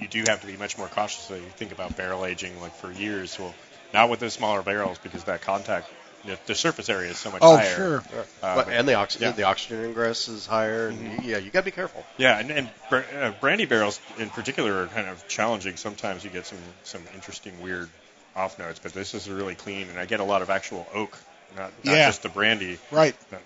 [0.00, 1.20] you do have to be much more cautious.
[1.24, 3.38] So you think about barrel aging like for years.
[3.38, 3.54] Well,
[3.92, 5.88] not with the smaller barrels because that contact,
[6.24, 7.74] the, the surface area is so much Oh, higher.
[7.76, 8.04] sure.
[8.42, 9.32] Uh, But- and the oxygen, yeah.
[9.32, 10.88] the oxygen ingress is higher.
[10.88, 12.04] And yeah, you got to be careful.
[12.16, 15.76] Yeah, and, and br- uh, brandy barrels in particular are kind of challenging.
[15.76, 17.88] Sometimes you get some some interesting weird
[18.36, 21.16] off notes, but this is really clean, and I get a lot of actual oak,
[21.56, 22.06] not, not Yeah.
[22.08, 22.78] just the brandy.
[22.90, 23.16] Right.
[23.30, 23.40] But,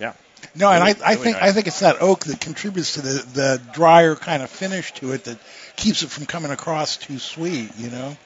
[0.00, 0.12] yeah.
[0.56, 1.50] No, and Really- I, I really think nice.
[1.50, 5.12] I think it's that oak that contributes to the the drier kind of finish to
[5.12, 5.38] it that
[5.76, 8.16] keeps it from coming across too sweet, you know.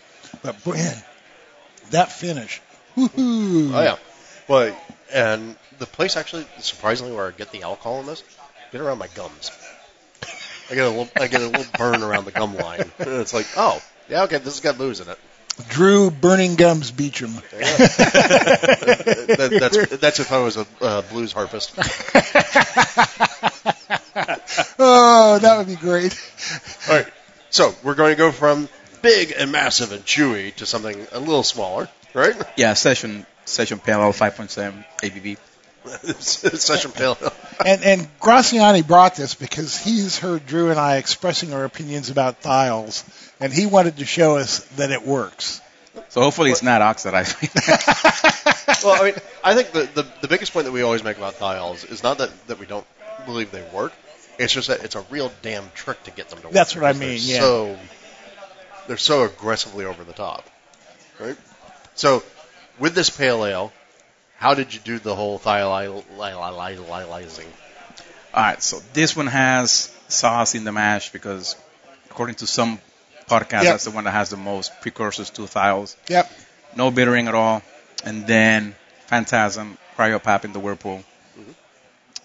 [0.42, 0.96] But man,
[1.90, 2.62] that finish,
[2.96, 3.72] woohoo!
[3.74, 3.96] Oh yeah.
[4.48, 4.74] Well,
[5.12, 8.22] and the place actually, surprisingly, where I get the alcohol in this,
[8.72, 9.50] get around my gums.
[10.70, 12.80] I get a little, I get a little burn around the gum line.
[12.98, 15.18] And it's like, oh, yeah, okay, this has got booze in it.
[15.68, 17.34] Drew Burning Gums Beechum.
[19.36, 21.72] That, that's that's if I was a uh, blues harpist.
[24.78, 26.18] oh, that would be great.
[26.88, 27.06] All right,
[27.50, 28.68] so we're going to go from
[29.02, 32.34] big and massive and chewy to something a little smaller, right?
[32.56, 35.38] Yeah, session session pale ale 5.7 ABV.
[36.18, 37.16] Session pale.
[37.20, 37.32] ale.
[37.64, 42.42] And and Graciani brought this because he's heard Drew and I expressing our opinions about
[42.42, 43.04] thiols,
[43.40, 45.60] and he wanted to show us that it works.
[46.08, 47.36] So hopefully it's not oxidized.
[48.84, 51.34] well, I mean, I think the, the the biggest point that we always make about
[51.34, 52.86] thiols is not that that we don't
[53.24, 53.92] believe they work.
[54.38, 56.52] It's just that it's a real damn trick to get them to work.
[56.52, 57.40] That's what I mean, They're yeah.
[57.40, 57.78] So
[58.86, 60.48] they're so aggressively over the top,
[61.18, 61.36] right?
[61.94, 62.22] So
[62.78, 63.72] with this pale ale,
[64.36, 66.04] how did you do the whole thiolizing?
[68.34, 71.56] All right, so this one has Saaz in the mash because,
[72.10, 72.78] according to some
[73.28, 73.72] podcasts, Yep.
[73.72, 75.96] that's the one that has the most precursors to thiols.
[76.08, 76.30] Yep.
[76.76, 77.62] No bittering at all.
[78.04, 78.74] And then
[79.06, 81.02] Phantasm, Cryopop in the Whirlpool,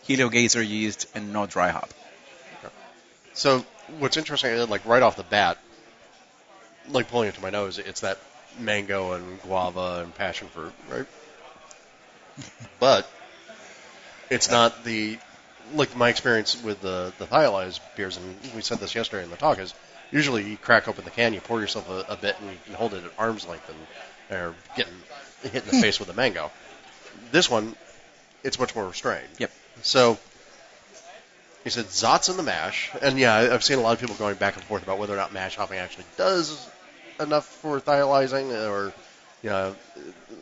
[0.08, 1.90] Heliogazer yeast, and no dry hop.
[2.64, 2.74] Okay.
[3.34, 3.66] So
[4.00, 5.58] what's interesting, uh, like right off the bat,
[6.90, 8.20] like pulling it to my nose, it's that
[8.60, 11.06] mango and guava and passion fruit, right?
[12.80, 13.10] But
[14.30, 15.20] it's not the
[15.74, 19.38] like my experience with the the thiolized beers, and we said this yesterday in the
[19.38, 19.74] talk is
[20.12, 22.74] usually you crack open the can, you pour yourself a, a bit, and you can
[22.74, 24.94] hold it at arm's length and or getting
[25.44, 26.52] hit in the face with a mango.
[27.32, 27.76] This one,
[28.44, 29.28] it's much more restrained.
[29.38, 29.52] Yep.
[29.82, 30.18] So
[31.64, 34.36] he said Saaz in the mash, and yeah, I've seen a lot of people going
[34.36, 36.68] back and forth about whether or not mash hopping actually does
[37.20, 38.94] enough for thiolizing, or
[39.44, 39.76] you know,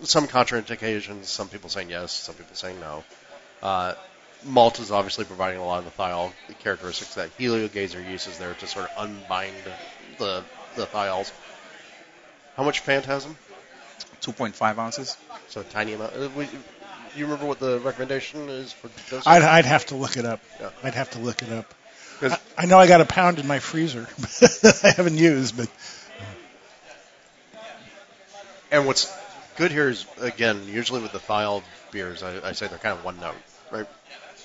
[0.04, 1.26] some contraindications.
[1.26, 3.04] Some people saying yes, some people saying no.
[3.62, 3.94] Uh,
[4.46, 8.68] malt is obviously providing a lot of the thiol characteristics that heliogazer uses there to
[8.68, 9.54] sort of unbind
[10.18, 10.44] the
[10.76, 11.32] the thiols.
[12.56, 13.38] How much phantasm?
[14.22, 15.18] 2.5 ounces.
[15.48, 16.14] So tiny amount.
[16.14, 16.44] Uh, we,
[17.16, 19.32] you remember what the recommendation is for dosing?
[19.32, 20.42] I'd, I'd have to look it up.
[20.60, 20.70] Yeah.
[20.84, 21.74] I'd have to look it up.
[22.20, 24.02] 'Cause- I, I know I got a pound in my freezer
[24.42, 25.70] that I haven't used, but
[28.72, 29.12] And what's
[29.58, 33.04] good here is, again, usually with the thiol beers, I, I say they're kind of
[33.04, 33.36] one note,
[33.72, 33.88] right?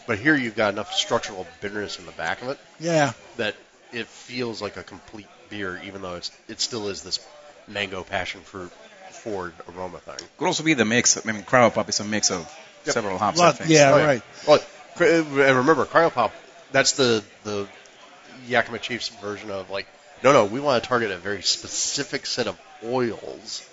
[0.07, 3.55] But here you've got enough structural bitterness in the back of it yeah, that
[3.93, 7.27] it feels like a complete beer, even though it's it still is this
[7.69, 8.71] mango passion fruit
[9.11, 10.17] forward aroma thing.
[10.39, 11.17] Could also be the mix.
[11.17, 12.41] I mean, Cryopop is a mix of
[12.85, 12.93] Yep.
[12.93, 13.41] several hops.
[13.41, 13.71] I Lot- think.
[13.71, 14.23] yeah, Oh, right.
[14.47, 14.61] Well,
[14.97, 16.33] cr- and remember, Cryopop,
[16.71, 17.67] that's the the
[18.47, 19.87] Yakima Chiefs version of like,
[20.23, 23.67] no, no, we want to target a very specific set of oils,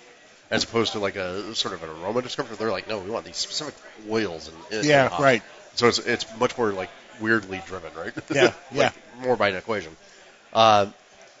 [0.52, 2.56] as opposed to like a sort of an aroma descriptor.
[2.56, 3.74] They're like, no, we want these specific
[4.08, 4.48] oils.
[4.48, 5.22] And, and Yeah, hops.
[5.22, 5.42] right.
[5.74, 8.12] So it's it's much more like weirdly driven, right?
[8.32, 8.90] Yeah, Like, yeah.
[9.20, 9.96] More by an equation.
[10.52, 10.86] Uh,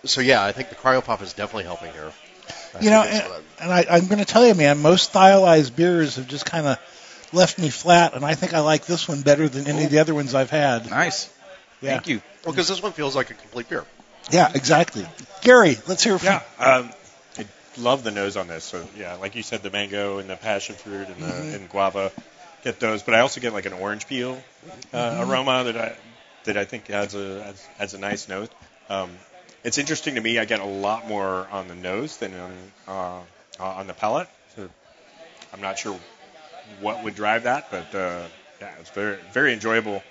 [0.04, 2.10] so yeah, I think the Cryopop is definitely helping here.
[2.74, 6.16] I You know, and, and I, I'm going to tell you, man, most thiolized beers
[6.16, 6.78] have just kind of
[7.32, 9.98] left me flat, and I think I like this one better than any of the
[9.98, 10.88] other ones I've had.
[10.90, 11.30] Nice.
[11.82, 11.92] Yeah.
[11.92, 12.22] Thank you.
[12.44, 13.84] well, because this one feels like a complete beer.
[14.30, 15.06] Yeah, exactly.
[15.42, 16.94] Gary, let's hear from Yeah, um, I
[17.76, 18.64] love the nose on this.
[18.64, 22.12] So yeah, like you said, the mango and the passion fruit and the and guava,
[22.64, 23.02] get those.
[23.02, 24.42] But I also get like an orange peel
[24.92, 25.96] uh, aroma that I
[26.44, 28.50] that I think adds a adds, adds a nice note.
[28.88, 29.10] Um,
[29.64, 30.38] it's interesting to me.
[30.38, 32.52] I get a lot more on the nose than on
[32.88, 34.28] uh, on the palate.
[34.56, 34.68] So
[35.52, 35.98] I'm not sure
[36.80, 38.22] what would drive that, but uh,
[38.60, 40.02] yeah, it's very very enjoyable.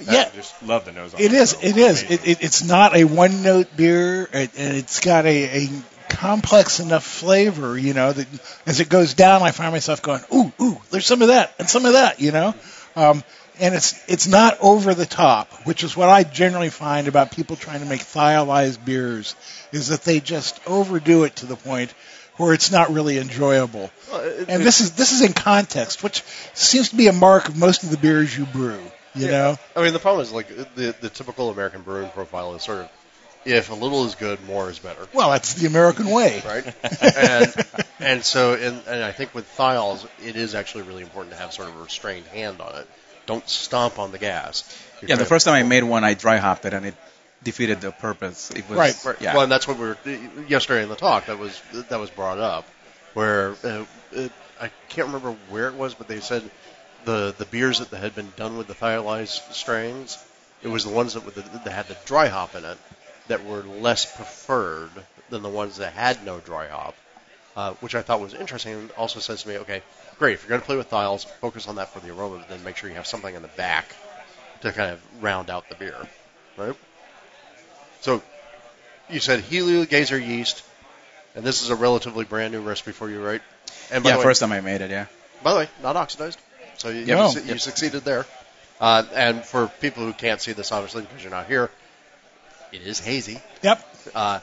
[0.00, 0.28] Yeah.
[0.32, 1.32] I just love the nose on It it.
[1.32, 1.50] is.
[1.50, 2.02] So It is.
[2.04, 5.68] It, it, it's not a one note beer, and and it's got a, a
[6.08, 7.78] complex enough flavor.
[7.78, 8.26] You know that
[8.66, 11.68] as it goes down, I find myself going, ooh, ooh, there's some of that and
[11.68, 12.20] some of that.
[12.20, 12.54] You know,
[12.96, 13.22] um,
[13.60, 17.56] and it's it's not over the top, which is what I generally find about people
[17.56, 19.34] trying to make thiolized beers,
[19.72, 21.92] is that they just overdo it to the point
[22.36, 23.90] where it's not really enjoyable.
[24.12, 26.22] Well, it- And this is this is in context, which
[26.54, 28.80] seems to be a mark of most of the beers you brew.
[29.14, 29.30] You Yeah.
[29.32, 29.58] know.
[29.74, 32.88] I mean, the problem is like the the typical American brewing profile is sort of
[33.44, 36.42] if a little is good, more is better, Well, that's the American way.
[36.46, 36.74] right?
[37.16, 37.54] and
[38.00, 41.52] and so and, and I think with thiols, it is actually really important to have
[41.52, 42.88] sort of a restrained hand on it.
[43.26, 44.64] Don't stomp on the gas.
[45.00, 46.94] You're Yeah, the first time I made one, I dry hopped it, and it
[47.42, 48.50] defeated the purpose.
[48.50, 49.20] It was Right, Right.
[49.20, 49.34] Yeah.
[49.34, 49.98] Well, and that's what we were
[50.48, 51.26] yesterday in the talk.
[51.26, 52.66] That was that was brought up,
[53.14, 56.42] where uh, it, I can't remember where it was, but they said
[57.04, 60.18] the the beers that had been done with the thiolized strains,
[60.62, 62.78] it was the ones that, with the, that had the dry hop in it
[63.28, 64.90] that were less preferred
[65.30, 66.94] than the ones that had no dry hop,
[67.56, 68.72] uh, which I thought was interesting.
[68.74, 69.82] And also says to me, okay,
[70.18, 70.34] great.
[70.34, 72.64] If you're going to play with thiols, focus on that for the aroma, but then
[72.64, 73.94] make sure you have something in the back
[74.62, 75.96] to kind of round out the beer,
[76.56, 76.74] right?
[78.00, 78.22] So
[79.08, 80.64] you said Helio Gazer yeast,
[81.34, 83.42] and this is a relatively brand new recipe for you, right?
[83.90, 84.90] And by yeah, the way, first time I made it.
[84.90, 85.06] Yeah.
[85.42, 86.38] by the way, not oxidized,
[86.76, 87.26] so you, No.
[87.26, 88.26] you, su- you succeeded there.
[88.80, 91.70] Uh, and for people who can't see this, obviously because you're not here,
[92.72, 93.96] it is hazy, Yep.
[94.14, 94.40] uh,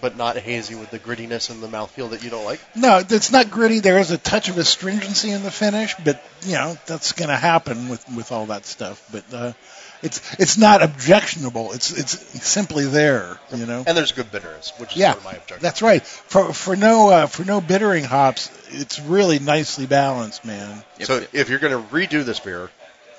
[0.00, 2.60] but not hazy with the grittiness and the mouthfeel that you don't like.
[2.76, 3.80] No, it's not gritty.
[3.80, 7.36] There is a touch of astringency in the finish, but you know that's going to
[7.36, 9.04] happen with with all that stuff.
[9.10, 9.52] But uh,
[10.00, 11.72] it's it's not objectionable.
[11.72, 13.38] It's it's simply there.
[13.52, 13.82] You know.
[13.86, 15.58] And there's good bitterness, which is Yeah, sort of my objection.
[15.62, 16.06] that's right.
[16.06, 20.84] For for no uh, for no bittering hops, it's really nicely balanced, man.
[21.02, 22.70] so if you're going to redo this beer,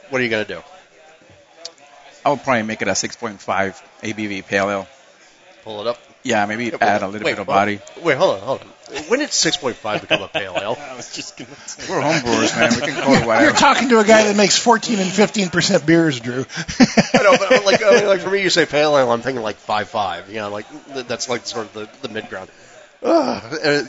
[0.10, 0.62] what are you going to do?
[2.26, 4.88] I would probably make it a 6.5 ABV pale ale.
[5.64, 5.98] Pull it up.
[6.24, 7.80] Yeah, maybe Yeah, add a little wait, bit of hold- body.
[8.04, 8.68] Wait, hold on, hold on.
[9.08, 10.78] When did 6.5 become a pale ale?
[10.92, 11.92] I was just gonna say.
[11.94, 12.74] We're homebrewers, man.
[12.76, 13.46] We can call it whatever.
[13.46, 16.46] You're talking to a guy that makes 14 and 15 percent beers, Drew.
[16.80, 19.44] I know, but like, I mean, like for me, you say pale ale, I'm thinking
[19.44, 20.30] like five five.
[20.30, 20.66] You know, like
[21.08, 22.50] that's like sort of the, the mid ground.
[23.02, 23.40] Uh,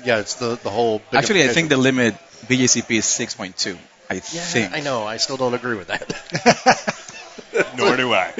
[0.04, 1.02] yeah, it's the the whole.
[1.12, 2.14] Actually, I think the limit
[2.46, 3.76] BJCP is 6.2.
[4.08, 4.72] I Yeah, think.
[4.74, 5.02] I know.
[5.04, 6.04] I still don't agree with that.
[7.76, 8.32] Nor do I.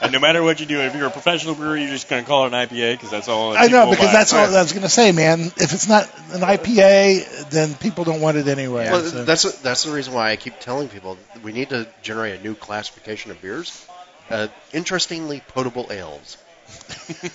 [0.00, 2.28] and no matter what you do, if you're a professional brewer, you're just going to
[2.28, 3.56] call it an IPA because that's all.
[3.56, 4.12] I know because buy.
[4.12, 5.40] that's all I was going to say, man.
[5.40, 8.90] If it's not an IPA, then people don't want it anyway.
[8.90, 9.24] well, so.
[9.24, 12.54] that's that's the reason why I keep telling people we need to generate a new
[12.54, 13.86] classification of beers.
[14.30, 16.38] Uh, interestingly, potable ales.
[17.20, 17.28] hey,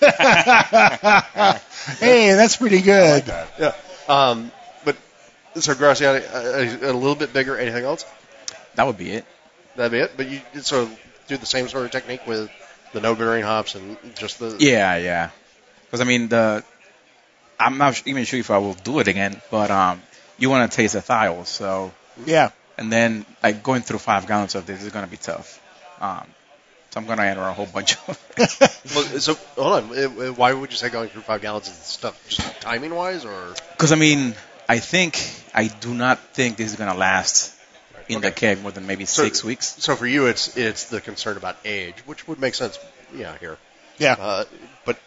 [2.34, 3.24] that's pretty good.
[3.26, 3.74] Yeah.
[4.08, 4.50] Um,
[4.84, 4.96] but
[5.54, 7.56] so Graciani, a, a, a little bit bigger.
[7.56, 8.04] Anything else?
[8.80, 9.26] That would be it.
[9.76, 10.12] That'd be it.
[10.16, 12.50] But you sort of do the same sort of technique with
[12.94, 15.28] the no bittering hops and just the Yeah, yeah.
[15.84, 16.64] Because I mean, the
[17.58, 20.00] I'm not even sure if I will do it again, but um,
[20.38, 21.92] you want to taste the thiols, so
[22.24, 22.52] Yeah.
[22.78, 25.60] and then like going through five gallons of this is gonna be tough.
[26.00, 26.24] Um,
[26.88, 28.18] so I'm gonna enter a whole bunch of.
[28.94, 30.36] Well, so hold on.
[30.36, 32.18] Why would you say going through five gallons of stuff?
[32.30, 34.34] Just timing wise, or Because I mean,
[34.66, 35.20] I think
[35.52, 37.54] I do not think this is gonna last
[38.10, 38.54] in the Okay.
[38.54, 39.76] keg more than maybe So- six weeks.
[39.78, 42.78] so for you, it's it's the concern about age, which would make sense.
[43.14, 43.58] Yeah, here.
[43.98, 44.14] Yeah.
[44.18, 44.44] Uh,
[44.84, 44.98] but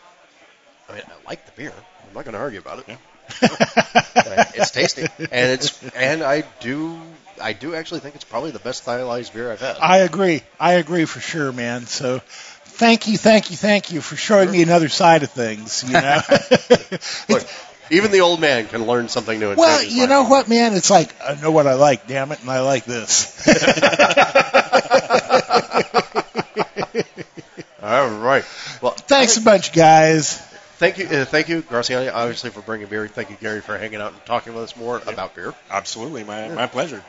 [0.90, 1.74] I mean, I like the beer.
[2.08, 2.98] I'm not going to argue about it.
[3.42, 7.00] Uh, it's tasty, and it's and I do
[7.42, 9.78] I do actually think it's probably the best thiolized beer I've had.
[9.80, 10.42] I agree.
[10.60, 11.88] I agree for sure, man.
[11.88, 12.20] So
[12.66, 15.84] thank you, thank you, thank you for showing me another side of things.
[15.88, 16.20] You know.
[17.30, 17.48] Look,
[17.90, 19.56] even the old man can learn something new.
[19.56, 20.74] well, you know what, man?
[20.74, 23.46] It's like I know what I like, damn it, and I like this.
[27.82, 28.46] All right.
[28.82, 30.38] Well, Thanks a bunch, guys.
[30.78, 33.08] thank you, uh, thank you, Graciani, obviously for bringing beer.
[33.08, 35.54] Thank you, Gary, for hanging out and talking with us more about beer.
[35.70, 37.04] Absolutely, my my pleasure.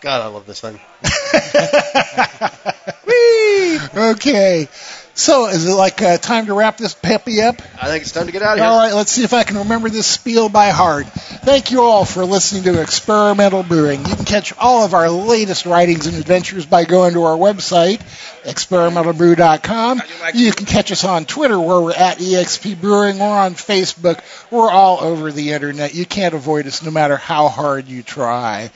[0.00, 0.80] God, I love this thing.
[3.96, 4.68] Okay,
[5.14, 7.62] so is it like uh, time to wrap this peppy up?
[7.80, 8.66] I think it's time to get out of here.
[8.66, 11.06] All right, let's see if I can remember this spiel by heart.
[11.06, 14.04] Thank you all for listening to Experimental Brewing.
[14.06, 18.00] You can catch all of our latest writings and adventures by going to our website,
[18.44, 20.02] experimentalbrew.com.
[20.34, 24.20] You can catch us on Twitter where we're at EXP Brewing or on Facebook.
[24.50, 25.94] We're all over the internet.
[25.94, 28.70] You can't avoid us no matter how hard you try.